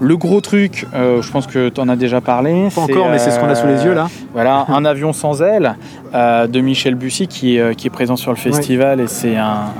[0.00, 2.68] Le gros truc, euh, je pense que tu en as déjà parlé.
[2.74, 4.08] Pas encore, mais c'est ce qu'on a sous les yeux, là.
[4.32, 5.76] Voilà, Un avion sans aile
[6.14, 9.72] euh, de Michel Bussy qui euh, qui est présent sur le festival et c'est un.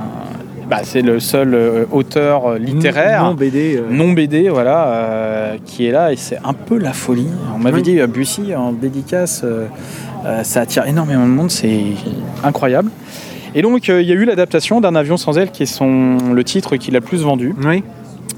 [0.69, 3.77] Bah, c'est le seul euh, auteur euh, littéraire Non BD.
[3.77, 3.81] euh.
[3.89, 7.27] non BD, voilà, euh, qui est là et c'est un peu la folie.
[7.55, 7.81] On m'avait Oui.
[7.81, 9.43] dit Bussy en dédicace,
[10.43, 11.81] ça attire énormément de monde, c'est
[12.43, 12.91] incroyable.
[13.55, 16.43] Et donc il y a eu l'adaptation d'un avion sans aile qui est son, le
[16.43, 17.55] titre qu'il a le plus vendu.
[17.65, 17.83] Oui.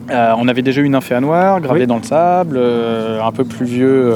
[0.09, 1.87] On avait déjà eu une infé à noir, gravé Oui.
[1.87, 4.13] dans le sable, un peu plus vieux,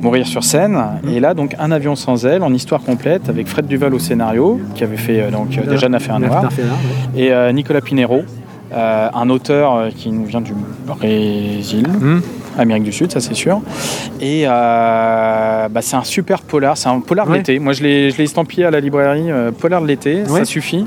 [0.00, 0.78] mourir sur scène.
[1.02, 1.08] Mm.
[1.10, 4.60] Et là, donc, un avion sans aile en histoire complète avec Fred Duval au scénario,
[4.74, 6.78] qui avait fait euh, donc, euh, déjà une affaire à noir, Nafé à noir,
[7.14, 7.22] ouais.
[7.22, 8.22] et euh, Nicolas Pinero,
[8.72, 10.52] euh, un auteur euh, qui nous vient du
[10.86, 11.86] Brésil.
[11.88, 12.20] Mm.
[12.58, 13.60] Amérique du Sud, ça c'est sûr.
[14.20, 17.58] Et euh, bah, c'est un super polar, c'est un polar de l'été.
[17.58, 20.40] Moi je l'ai je l'ai estampillé à la librairie, euh, polar de l'été, Ouais.
[20.40, 20.84] ça suffit.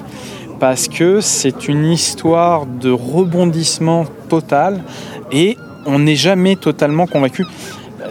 [0.59, 4.81] Parce que c'est une histoire de rebondissement total
[5.31, 7.45] et on n'est jamais totalement convaincu.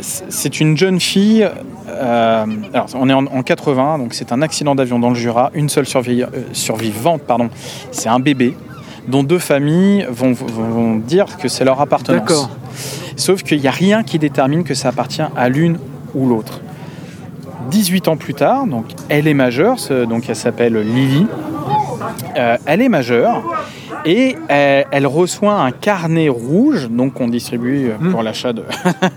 [0.00, 1.48] C'est- une jeune fille,
[1.88, 5.50] euh, alors on est en, en 80, donc c'est un accident d'avion dans le Jura,
[5.54, 7.48] une seule survi- euh, survivante, pardon,
[7.90, 8.56] c'est un bébé
[9.08, 12.20] dont deux familles vont, vont- vont dire que c'est leur appartenance.
[12.20, 12.50] D'accord.
[13.16, 15.78] Sauf qu'il n'y a rien qui détermine que ça appartient à l'une
[16.14, 16.60] ou l'autre.
[17.70, 19.76] 18 ans plus tard, donc elle est majeure,
[20.08, 21.26] donc elle s'appelle Lily.
[22.36, 23.42] Euh, elle est majeure
[24.04, 28.64] et elle, elle reçoit un carnet rouge, donc qu'on distribue euh, pour l'achat de,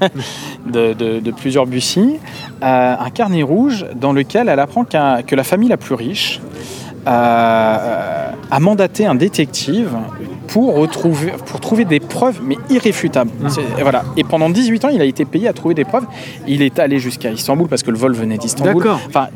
[0.68, 2.18] de, de- de plusieurs Bussy,
[2.64, 6.40] euh, un carnet rouge dans lequel elle apprend que la famille la plus riche
[7.08, 9.90] euh, euh, a mandaté un détective
[10.48, 13.32] pour, retrouver, pour trouver des preuves, mais irréfutables.
[13.50, 14.04] C'est- Voilà.
[14.18, 16.06] Et pendant 18 ans, il a été payé à trouver des preuves.
[16.48, 18.76] Il est allé jusqu'à Istanbul parce que le vol venait d'Istanbul.
[18.76, 19.00] D'accord.
[19.08, 19.28] Enfin,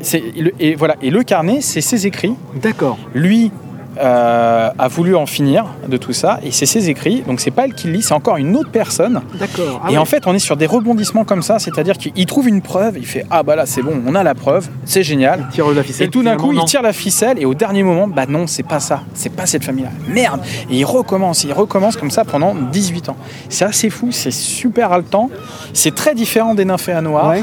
[0.58, 0.96] et, voilà.
[1.02, 2.34] et le carnet, c'est ses écrits.
[2.62, 2.98] D'accord.
[3.14, 3.50] Lui
[3.98, 7.22] euh, a voulu en finir de tout ça, et c'est ses écrits.
[7.26, 9.20] Donc c'est pas elle qui le lit, c'est encore une autre personne.
[9.38, 9.82] D'accord.
[9.84, 12.62] Ah et en fait, on est sur des rebondissements comme ça, c'est-à-dire qu'il trouve une
[12.62, 15.46] preuve, il fait ah bah là c'est bon, on a la preuve, c'est génial.
[15.52, 16.06] tire la ficelle.
[16.06, 18.62] Et tout d'un coup, il tire la ficelle et au dernier moment, bah non, c'est
[18.62, 19.90] pas ça, c'est pas cette famille-là.
[20.08, 23.16] Merde Et il recommence, il recommence comme ça pendant 18 ans.
[23.48, 25.30] C'est assez fou, c'est super haletant,
[25.72, 27.34] c'est très différent des nymphéas noirs.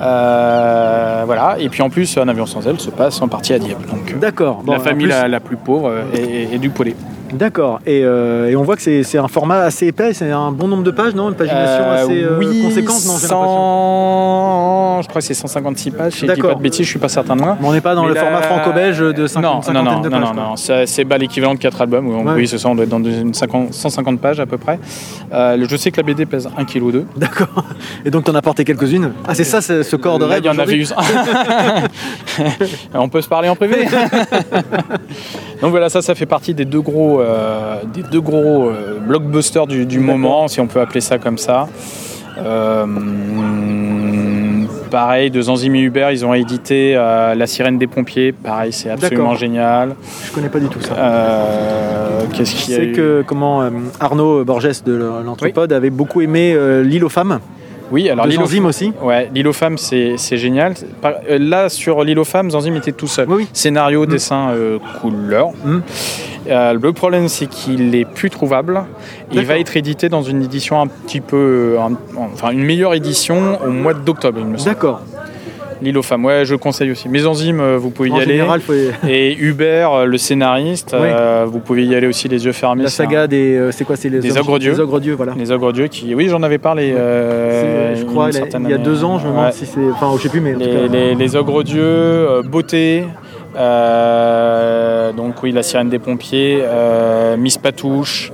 [0.00, 3.58] Euh, voilà, et puis en plus, un avion sans aile se passe en partie à
[3.58, 3.86] Dieppe.
[3.90, 4.62] Donc, euh, D'accord.
[4.64, 6.96] Bon, la famille plus- la, la plus pauvre euh, est, est du Polé.
[7.32, 7.80] D'accord.
[7.86, 10.82] Et, euh, et on voit que c'est un format assez épais, c'est un bon nombre
[10.82, 11.28] de pages, non?
[11.28, 13.44] Une pagination Euh, assez euh, oui, conséquente, non j'ai l'impression.
[13.44, 15.02] 100...
[15.02, 17.08] Je crois que c'est 156 pages, si je dis pas de bêtises, je suis pas
[17.08, 17.56] certain de moi.
[17.60, 20.00] Mais on n'est pas dans Mais le la- format franco-belge de 50 non, non, non,
[20.00, 20.34] de non, pages.
[20.36, 20.56] non, non,
[20.86, 22.06] c'est bah, l'équivalent de 4 albums.
[22.08, 22.32] Oui, Ouais.
[22.36, 24.78] oui, c'est ça, on doit être dans une 50 150 pages à peu près.
[25.32, 27.04] Je sais que la BD pèse 1,2 kg.
[27.16, 27.64] D'accord.
[28.04, 29.12] Et donc, t'en as porté quelques-unes?
[29.26, 30.86] Ah, c'est ça, ce corps de rêve il y en avait eu.
[32.94, 33.86] On peut se parler en privé?
[35.62, 39.66] Donc voilà, ça, ça fait partie des deux gros, euh, des deux gros euh, blockbusters
[39.66, 41.68] du, du moment, si on peut appeler ça comme ça.
[42.38, 42.86] Euh,
[44.90, 48.32] pareil, de Zanzim et Hubert, ils ont édité euh, La sirène des pompiers.
[48.32, 49.94] Pareil, c'est absolument génial.
[50.26, 50.94] Je connais pas du tout ça.
[50.96, 54.92] Euh, Qu'est-ce qu'il y a C'est eu que comment euh, Arnaud Borges de
[55.24, 57.40] l'Anthropode avait beaucoup aimé L'île aux femmes.
[57.90, 58.92] Oui, alors l'île aux aussi.
[59.02, 60.74] Ouais, l'île aux femmes, c'est génial.
[61.04, 63.26] Euh, Là, sur l'île aux femmes, Zanzim était tout seul.
[63.28, 63.48] Oui.
[63.52, 65.48] Scénario, dessin, euh, couleur.
[65.64, 65.78] Mm.
[66.48, 68.84] Euh, le problème, c'est qu'il est plus trouvable.
[69.32, 71.96] Il va être édité dans une édition un petit peu, un-
[72.32, 74.70] enfin une meilleure édition au mois d'octobre, il me semble.
[74.70, 75.00] D'accord.
[75.82, 77.08] L'île aux femmes, ouais, je le conseille aussi.
[77.08, 78.26] Mes enzymes, euh, vous pouvez y En aller.
[78.36, 78.72] général, faut-
[79.08, 81.08] Et Hubert, euh, le scénariste, Oui.
[81.10, 82.82] euh, vous pouvez y aller aussi les yeux fermés.
[82.82, 83.56] La saga des.
[83.56, 84.72] euh, c'est quoi C'est les ogres dieux.
[84.72, 85.32] Les ogres dieux, voilà.
[85.38, 86.92] Les ogres dieux qui, oui, j'en avais parlé.
[86.94, 88.78] euh, je crois il, y a- y année.
[88.78, 89.52] deux ans, je me demande Ouais.
[89.52, 89.80] si c'est.
[89.92, 90.86] Enfin, je sais plus, mais en tout les, cas.
[90.92, 93.04] les- les ogres dieux, beauté,
[95.16, 96.62] donc oui, la sirène des pompiers,
[97.38, 98.32] Miss Patouche,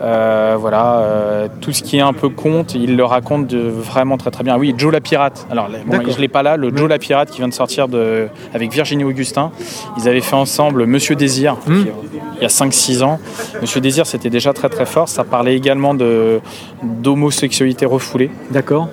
[0.00, 4.16] euh, voilà, euh, tout ce qui est un peu conte, il le raconte de vraiment
[4.16, 4.56] très très bien.
[4.56, 5.46] Oui, Joe la pirate.
[5.50, 8.28] Alors, bon, je l'ai pas là, le Joe la pirate qui vient de sortir de,
[8.54, 9.52] avec Virginie Augustin.
[9.98, 11.56] Ils avaient fait ensemble Monsieur Désir.
[11.66, 11.84] Hmm.
[11.84, 11.90] qui,
[12.36, 13.18] il y a 5-6 ans.
[13.60, 15.08] Monsieur Désir, c'était déjà très très fort.
[15.08, 16.40] Ça parlait également de
[16.82, 18.30] d'homosexualité refoulée.
[18.50, 18.88] D'accord.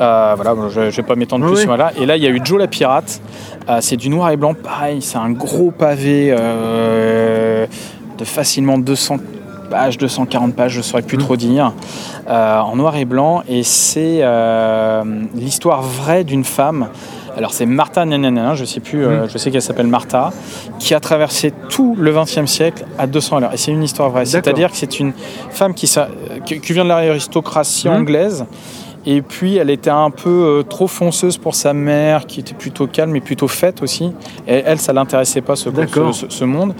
[0.00, 1.92] Euh, voilà, bon, je ne vais pas m'étendre Oui, plus sur là.
[1.96, 3.20] Et là, il y a eu Joe la pirate.
[3.68, 5.02] Euh, c'est du noir et blanc, pareil.
[5.02, 7.66] C'est un gros pavé euh,
[8.16, 9.18] de facilement 200
[9.68, 11.06] pages, 240 pages, je ne saurais Mmh.
[11.06, 11.72] plus trop dire,
[12.28, 13.42] euh, en noir et blanc.
[13.48, 15.02] Et c'est euh,
[15.34, 16.88] l'histoire vraie d'une femme.
[17.36, 19.08] Alors c'est Martha nanana, je sais plus, Mmh.
[19.08, 20.32] euh, je sais qu'elle s'appelle Martha,
[20.80, 23.54] qui a traversé tout le XXe siècle à 200 à l'heure.
[23.54, 24.24] Et c'est une histoire vraie.
[24.24, 25.12] C'est-à-dire que c'est une
[25.50, 25.86] femme qui,
[26.72, 27.92] vient de l'aristocratie Mmh.
[27.92, 28.44] anglaise.
[29.06, 32.86] Et puis elle était un peu euh, trop fonceuse pour sa mère, qui était plutôt
[32.88, 34.12] calme et plutôt faite aussi.
[34.46, 35.70] Et elle, ça l'intéressait pas ce,
[36.28, 36.74] ce monde.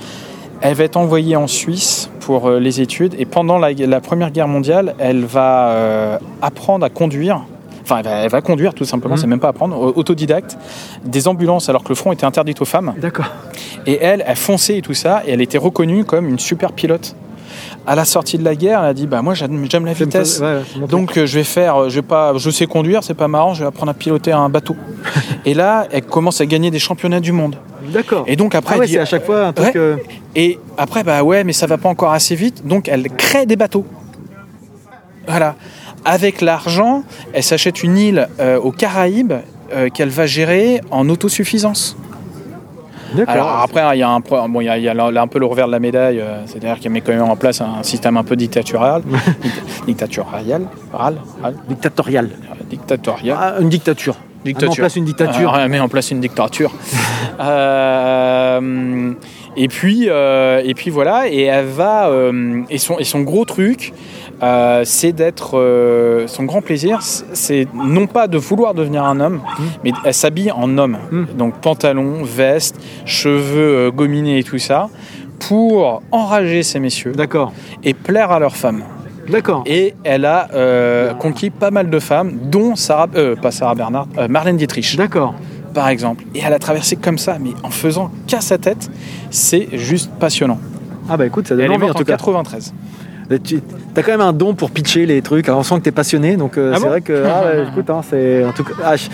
[0.61, 3.15] Elle va être envoyée en Suisse pour euh, les études.
[3.19, 7.41] Et pendant la, la Première Guerre mondiale, elle va euh, apprendre à conduire.
[7.83, 9.21] Enfin, elle va, elle va conduire tout simplement, Mhm.
[9.23, 10.59] c'est même pas apprendre, au- autodidacte,
[11.07, 12.93] des ambulances alors que le front était interdit aux femmes.
[13.01, 13.25] D'accord.
[13.87, 17.17] Et elle, elle fonçait et tout ça, et elle était reconnue comme une super pilote.
[17.87, 20.39] À la sortie de la guerre, elle a dit bah moi j'aime la pas- vitesse,
[20.41, 23.29] ouais, ouais, donc euh, je vais faire, je vais pas, je sais conduire, c'est pas
[23.29, 24.77] marrant, je vais apprendre à piloter un bateau.
[25.47, 27.57] et là, elle commence à gagner des championnats du monde.
[27.89, 28.25] D'accord.
[28.27, 29.75] Et donc après, Ah ouais, elle dit- c'est à chaque fois un truc.
[29.75, 29.81] Ouais.
[29.81, 29.97] euh,
[30.37, 32.67] et après, bah ouais, mais ça va pas encore assez vite.
[32.67, 33.87] Donc elle crée des bateaux.
[35.27, 35.55] Voilà.
[36.05, 39.33] Avec l'argent, elle s'achète une île euh, aux Caraïbes
[39.75, 41.97] euh, qu'elle va gérer en autosuffisance.
[43.15, 43.35] D'accord.
[43.35, 45.23] Alors après, il y a un, bon, il y a, il y a là, là
[45.23, 47.61] un peu le revers de la médaille, euh, c'est-à-dire qu'elle met quand même en place
[47.63, 49.03] un système un peu dictatorial,
[49.43, 52.29] Dict- dictatorial, ral, ral, Dictatorial.
[52.69, 53.37] dictatorial.
[53.41, 54.17] Ah, une dictature.
[54.45, 54.71] Dictature.
[54.75, 55.53] Elle met en place une dictature.
[55.55, 56.71] Ah, met en place une dictature.
[57.41, 59.13] Euh,
[59.57, 62.09] et puis, euh, et puis voilà, et elle va.
[62.09, 63.93] euh, et, son, et son gros truc,
[64.43, 65.59] euh, c'est d'être.
[65.59, 69.41] euh, son grand plaisir, c'est non pas de vouloir devenir un homme,
[69.85, 70.99] mais elle s'habille en homme.
[71.37, 74.89] Donc pantalon, veste, cheveux gominés et tout ça,
[75.41, 77.53] pour enrager ces messieurs D'accord.
[77.85, 78.83] et plaire à leurs femmes.
[79.31, 79.63] D'accord.
[79.67, 84.07] Et elle a euh, conquis pas mal de femmes, dont Sarah, euh, pas Sarah Bernard,
[84.19, 85.35] euh, Marlène Dietrich, D'accord.
[85.75, 86.25] par exemple.
[86.35, 88.91] Et elle a traversé comme ça, mais en faisant qu'à sa tête,
[89.31, 90.59] c'est juste passionnant.
[91.11, 92.17] Ah bah écoute, ça Elle donne est envie en morte en tout cas.
[92.17, 92.75] 93.
[93.31, 93.61] Mais Tu
[93.97, 95.47] as quand même un don pour pitcher les trucs.
[95.49, 97.25] Alors on sent que tu es passionné, donc euh, Ah c'est bon vrai que.
[97.27, 98.45] Ah ouais, écoute, hein, c'est.
[98.45, 98.73] En tout cas.
[98.85, 99.09] ah, je-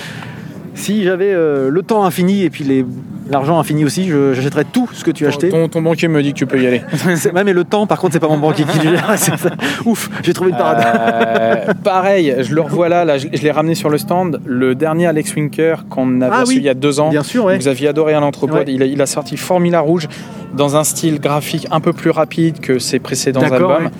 [0.75, 2.85] Si j'avais euh, le temps infini et puis les-
[3.31, 5.49] l'argent infini aussi, j'achèterais tout ce que tu as acheté.
[5.49, 6.83] Ton, ton banquier me dit que tu peux y aller.
[7.35, 9.15] Ouais, mais le temps, par contre, c'est pas mon banquier qui le gère.
[9.87, 10.85] Ouf, j'ai trouvé une parade.
[10.85, 14.41] Euh, pareil, je le revois là, là je, je l'ai ramené sur le stand.
[14.47, 17.23] Le dernier Alex Winker qu'on avait Ah reçu oui, il y a deux ans, bien
[17.23, 17.57] sûr, ouais.
[17.57, 18.75] vous aviez adoré à l'anthropode, Ouais.
[18.75, 20.09] il, a, il a sorti Formula Rouge.
[20.57, 23.91] Dans un style graphique un peu plus rapide que ses précédents albums,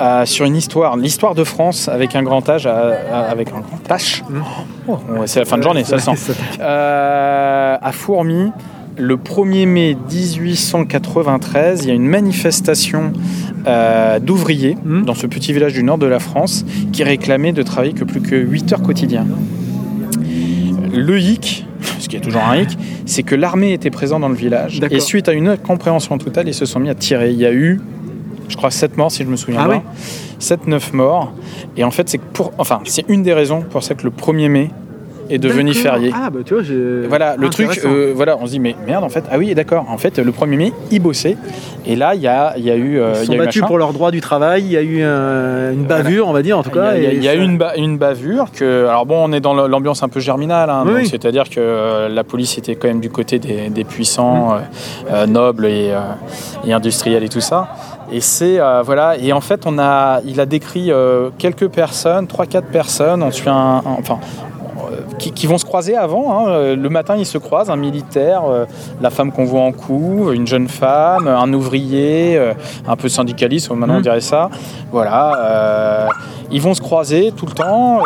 [0.00, 4.22] euh, sur une histoire, l'histoire de France avec un grand âge, avec un grand H.
[4.88, 6.32] Oh, ouais, c'est la fin de journée, ça le sent.
[6.60, 8.52] Euh, à Fourmi,
[8.96, 13.12] le 1er mai 1893, il y a une manifestation
[13.66, 17.94] euh, d'ouvriers dans ce petit village du nord de la France qui réclamait de travailler
[17.94, 19.34] que plus que 8 heures quotidiennes.
[20.92, 21.66] Le hic,
[22.12, 25.28] qui est toujours un hic, c'est que l'armée était présente dans le village et suite
[25.28, 27.30] à une incompréhension totale, ils se sont mis à tirer.
[27.30, 27.80] Il y a eu,
[28.48, 29.82] je crois, 7 morts si je me souviens Ah bien.
[29.84, 30.02] oui
[30.40, 31.32] 7-9 morts.
[31.76, 34.10] Et en fait, c'est que pour, enfin, c'est une des raisons pour ça que le
[34.10, 34.70] 1er mai
[35.30, 36.12] est devenu férié.
[36.14, 37.06] Ah bah tu vois, j'ai...
[37.08, 39.86] Voilà, le truc, euh, voilà, on se dit, mais merde, en fait, ah oui, d'accord,
[39.88, 41.36] en fait, le 1er mai, ils bossaient.
[41.86, 42.98] Et là, il y a, y a eu.
[43.00, 43.66] euh, Ils il sont y a eu battus machin.
[43.68, 46.56] pour leur droit du travail, il y a eu euh, une bavure, on va dire
[46.58, 46.86] en tout Il y cas.
[46.90, 48.86] a, il y a- et il y a ça- eu une, ba- une bavure que,
[48.86, 52.22] alors bon, on est dans l'ambiance un peu germinale, hein, Oui, c'est-à-dire que euh, la
[52.24, 54.56] police était quand même du côté des, des puissants,
[55.12, 55.92] euh, nobles et,
[56.66, 57.68] et industriels et tout ça.
[58.12, 62.26] Et c'est euh, voilà, et en fait, on a, il a décrit euh, quelques personnes,
[62.26, 63.22] trois quatre personnes.
[63.22, 64.18] On suit un, un- enfin.
[64.92, 66.32] Euh, Qui, qui vont se croiser avant.
[66.46, 66.50] hein.
[66.50, 68.64] Euh, Le matin, ils se croisent, un militaire, euh,
[69.00, 72.38] la femme qu'on voit en coup, une jeune femme, un ouvrier,
[72.86, 74.02] un peu syndicaliste, maintenant on Mhm.
[74.02, 74.50] dirait ça.
[74.90, 76.08] Voilà.
[76.54, 78.00] ils vont se croiser tout le temps.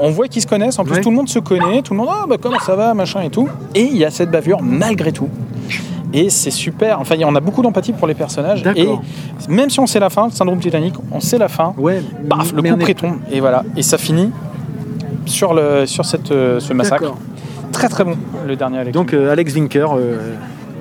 [0.00, 0.78] on voit qu'ils se connaissent.
[0.78, 1.82] En plus, tout le monde se connaît.
[1.82, 3.48] Tout le monde, ah bah comment ça va, machin et tout.
[3.74, 5.28] Et il y a cette bavure malgré tout.
[6.12, 7.00] Et c'est super.
[7.00, 8.62] Enfin, on a beaucoup d'empathie pour les personnages.
[8.76, 8.88] Et
[9.48, 11.74] même si on sait la fin, syndrome Titanic, on sait la fin.
[11.76, 13.16] Ouais, Paf, le coup est- près tombe.
[13.32, 13.64] Et voilà.
[13.76, 14.30] Et ça finit
[15.26, 17.14] sur, le, sur cette, euh, ce massacre.
[17.72, 18.94] Très très bon, le dernier Alex.
[18.94, 20.34] Donc euh, Alex Winker, euh,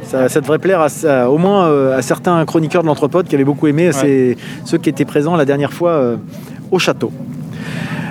[0.03, 3.35] ça, ça devrait plaire à, à- au moins euh, à certains chroniqueurs de l'Anthropode qui
[3.35, 6.17] avaient beaucoup aimé, c'est ceux qui étaient présents la dernière fois euh,
[6.71, 7.11] au château.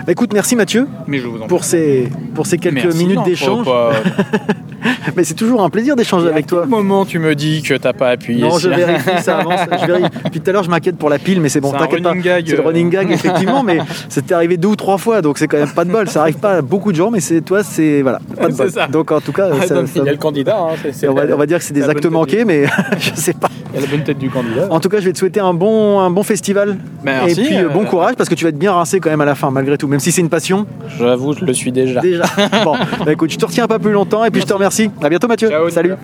[0.06, 3.16] Bah, écoute, merci Mathieu Mais je vous en pour ces, pour ces quelques Merci, minutes
[3.16, 3.66] non, d'échange.
[5.16, 6.64] Mais c'est toujours un plaisir d'échanger avec toi.
[6.64, 9.60] À moment tu me dis que t'as pas appuyé Non, je sur- vérifie, ça avance.
[9.80, 10.10] Je vérifie.
[10.32, 12.08] Puis tout à l'heure, je m'inquiète pour la pile, mais c'est bon, t'inquiète pas.
[12.10, 12.66] running gag, C'est le euh.
[12.66, 15.84] running gag, effectivement, mais c'était arrivé deux ou trois fois, donc c'est quand même pas
[15.84, 16.08] de bol.
[16.08, 18.70] Ça arrive pas à beaucoup de gens, mais c'est toi, c'est voilà, pas de bol.
[18.70, 18.88] ça.
[18.88, 20.58] Donc en tout cas, Ah, ça- non, ça- il y a le candidat.
[20.58, 20.74] hein,
[21.08, 22.64] on, va, on va dire que c'est des actes manqués, mais
[22.98, 23.48] je sais pas.
[23.72, 24.66] Il y a la bonne tête du candidat.
[24.70, 26.76] En tout cas, je vais te souhaiter un bon, un bon festival.
[27.02, 29.10] Merci, et puis euh, euh, bon courage, parce que tu vas être bien rincé quand
[29.10, 30.66] même à la fin, malgré tout, même si c'est une passion.
[30.98, 32.00] J'avoue, je le suis déjà.
[32.00, 32.24] Déjà.
[32.64, 32.74] bon,
[33.04, 34.90] bah, écoute, je te retiens pas plus longtemps, et puis je te remercie.
[35.02, 35.50] À bientôt, Mathieu.
[35.70, 35.94] Salut.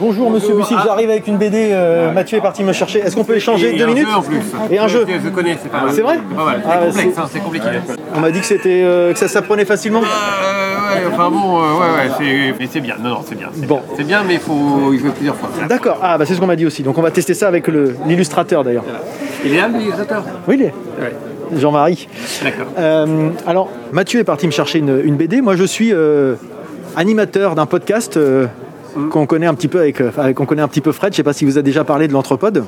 [0.00, 1.68] Bonjour Monsieur Bussy, j'arrive avec une BD.
[1.72, 3.00] euh, Mathieu est parti me chercher.
[3.00, 4.40] Est-ce qu'on peut échanger Et deux minutes jeu en plus.
[4.70, 5.04] Et un jeu.
[5.22, 5.92] Je connais, c'est pas mal.
[5.92, 7.66] C'est vrai C'est Ah, complexe, compliqué.
[8.16, 10.00] On m'a dit que c'était euh, que ça s'apprenait facilement.
[10.00, 10.06] Ouais,
[11.12, 12.94] enfin bon, euh, ouais, ouais, c'est, mais c'est bien.
[13.02, 13.48] Non, non, c'est bien.
[13.52, 13.76] C'est Bon.
[13.86, 13.94] bien.
[13.98, 15.50] C'est bien, mais il faut y jouer plusieurs fois.
[15.68, 15.98] D'accord.
[16.02, 16.82] Ah bah c'est ce qu'on m'a dit aussi.
[16.82, 17.68] Donc on va tester ça avec
[18.06, 18.84] l'illustrateur d'ailleurs.
[19.44, 20.74] Il est là, l'illustrateur Oui, il est.
[21.60, 22.08] Jean-Marie.
[22.44, 22.66] D'accord.
[22.78, 25.40] Euh, alors, Mathieu est parti me chercher une, une BD.
[25.40, 26.36] Moi, je suis euh,
[26.96, 28.46] animateur d'un podcast euh,
[29.10, 31.12] qu'on connaît un petit peu avec, euh, avec- qu'on connaît un petit peu Fred.
[31.12, 32.64] Je sais pas si vous a déjà parlé de l'anthropode.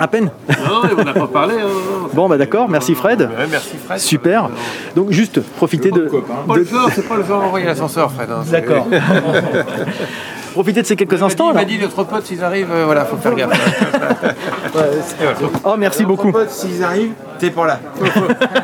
[0.00, 0.30] À peine.
[0.48, 1.54] Non, on n'a pas parlé.
[1.54, 1.68] hein.
[2.14, 2.68] Bon, bah d'accord.
[2.68, 3.20] Merci Fred.
[3.20, 3.98] Ouais, merci Fred.
[4.00, 4.48] Super.
[4.96, 6.08] Donc juste profiter de,
[6.48, 8.28] Pas de- le faire, c'est pas le faire envoyer l'ascenseur, Fred.
[8.30, 8.86] hein, D'accord.
[10.54, 11.50] profiter de ces quelques instants.
[11.50, 13.50] Il m'a dit notre pote, s'ils arrivent, euh, voilà, faut faire gaffe.
[15.64, 16.32] Oh, merci beaucoup.
[16.48, 17.78] S'ils arrivent, t'es pas là.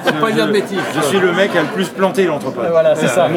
[0.05, 0.79] C'est pas une heure de bêtise.
[0.97, 2.61] Je suis le mec qui a le plus planté l'entrepôt.
[2.71, 3.29] Voilà, c'est ça.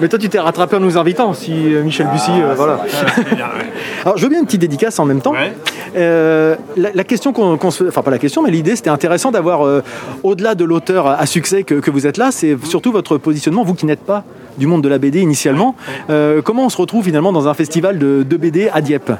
[0.00, 2.80] Mais toi, tu t'es rattrapé en nous invitant, si euh, Michel Bussy, euh, voilà.
[4.04, 5.34] Alors, je veux bien une petite dédicace en même temps.
[5.96, 9.30] Euh, la, la question qu'on qu'on se, enfin pas la question, mais l'idée, c'était intéressant
[9.30, 9.82] d'avoir, euh,
[10.22, 13.74] au-delà de l'auteur à succès que, que vous êtes là, c'est surtout votre positionnement, vous
[13.74, 14.24] qui n'êtes pas
[14.60, 15.74] du monde de la BD initialement.
[16.10, 19.10] Euh, comment on se retrouve finalement dans un festival de, de BD à Dieppe?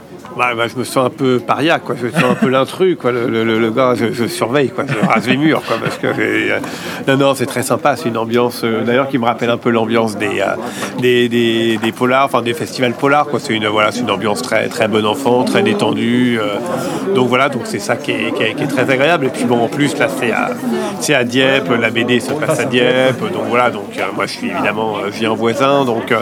[0.40, 1.94] Bah, bah, je me sens un peu paria, quoi.
[2.00, 3.12] Je me sens un peu l'intrus, quoi.
[3.12, 4.84] Le, gars, je, surveille, quoi.
[4.88, 5.76] Je rase les murs, quoi.
[5.78, 6.58] Parce que euh,
[7.06, 7.94] non, non, c'est très sympa.
[7.94, 10.54] C'est une ambiance, euh, d'ailleurs, qui me rappelle un peu l'ambiance des, euh,
[10.98, 13.38] des, des, des polars, enfin des festivals polars, quoi.
[13.38, 16.40] C'est une, voilà, c'est une ambiance très, très bon enfant, très détendue.
[17.14, 19.26] donc voilà, donc c'est ça qui est, qui est- très agréable.
[19.26, 20.52] Et puis bon, en plus, là, c'est à,
[21.00, 21.68] c'est à Dieppe.
[21.78, 23.20] La BD se passe à Dieppe.
[23.30, 26.14] Donc voilà, donc moi, je suis évidemment, je un voisin, donc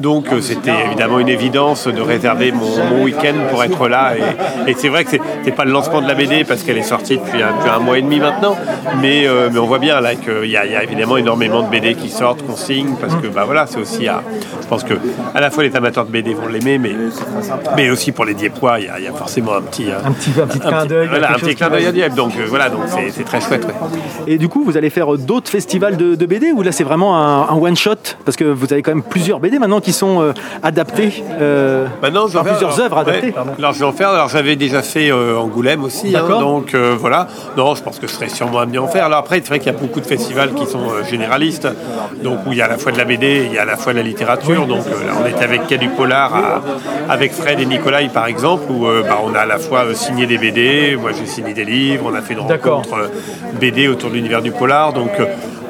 [0.00, 4.12] donc c'était évidemment une évidence de réserver mon, mon week-end pour être là.
[4.66, 6.78] Et, et c'est vrai que c'est, c'est pas le lancement de la BD parce qu'elle
[6.78, 8.56] est sortie depuis un, depuis un mois et demi maintenant,
[9.00, 11.94] mais, euh, mais on voit bien là qu'il y, y a évidemment énormément de BD
[11.94, 14.22] qui sortent, qu'on signe, parce que bah voilà, c'est aussi à,
[14.62, 14.94] je pense que
[15.34, 16.92] à la fois les amateurs de BD vont l'aimer, mais,
[17.76, 20.46] mais aussi pour les Diepois, il y, y a forcément un petit, Un petit, un
[20.46, 21.08] petit clin d'œil.
[21.08, 22.14] voilà, un petit clin d'œil à Dieppe.
[22.14, 23.64] Donc euh, voilà, donc c'est, très chouette.
[23.66, 23.74] ouais.
[24.26, 26.84] Et du coup, vous allez faire euh, d'autres festivals de, de BD ou là c'est
[26.84, 27.94] vraiment un, un one shot?
[28.24, 30.32] Parce que vous avez quand même plusieurs BD maintenant qui sont euh,
[30.62, 33.26] adaptés, euh, Maintenant, je vais faire- plusieurs œuvres adaptées.
[33.28, 33.39] ouais.
[33.44, 33.52] Pardon.
[33.58, 37.26] L'arche d'enfer, alors j'avais déjà fait euh, Angoulême aussi, hein, donc euh, voilà.
[37.56, 39.04] Non, je pense que je serais sûrement amené à en faire.
[39.06, 41.68] Alors après, c'est vrai qu'il y a beaucoup de festivals qui sont euh, généralistes,
[42.22, 43.62] donc où il y a à la fois de la BD, et il y a
[43.62, 44.66] à la fois de la littérature.
[44.66, 46.62] Donc là, on était avec Quai du Polar, à-
[47.12, 50.38] avec Fred et Nicolas par exemple, où bah, on a à la fois signé des
[50.38, 53.10] BD, moi j'ai signé des livres, on a fait une rencontre
[53.60, 55.10] BD autour de l'univers du polar, donc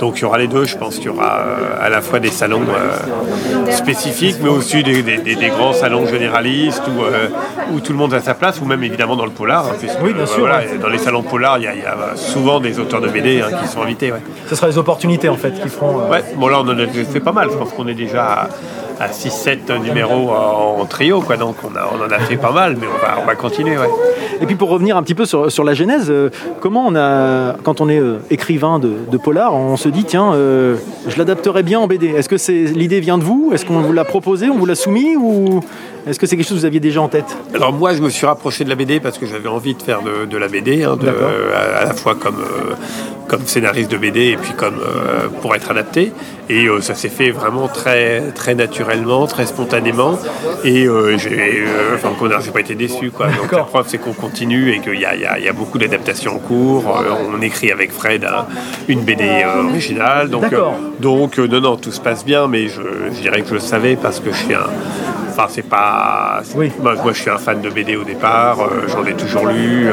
[0.01, 1.57] donc il y aura les deux, je pense qu'il y aura euh,
[1.87, 6.07] à la fois des salons euh, spécifiques, mais aussi des, des- des- des grands salons
[6.07, 7.29] généralistes où, euh,
[7.73, 9.67] où tout le monde a sa place, ou même évidemment dans le polar.
[9.67, 10.79] hein, puisque, Oui, bien sûr, voilà, ouais.
[10.81, 13.41] dans les salons polar, il y, a- il y a souvent des auteurs de BD
[13.43, 14.11] hein, qui sont invités.
[14.13, 14.21] Ouais.
[14.49, 16.09] Ce sera les opportunités en fait qui feront.
[16.11, 18.25] Ouais, bon là on en a déjà fait pas mal, je pense qu'on est déjà
[18.25, 18.49] à,
[19.09, 22.77] 6-7 numéros en, en trio, quoi, donc on, a- on en a fait pas mal,
[22.81, 23.79] mais on va, on va continuer.
[23.79, 23.89] Ouais.
[24.43, 27.55] Et puis pour revenir un petit peu sur, sur la genèse, euh, comment on a,
[27.63, 30.77] quand on est euh, écrivain de, de polar, on se dit tiens, euh,
[31.09, 32.09] je l'adapterais bien en BD.
[32.09, 33.51] Est-ce que c'est l'idée vient de vous?
[33.55, 34.49] Est-ce qu'on vous l'a proposé?
[34.49, 35.61] On vous l'a soumis Ou
[36.07, 37.37] est-ce que c'est quelque chose que vous aviez déjà en tête?
[37.55, 40.01] Alors moi, je me suis rapproché de la BD parce que j'avais envie de faire
[40.03, 42.75] de, de la BD, hein, de- à, à la fois comme, euh,
[43.31, 46.13] comme scénariste de BD et puis comme euh, pour être adapté.
[46.49, 50.19] Et euh, ça s'est fait vraiment très, très naturellement, très spontanément.
[50.65, 52.11] Et euh, j'ai, euh, enfin,
[52.53, 53.13] pas été déçu.
[53.13, 53.27] Quoi.
[53.29, 56.39] Donc la preuve, c'est qu'on continue et qu'il y y y a beaucoup d'adaptations en
[56.41, 56.85] cours.
[57.33, 58.47] On écrit avec Fred un-
[58.89, 60.29] une BD originale.
[60.29, 60.53] Donc,
[60.99, 62.81] donc non, non, tout se passe bien, mais je,
[63.15, 64.67] je dirais que je le savais parce que je suis un.
[65.31, 66.43] Enfin, c'est pas.
[66.57, 68.59] Moi, moi, je suis un fan de BD au départ,
[68.89, 69.87] j'en ai toujours lu.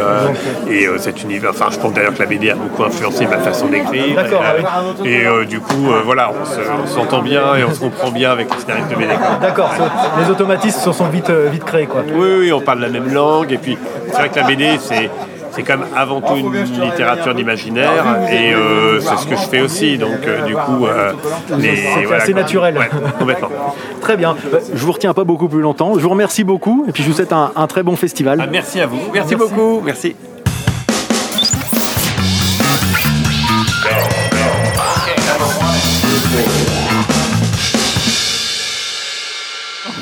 [0.68, 1.52] et cet univers.
[1.52, 4.16] Enfin, je pense d'ailleurs que la BD a beaucoup influencé ma façon d'écrire.
[4.16, 5.10] D'accord, Et, ah oui.
[5.10, 8.12] et, euh, du coup, euh, voilà, on se- on s'entend bien et on se comprend
[8.12, 9.14] bien avec les scénaristes de BD.
[9.16, 9.38] quoi.
[9.42, 9.72] D'accord,
[10.24, 12.04] les automatismes se sont vite, euh, vite créés quoi.
[12.14, 13.52] Oui, oui, on parle la même langue.
[13.52, 13.78] Et puis,
[14.08, 15.10] c'est vrai que la BD, c'est.
[15.52, 19.60] C'est quand même avant tout une littérature d'imaginaire et euh, c'est ce que je fais
[19.62, 19.98] aussi.
[19.98, 21.14] Donc, euh, du coup, euh,
[21.60, 22.78] C'est voilà, assez naturel.
[22.78, 23.50] Ouais, complètement.
[24.02, 24.36] Très bien.
[24.72, 25.94] Je vous retiens pas beaucoup plus longtemps.
[25.96, 28.38] Je vous remercie beaucoup et puis je vous souhaite un, un très bon festival.
[28.40, 29.00] Ah, merci à vous.
[29.12, 29.82] Merci, beaucoup.
[29.84, 30.16] Merci.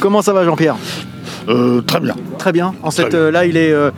[0.05, 0.75] Comment ça va Jean-Pierre
[1.87, 2.13] Très bien.
[2.37, 2.75] Très bien.
[2.83, 3.19] En Très cette, bien.
[3.21, 3.89] euh, là, il est, euh,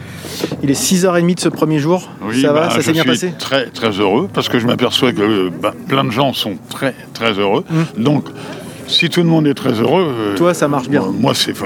[0.64, 2.10] il est 6h30 de ce premier jour.
[2.22, 5.12] Oui, ça va bah, Ça s'est bien passé Très très heureux parce que je m'aperçois
[5.12, 7.66] que euh, bah, plein de gens sont très très heureux.
[7.98, 8.24] Donc
[8.88, 11.02] si tout le monde est très heureux, euh, Toi, ça marche bien.
[11.04, 11.66] euh, moi c'est fon-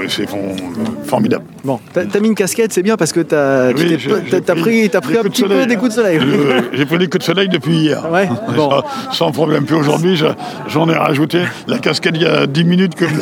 [1.04, 1.44] formidable.
[1.64, 5.22] Bon, t'as mis une casquette, c'est bien parce que t'as Oui, pris, t'as pris un
[5.22, 6.18] de petit peu des coups de soleil.
[6.20, 8.04] Euh, J'ai pris des coups de soleil depuis hier.
[8.10, 8.70] Ouais, bon.
[9.10, 9.64] Sans, sans problème.
[9.64, 10.26] Puis aujourd'hui, je-
[10.68, 11.38] j'en ai rajouté
[11.68, 13.04] la casquette il y a 10 minutes que.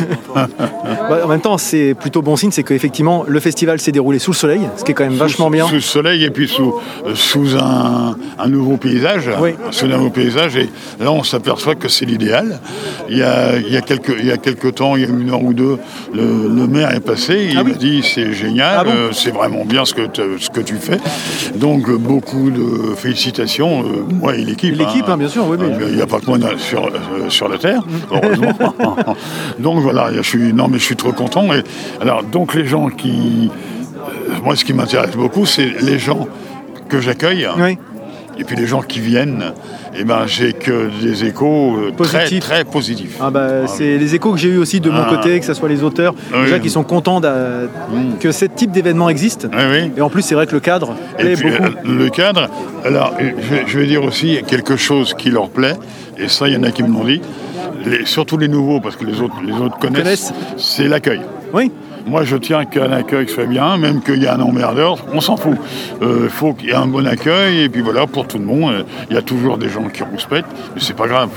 [1.09, 4.31] Bah, en même temps, c'est plutôt bon signe, c'est qu'effectivement, le festival s'est déroulé sous
[4.31, 5.67] le soleil, ce qui est quand même vachement bien.
[5.67, 6.75] Sous le soleil et puis sous,
[7.07, 9.29] euh, sous un, un nouveau paysage.
[9.71, 10.57] Sous un nouveau paysage.
[10.57, 10.69] Et
[11.01, 12.61] là, on s'aperçoit que c'est l'idéal.
[13.09, 15.09] Il y a, il y, a quelques, il y a quelques temps, il y a
[15.09, 15.79] une heure ou deux,
[16.15, 17.49] le, le maire est passé.
[17.51, 20.77] Il m'a dit c'est génial, euh, c'est vraiment bien ce que, te- ce que tu
[20.77, 20.99] fais.
[21.57, 24.77] Donc, euh, beaucoup de félicitations, euh, moi et l'équipe.
[24.79, 25.67] L'équipe, hein, bien sûr, oui, oui.
[25.89, 26.89] Il n'y a pas que moi sur,
[27.29, 28.53] sur la Terre, heureusement.
[29.59, 31.53] donc voilà, je suis, non, mais je suis trop content.
[31.53, 31.63] Et,
[32.01, 33.51] alors, donc les gens qui.
[34.45, 36.29] moi, ce qui m'intéresse beaucoup, c'est les gens
[36.89, 37.49] que j'accueille.
[38.41, 39.53] Et puis les gens qui viennent,
[39.95, 42.41] et ben, j'ai que des échos euh, très, Positifs.
[42.41, 43.17] très positifs.
[43.21, 45.09] Ah bah, c'est les échos que j'ai eu aussi de mon Ah.
[45.11, 46.45] côté, que ce soit les auteurs, Oui.
[46.45, 47.69] déjà qui sont contents d'a-
[48.19, 49.47] que ce type d'événement existe.
[49.97, 51.63] Et en plus, c'est vrai que le cadre Et plaît puis, beaucoup.
[51.65, 52.49] euh, le cadre,
[52.85, 55.75] alors euh, je vais, je vais dire aussi quelque chose qui leur plaît,
[56.17, 57.21] et ça, il y en a qui me l'ont dit,
[57.85, 61.21] les- surtout les nouveaux, parce que les autres, les autres connaissent, c'est l'accueil.
[61.53, 61.71] Oui.
[62.07, 65.37] Moi, je tiens qu'un accueil soit bien, même qu'il y a un emmerdeur, on s'en
[65.37, 65.57] fout.
[66.03, 68.73] Il faut qu'il y ait un bon accueil, et puis voilà, pour tout le monde,
[68.73, 70.45] euh, il y a toujours des gens qui rouspètent,
[70.75, 71.31] mais c'est pas grave.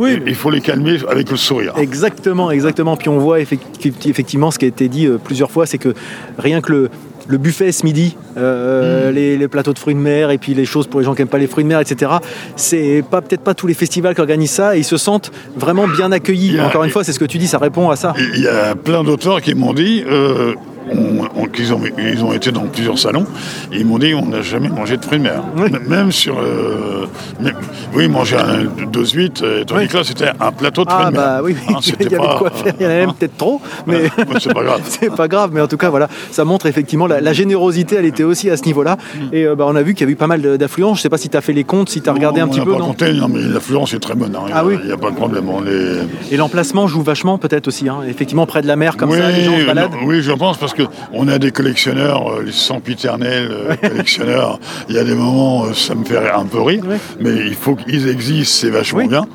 [0.00, 1.74] Il faut les calmer avec le sourire.
[1.76, 2.96] Exactement, exactement.
[2.96, 5.94] Puis on voit effecti- effectivement ce qui a été dit euh, plusieurs fois, c'est que
[6.38, 6.90] rien que le,
[7.32, 9.14] le buffet ce midi, euh, Mm.
[9.14, 11.22] les, les plateaux de fruits de mer et puis les choses pour les gens qui
[11.22, 12.12] n'aiment pas les fruits de mer, etc.
[12.56, 15.88] C'est pas peut-être pas tous les festivals qui organisent ça et ils se sentent vraiment
[15.88, 16.60] bien accueillis.
[16.60, 18.12] Encore une fois, c'est ce que tu dis, ça répond à ça.
[18.34, 20.54] Il y a plein d'auteurs qui m'ont dit euh,
[20.90, 23.26] on- on- qu'ils ont, ils ont été dans plusieurs salons
[23.72, 25.42] et ils m'ont dit on n'a jamais mangé de fruits de mer.
[25.56, 26.38] M- Même sur.
[26.38, 27.06] euh,
[27.40, 27.54] même-
[27.94, 31.10] oui, manger un, deux huîtres, euh, tandis que là c'était un plateau de fruits Ah
[31.10, 31.22] de mer.
[31.26, 33.14] bah oui, Hein, il y avait pas- de quoi faire, il y en avait même
[33.18, 34.04] peut-être trop, mais
[34.40, 34.80] c'est pas grave.
[34.84, 38.06] c'est pas grave, mais en tout cas voilà, ça montre effectivement la, la générosité, elle
[38.06, 38.96] était aussi à ce niveau-là,
[39.32, 41.08] et euh, bah, on a vu qu'il y a eu pas mal d'affluents, je sais
[41.08, 42.72] pas si tu as fait les comptes, si tu as regardé un On petit peu,
[42.72, 44.34] pas non compté, non, mais l'affluence est très bonne.
[44.36, 44.50] hein.
[44.52, 44.76] Ah oui.
[44.82, 45.48] Il n'y a pas de problème.
[45.48, 46.32] On est...
[46.32, 47.98] Et l'emplacement joue vachement peut-être aussi, hein.
[48.08, 49.92] effectivement près de la mer comme oui, ça, les gens se baladent.
[50.04, 50.82] oui, je pense parce que
[51.12, 54.58] on a des collectionneurs, euh, les sempiternels euh, collectionneurs.
[54.88, 56.84] Il y a des moments, euh, ça me fait un peu rire,
[57.20, 59.26] mais il faut qu'ils existent, c'est vachement bien.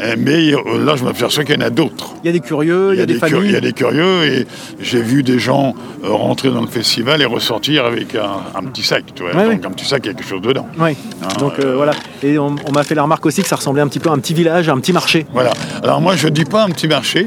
[0.00, 0.50] Euh, Mais
[0.84, 2.14] là, je m'aperçois qu'il y en a d'autres.
[2.24, 3.40] Il y a des curieux, il y a des familles.
[3.44, 4.46] il y a des curieux et
[4.80, 9.04] j'ai vu des gens rentrer dans le festival et ressortir avec un, un petit sac.
[9.14, 9.32] Tu vois.
[9.34, 10.66] Ouais, Donc un petit sac, il y a quelque chose dedans.
[10.80, 10.96] Oui.
[11.22, 11.92] Ah, Donc euh, voilà.
[12.22, 14.12] Et on, on m'a fait la remarque aussi que ça ressemblait un petit peu à
[14.14, 15.26] un petit village, à un petit marché.
[15.32, 15.52] Voilà.
[15.84, 17.26] Alors moi, je dis pas un petit marché.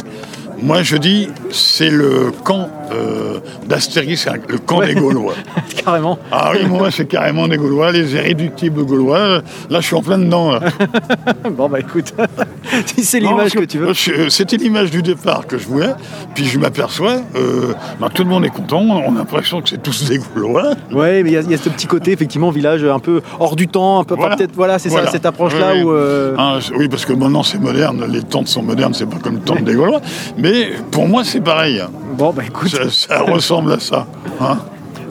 [0.62, 4.94] Moi, je dis c'est le camp euh, d'Astérix, hein, le camp Ouais.
[4.94, 5.34] des Gaulois.
[5.84, 6.18] Carrément.
[6.32, 9.42] Ah oui, moi, c'est carrément des Gaulois, les irréductibles Gaulois.
[9.70, 10.52] Là, je suis en plein dedans.
[10.54, 10.60] là.
[11.52, 12.14] bon bah écoute,
[12.86, 13.94] si c'est l'image que tu veux.
[14.30, 15.94] C'était l'image du départ que je voulais.
[16.34, 18.82] Puis je m'aperçois, euh, ben, tout le monde est content.
[18.82, 20.72] On a l'impression que c'est tous des Gaulois.
[20.92, 23.22] Ouais, mais il y, a- il y a ce petit côté effectivement village un peu
[23.40, 24.36] hors du temps, un peu Voilà.
[24.38, 25.08] peut-être voilà, c'est Voilà.
[25.08, 25.84] ça cette approche là Oui, oui.
[25.84, 29.18] où euh, c'est- oui, parce que maintenant c'est moderne, les tentes sont modernes, c'est pas
[29.18, 30.02] comme le temple des Gaulois.
[30.38, 30.45] Mais
[30.92, 31.82] pour moi, c'est pareil.
[32.18, 32.70] Bon, bah écoute.
[32.70, 34.08] Ça, ça ressemble à ça.
[34.42, 34.58] hein.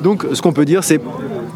[0.03, 1.01] donc ce qu'on peut dire c'est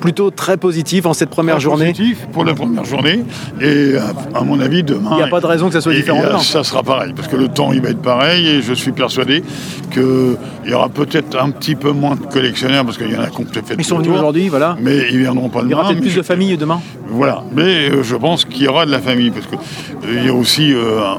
[0.00, 1.86] plutôt très positif en cette première Très journée.
[1.92, 3.24] positif pour la première journée.
[3.60, 5.08] Et à, à mon avis, demain.
[5.12, 6.38] Il n'y a pas de raison que ça soit différent et, euh, demain.
[6.38, 9.42] Ça sera pareil, parce que le temps il va être pareil et je suis persuadé
[9.92, 10.36] qu'il
[10.66, 13.40] y aura peut-être un petit peu moins de collectionneurs parce qu'il y en a qui
[13.40, 14.76] ont peut-être fait Ils sont venus aujourd'hui, voilà.
[14.80, 15.80] Mais ils viendront pas Il y demain.
[15.80, 16.80] aura peut-être mais plus de familles demain.
[17.08, 20.32] Voilà, mais euh, je pense qu'il y aura de la famille, parce qu'il y a
[20.32, 21.18] aussi, euh, un-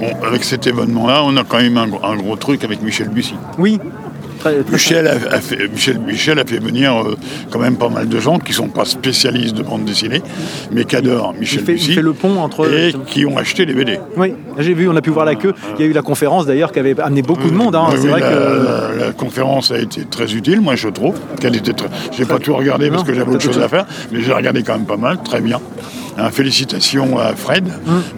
[0.00, 3.08] on- avec cet événement-là, on a quand même un, gros- un gros truc avec Michel
[3.08, 3.34] Bussy.
[3.58, 3.78] Oui.
[4.38, 7.16] Très, très- Michel a, a fait, Michel, Michel a fait venir euh,
[7.50, 10.22] quand même pas mal de gens qui sont pas spécialistes de bande dessinée,
[10.70, 12.72] mais qui adorent Michel il, fait, il Bussy fait le pont entre.
[12.72, 13.98] et qui ont acheté les BD.
[14.16, 15.54] Oui, j'ai vu, on a pu voir la queue.
[15.76, 17.74] Il y a eu la conférence d'ailleurs qui avait amené beaucoup de monde.
[17.74, 17.86] hein.
[17.90, 18.34] Oui, vrai la, que.
[19.00, 21.16] la- la conférence a été très utile, moi je trouve.
[21.40, 21.88] qu'elle était très...
[22.16, 24.74] J'ai pas tout regardé parce que j'avais autre chose à faire, mais j'ai regardé quand
[24.74, 25.58] même pas mal, très bien.
[26.20, 27.64] Hein, félicitations à Fred,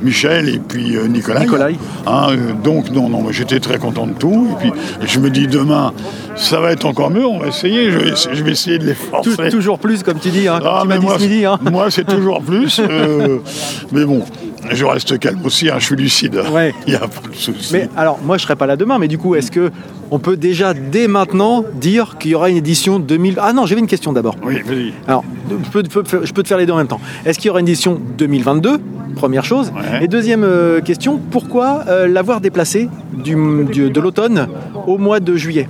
[0.00, 1.40] Michel et puis euh, Nicolas.
[1.40, 1.68] Nicolas.
[2.06, 4.48] Hein, euh, donc non, non, j'étais très content de tout.
[4.52, 4.72] Et puis
[5.06, 5.92] je me dis demain,
[6.34, 8.86] ça va être encore mieux, on va essayer, je vais, essa- je vais essayer de
[8.86, 9.50] les Tou- forcer.
[9.50, 11.44] toujours plus, comme tu dis, hein, comme Ah, tu m'as mais dit moi, ce midi.
[11.44, 11.58] hein.
[11.70, 12.80] moi, c'est toujours plus.
[12.80, 13.38] euh,
[13.92, 14.22] mais bon,
[14.70, 16.40] je reste calme aussi, hein, je suis lucide.
[16.52, 16.74] Ouais.
[16.86, 17.70] Il n'y a pas de souci.
[17.72, 19.70] Mais alors, moi, je serai pas là demain, mais du coup, est-ce que
[20.10, 23.80] on peut déjà dès maintenant dire qu'il y aura une édition 2000 Ah non, j'avais
[23.80, 24.36] une question d'abord.
[24.44, 24.92] Oui, vas-y.
[25.06, 27.00] Alors, je peux, peux- je peux te faire les deux en même temps.
[27.24, 28.78] Est-ce qu'il y aura une édition 2022
[29.16, 29.72] Première chose.
[29.74, 30.04] Ouais.
[30.04, 33.36] Et deuxième euh, question, pourquoi euh, l'avoir déplacé du,
[33.70, 34.46] du- de l'automne
[34.86, 35.68] au mois de juillet?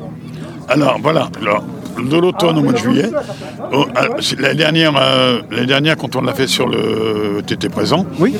[0.69, 1.65] Alors voilà, alors,
[2.09, 3.10] de l'automne au mois de juillet.
[3.72, 4.06] oh, ah,
[4.39, 8.06] la dernière, euh, la dernière quand on l'a fait sur le TT présent.
[8.18, 8.35] Oui.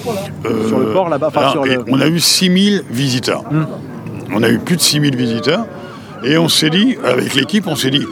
[0.47, 3.45] euh, Sur le port, là-bas, enfin, alors, sur le- et On a eu 6000 visiteurs.
[4.35, 5.67] On a eu plus de 6000 visiteurs.
[6.25, 8.05] Et on s'est dit, avec l'équipe, on s'est dit,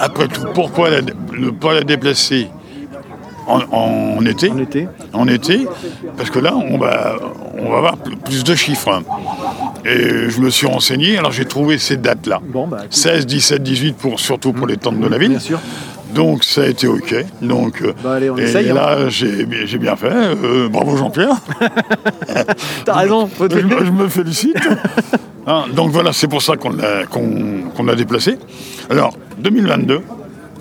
[0.00, 1.00] après tout, pourquoi la-
[1.38, 2.48] ne pas la déplacer
[3.46, 4.88] en, en été En été.
[5.12, 5.66] en été,
[6.16, 7.16] parce que là, on va,
[7.58, 9.02] on va avoir pl- plus de chiffres.
[9.84, 12.40] Et je me suis renseigné, alors j'ai trouvé ces dates-là.
[12.42, 12.94] Bon, bah, écoute.
[12.94, 15.30] 16, 17, 18, pour, surtout pour les tentes de la ville.
[15.30, 15.60] Bien sûr.
[16.14, 17.12] Donc ça a été OK.
[17.42, 18.74] Donc, euh, Bah, allez, on et essaye, hein.
[18.74, 20.10] là, j'ai j'ai bien fait.
[20.12, 21.34] Euh, bravo Jean-Pierre.
[22.84, 23.26] T'as raison.
[23.26, 24.56] faut te je, me- je me félicite.
[25.46, 28.38] Hein, donc voilà, c'est pour ça qu'on l'a qu'on- l'a déplacé.
[28.88, 30.00] Alors, 2022.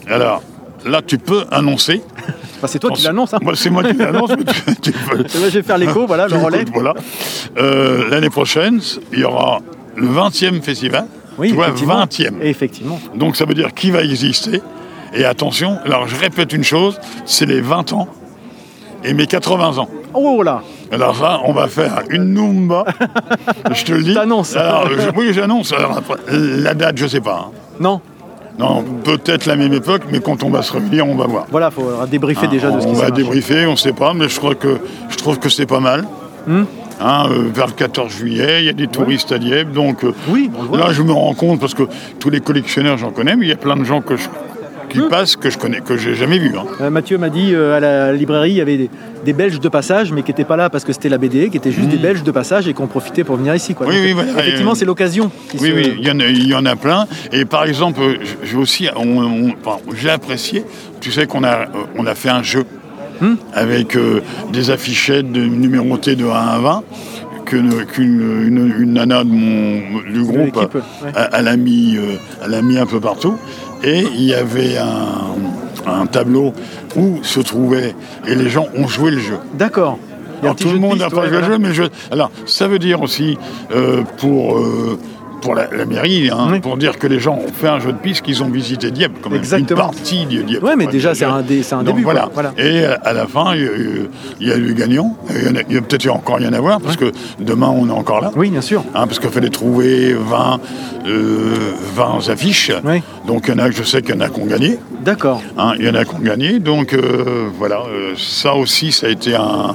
[0.10, 0.44] Alors,
[0.86, 2.02] là, tu peux annoncer.
[2.64, 3.34] Bah, c'est toi qui l'annonce.
[3.34, 3.40] Hein.
[3.42, 4.32] Moi, c'est moi qui l'annonce.
[4.82, 4.94] tu-
[5.34, 6.64] je vais faire l'écho, voilà, le relais.
[6.74, 6.94] Voilà.
[7.58, 8.80] Euh, L'année prochaine,
[9.12, 9.60] il y aura
[9.98, 11.06] le 20e festival.
[11.38, 12.06] Oui, tu vois, effectivement.
[12.06, 12.42] 20e.
[12.42, 13.00] Effectivement.
[13.16, 14.62] Donc ça veut dire qui va exister.
[15.14, 18.08] Et attention, alors je répète une chose, c'est les 20 ans
[19.04, 19.90] et mes 80 ans.
[20.14, 22.86] Oh là Alors ça, on va faire une Numba.
[23.74, 24.14] je te le dis.
[24.14, 24.56] T'annonces.
[25.18, 25.74] Oui, j'annonce.
[26.30, 27.50] La date, je sais pas.
[27.50, 27.52] hein.
[27.82, 28.00] Non.
[28.60, 31.46] Non, peut-être la même époque, mais quand on va se réunir, on va voir.
[31.50, 33.24] Voilà, il faudra débriefer Hein, déjà de ce on qui va s'est marché.
[33.24, 34.78] débriefer, on ne sait pas, mais je crois que
[35.10, 36.04] je trouve que c'est pas mal.
[36.46, 36.64] Hmm.
[37.02, 40.14] Hein, euh, vers le 14 juillet, il y a des touristes à Dieppe, donc euh,
[40.30, 41.84] Oui, on là je me rends compte parce que
[42.20, 44.30] tous les collectionneurs j'en connais, mais il y a plein de gens que je-
[44.90, 45.10] qui Hmm.
[45.10, 46.54] passent que je connais, que j'ai jamais vu.
[46.56, 46.66] hein.
[46.80, 48.90] Euh, Mathieu m'a dit à la librairie, il y avait des,
[49.26, 51.58] des Belges de passage, mais qui n'étaient pas là parce que c'était la BD, qui
[51.58, 53.74] étaient juste des Belges de passage et qui ont profité pour venir ici.
[53.74, 53.88] Quoi.
[53.88, 53.90] Hmm.
[53.90, 54.40] Oui, Donc, oui, euh, voilà.
[54.42, 55.32] effectivement, Euh, c'est l'occasion.
[55.60, 57.08] Oui, se- oui, il y, en a, il y en a plein.
[57.32, 60.64] Et par exemple, euh, j'ai aussi, enfin, j'ai apprécié,
[61.00, 61.66] tu sais qu'on a, euh,
[61.98, 62.64] on a fait un jeu
[63.22, 63.36] Hmm.
[63.54, 64.22] avec euh,
[64.52, 66.84] des affichettes de, numérotées de 1 à 20
[67.46, 71.12] que- qu'une une, une nana de mon, du groupe ouais.
[71.32, 73.36] elle, a mis, euh, elle a mis un peu partout.
[73.84, 75.36] Et il y avait un,
[75.86, 76.54] un tableau
[76.96, 77.96] où se trouvait,
[78.28, 79.38] et les gens ont joué le jeu.
[79.54, 79.98] D'accord.
[80.42, 81.84] Alors, tout le de monde n'a pas joué le jeu, mais je...
[82.12, 83.38] Alors, ça veut dire aussi,
[83.72, 85.00] euh, pour, euh,
[85.44, 87.98] pour la, la mairie, hein, pour dire que les gens ont fait un jeu de
[87.98, 89.82] piste, qu'ils ont visité Dieppe, comme Exactement.
[89.82, 90.64] une partie de Dieppe.
[90.64, 92.04] Ouais, mais déjà, c'est un dé- c'est un Donc, début.
[92.04, 92.30] Voilà.
[92.34, 92.54] Voilà.
[92.58, 94.10] Et euh, à la fin, il y a eu,
[94.40, 95.18] il y a eu le gagnant.
[95.30, 98.32] Il y a, peut-être encore rien à voir, parce que demain, on est encore là.
[98.38, 98.84] Oui, bien sûr.
[98.96, 100.60] Hein, parce qu'il fallait trouver 20,
[101.08, 101.54] euh,
[101.96, 102.72] 20 affiches.
[103.28, 104.80] Donc, il y en a, je sais qu'il y en a qui ont gagné.
[105.04, 105.42] D'accord.
[105.58, 106.60] Hein, il y en a qui ont gagné.
[106.60, 109.74] Donc, euh, voilà, euh, ça aussi, ça a été un,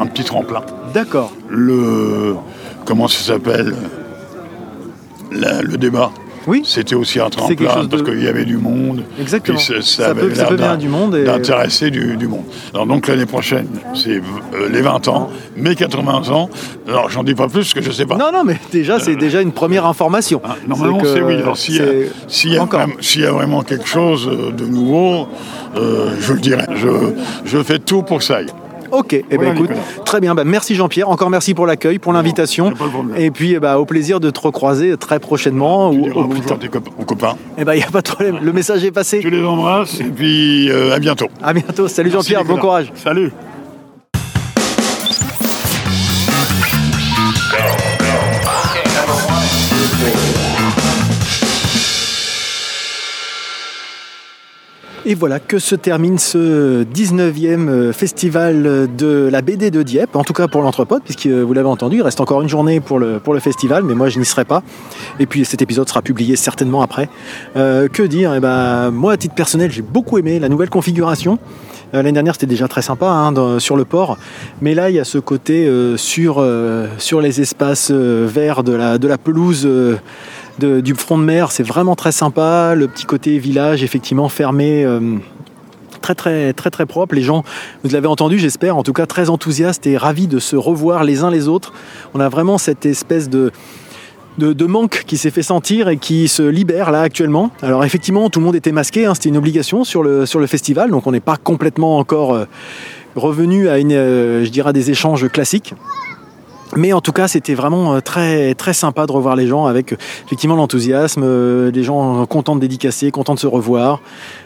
[0.00, 0.62] un petit tremplin.
[0.92, 1.32] D'accord.
[1.48, 2.34] Le.
[2.84, 3.74] Comment ça s'appelle?
[5.34, 6.10] La- Le débat.
[6.46, 6.60] Oui.
[6.66, 9.02] C'était aussi un tremplin de- parce qu'il y avait du monde.
[9.18, 9.56] Exactement.
[9.56, 12.44] Puis ça, Ça avait peut- ça peut du monde et- D'intéresser du, du monde.
[12.74, 16.50] Alors donc l'année prochaine, c'est euh, les 20 ans, mes 80 ans.
[16.86, 18.16] Alors j'en dis pas plus parce que je sais pas.
[18.18, 20.42] Non, non, mais déjà, c'est déjà une première information.
[20.44, 21.36] Ah, Normalement, c'est oui.
[21.36, 21.82] Alors, s'il y,
[22.28, 25.28] s'il y a vraiment- s'il y a vraiment quelque chose euh, de nouveau,
[25.76, 26.64] euh, je le dirai.
[26.76, 26.88] Je,
[27.46, 28.50] je fais tout pour que ça aille.
[28.90, 29.70] Ok, eh ben, écoute,
[30.04, 30.34] très bien.
[30.34, 31.08] Bah, merci Jean-Pierre.
[31.08, 32.72] Encore merci pour l'accueil, pour l'invitation.
[33.16, 35.90] Et puis, eh ben, au plaisir de te recroiser très prochainement.
[35.90, 36.58] Ou, au tard.
[36.98, 37.36] Aux copains.
[37.58, 38.38] Eh ben, il n'y a pas de problème.
[38.42, 39.20] Le message est passé.
[39.22, 41.28] Je les embrasse et puis euh, à bientôt.
[41.42, 41.88] À bientôt.
[41.88, 42.44] Salut Jean-Pierre.
[42.44, 42.92] Bon courage.
[42.94, 43.32] Salut.
[55.06, 60.32] Et voilà que se termine ce 19e festival de la BD de Dieppe, en tout
[60.32, 63.34] cas pour l'Entrepode, puisque vous l'avez entendu, il reste encore une journée pour le, pour
[63.34, 64.62] le festival, mais moi je n'y serai pas.
[65.20, 67.10] Et puis cet épisode sera publié certainement après.
[67.54, 68.32] Euh, que dire?
[68.34, 71.38] Eh ben, Moi, à titre personnel, j'ai beaucoup aimé la nouvelle configuration.
[71.92, 74.16] Euh, L'année dernière, c'était déjà très sympa hein, sur le port,
[74.62, 78.64] mais là, il y a ce côté euh, sur, euh, sur les espaces euh, verts
[78.64, 79.68] de la, de la pelouse.
[80.58, 82.74] Du front de mer, c'est vraiment très sympa.
[82.74, 85.16] Le petit côté village, effectivement fermé, euh,
[86.00, 87.14] très très très très propre.
[87.14, 87.44] Les gens,
[87.82, 91.22] vous l'avez entendu, j'espère, en tout cas très enthousiastes et ravis de se revoir les
[91.22, 91.72] uns les autres.
[92.14, 93.50] On a vraiment cette espèce de
[94.66, 97.50] manque qui s'est fait sentir et qui se libère là actuellement.
[97.62, 101.06] Alors effectivement, tout le monde était masqué, hein, c'était une obligation sur le, festival, donc
[101.06, 102.44] on n'est pas complètement encore euh,
[103.16, 105.74] revenu à une, euh, je dirais, des échanges classiques.
[106.76, 109.92] Mais en tout cas, c'était vraiment euh, très très sympa de revoir les gens avec
[109.92, 109.96] euh,
[110.26, 114.00] effectivement l'enthousiasme, euh, des gens contents de dédicacer, contents de se revoir.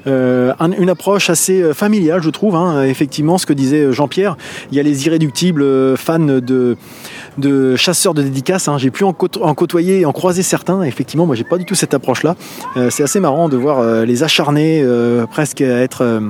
[0.06, 2.54] Un- une approche assez familiale, je trouve.
[2.56, 2.82] hein.
[2.84, 4.36] Effectivement, ce que disait Jean-Pierre,
[4.70, 6.76] il y a les irréductibles fans de,
[7.38, 8.68] de chasseurs de dédicaces.
[8.68, 8.78] hein.
[8.78, 10.82] J'ai pu en, en côtoyer, en croiser certains.
[10.82, 12.36] Effectivement, moi, j'ai pas du tout cette approche-là.
[12.90, 14.84] C'est assez marrant de voir les acharnés
[15.30, 16.20] presque à être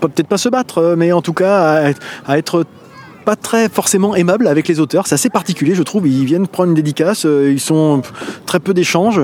[0.00, 1.92] peut-être pas se battre, mais en tout cas
[2.26, 2.64] à être
[3.26, 5.06] pas très forcément aimable avec les auteurs.
[5.08, 6.06] C'est assez particulier, je trouve.
[6.08, 8.00] Ils viennent prendre une dédicace, euh, ils sont
[8.46, 9.20] très peu d'échanges.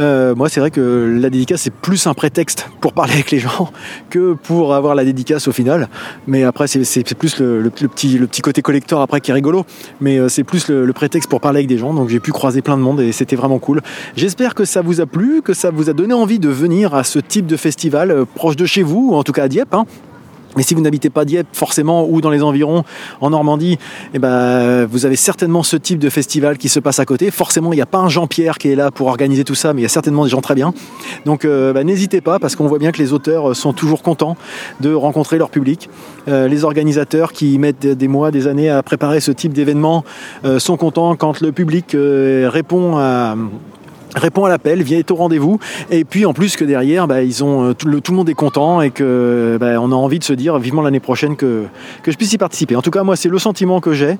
[0.00, 3.40] Euh, moi, c'est vrai que la dédicace, c'est plus un prétexte pour parler avec les
[3.40, 3.70] gens
[4.10, 5.88] que pour avoir la dédicace au final.
[6.26, 9.34] Mais après, c'est plus le, le- le petit, le petit côté collector après qui est
[9.34, 9.66] rigolo.
[10.00, 11.92] Mais euh, c'est plus le, prétexte pour parler avec des gens.
[11.92, 13.82] Donc j'ai pu croiser plein de monde et c'était vraiment cool.
[14.16, 17.02] J'espère que ça vous a plu, que ça vous a donné envie de venir à
[17.04, 19.74] ce type de festival proche de chez vous, ou en tout cas à Dieppe.
[19.74, 19.84] hein.
[20.56, 22.84] Mais si vous n'habitez pas Dieppe forcément ou dans les environs
[23.20, 23.78] en Normandie,
[24.14, 27.30] eh ben, vous avez certainement ce type de festival qui se passe à côté.
[27.30, 29.80] Forcément, il n'y a pas un Jean-Pierre qui est là pour organiser tout ça, mais
[29.80, 30.74] il y a certainement des gens très bien.
[31.24, 34.36] Donc euh, bah, n'hésitez pas parce qu'on voit bien que les auteurs sont toujours contents
[34.80, 35.88] de rencontrer leur public.
[36.28, 40.04] Euh, les organisateurs qui mettent des- mois, des années à préparer ce type d'événement
[40.44, 43.36] euh, sont contents quand le public euh, répond à
[44.14, 45.58] répond à l'appel, vient au rendez-vous,
[45.90, 48.28] et puis en plus que derrière, bah, ils ont euh, tout le, tout le monde
[48.28, 51.64] est content et que bah, on a envie de se dire vivement l'année prochaine que,
[52.02, 52.76] que je puisse y participer.
[52.76, 54.18] En tout cas, moi, c'est le sentiment que j'ai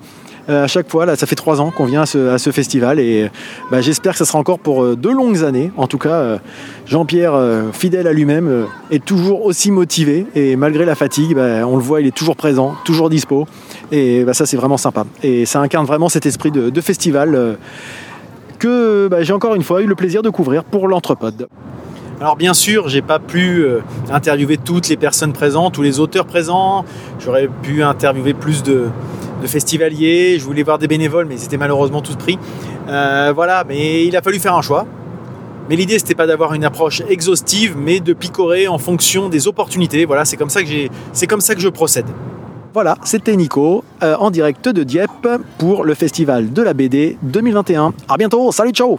[0.49, 1.07] euh, à chaque fois.
[1.07, 3.31] Là, ça fait trois ans qu'on vient à ce, à ce festival et
[3.71, 5.71] bah, j'espère que ça sera encore pour euh, de longues années.
[5.77, 6.39] En tout cas, euh,
[6.87, 7.39] Jean-Pierre,
[7.73, 12.01] fidèle à lui-même, est toujours aussi motivé et malgré la fatigue, bah, on le voit,
[12.01, 13.47] il est toujours présent, toujours dispo,
[13.91, 15.05] et bah, ça, c'est vraiment sympa.
[15.23, 17.59] Et ça incarne vraiment cet esprit de, de festival.
[18.63, 21.49] Que bah, j'ai encore une fois eu le plaisir de couvrir pour l'Entrepode.
[22.21, 26.27] Alors bien sûr, j'ai pas pu euh, interviewer toutes les personnes présentes, tous les auteurs
[26.27, 26.85] présents.
[27.19, 28.87] J'aurais pu interviewer plus de,
[29.43, 30.39] de festivaliers.
[30.39, 32.39] Je voulais voir des bénévoles, mais ils étaient malheureusement tous pris.
[32.89, 34.87] Euh, voilà, mais il a fallu faire un choix.
[35.69, 40.05] Mais l'idée, c'était pas d'avoir une approche exhaustive, mais de picorer en fonction des opportunités.
[40.05, 42.07] Voilà, c'est comme ça que j'ai, c'est comme ça que je procède.
[42.75, 45.29] Voilà, c'était Nico euh, en direct de Dieppe
[45.59, 47.93] pour le festival de la BD 2021.
[48.09, 48.99] À bientôt, salut, ciao.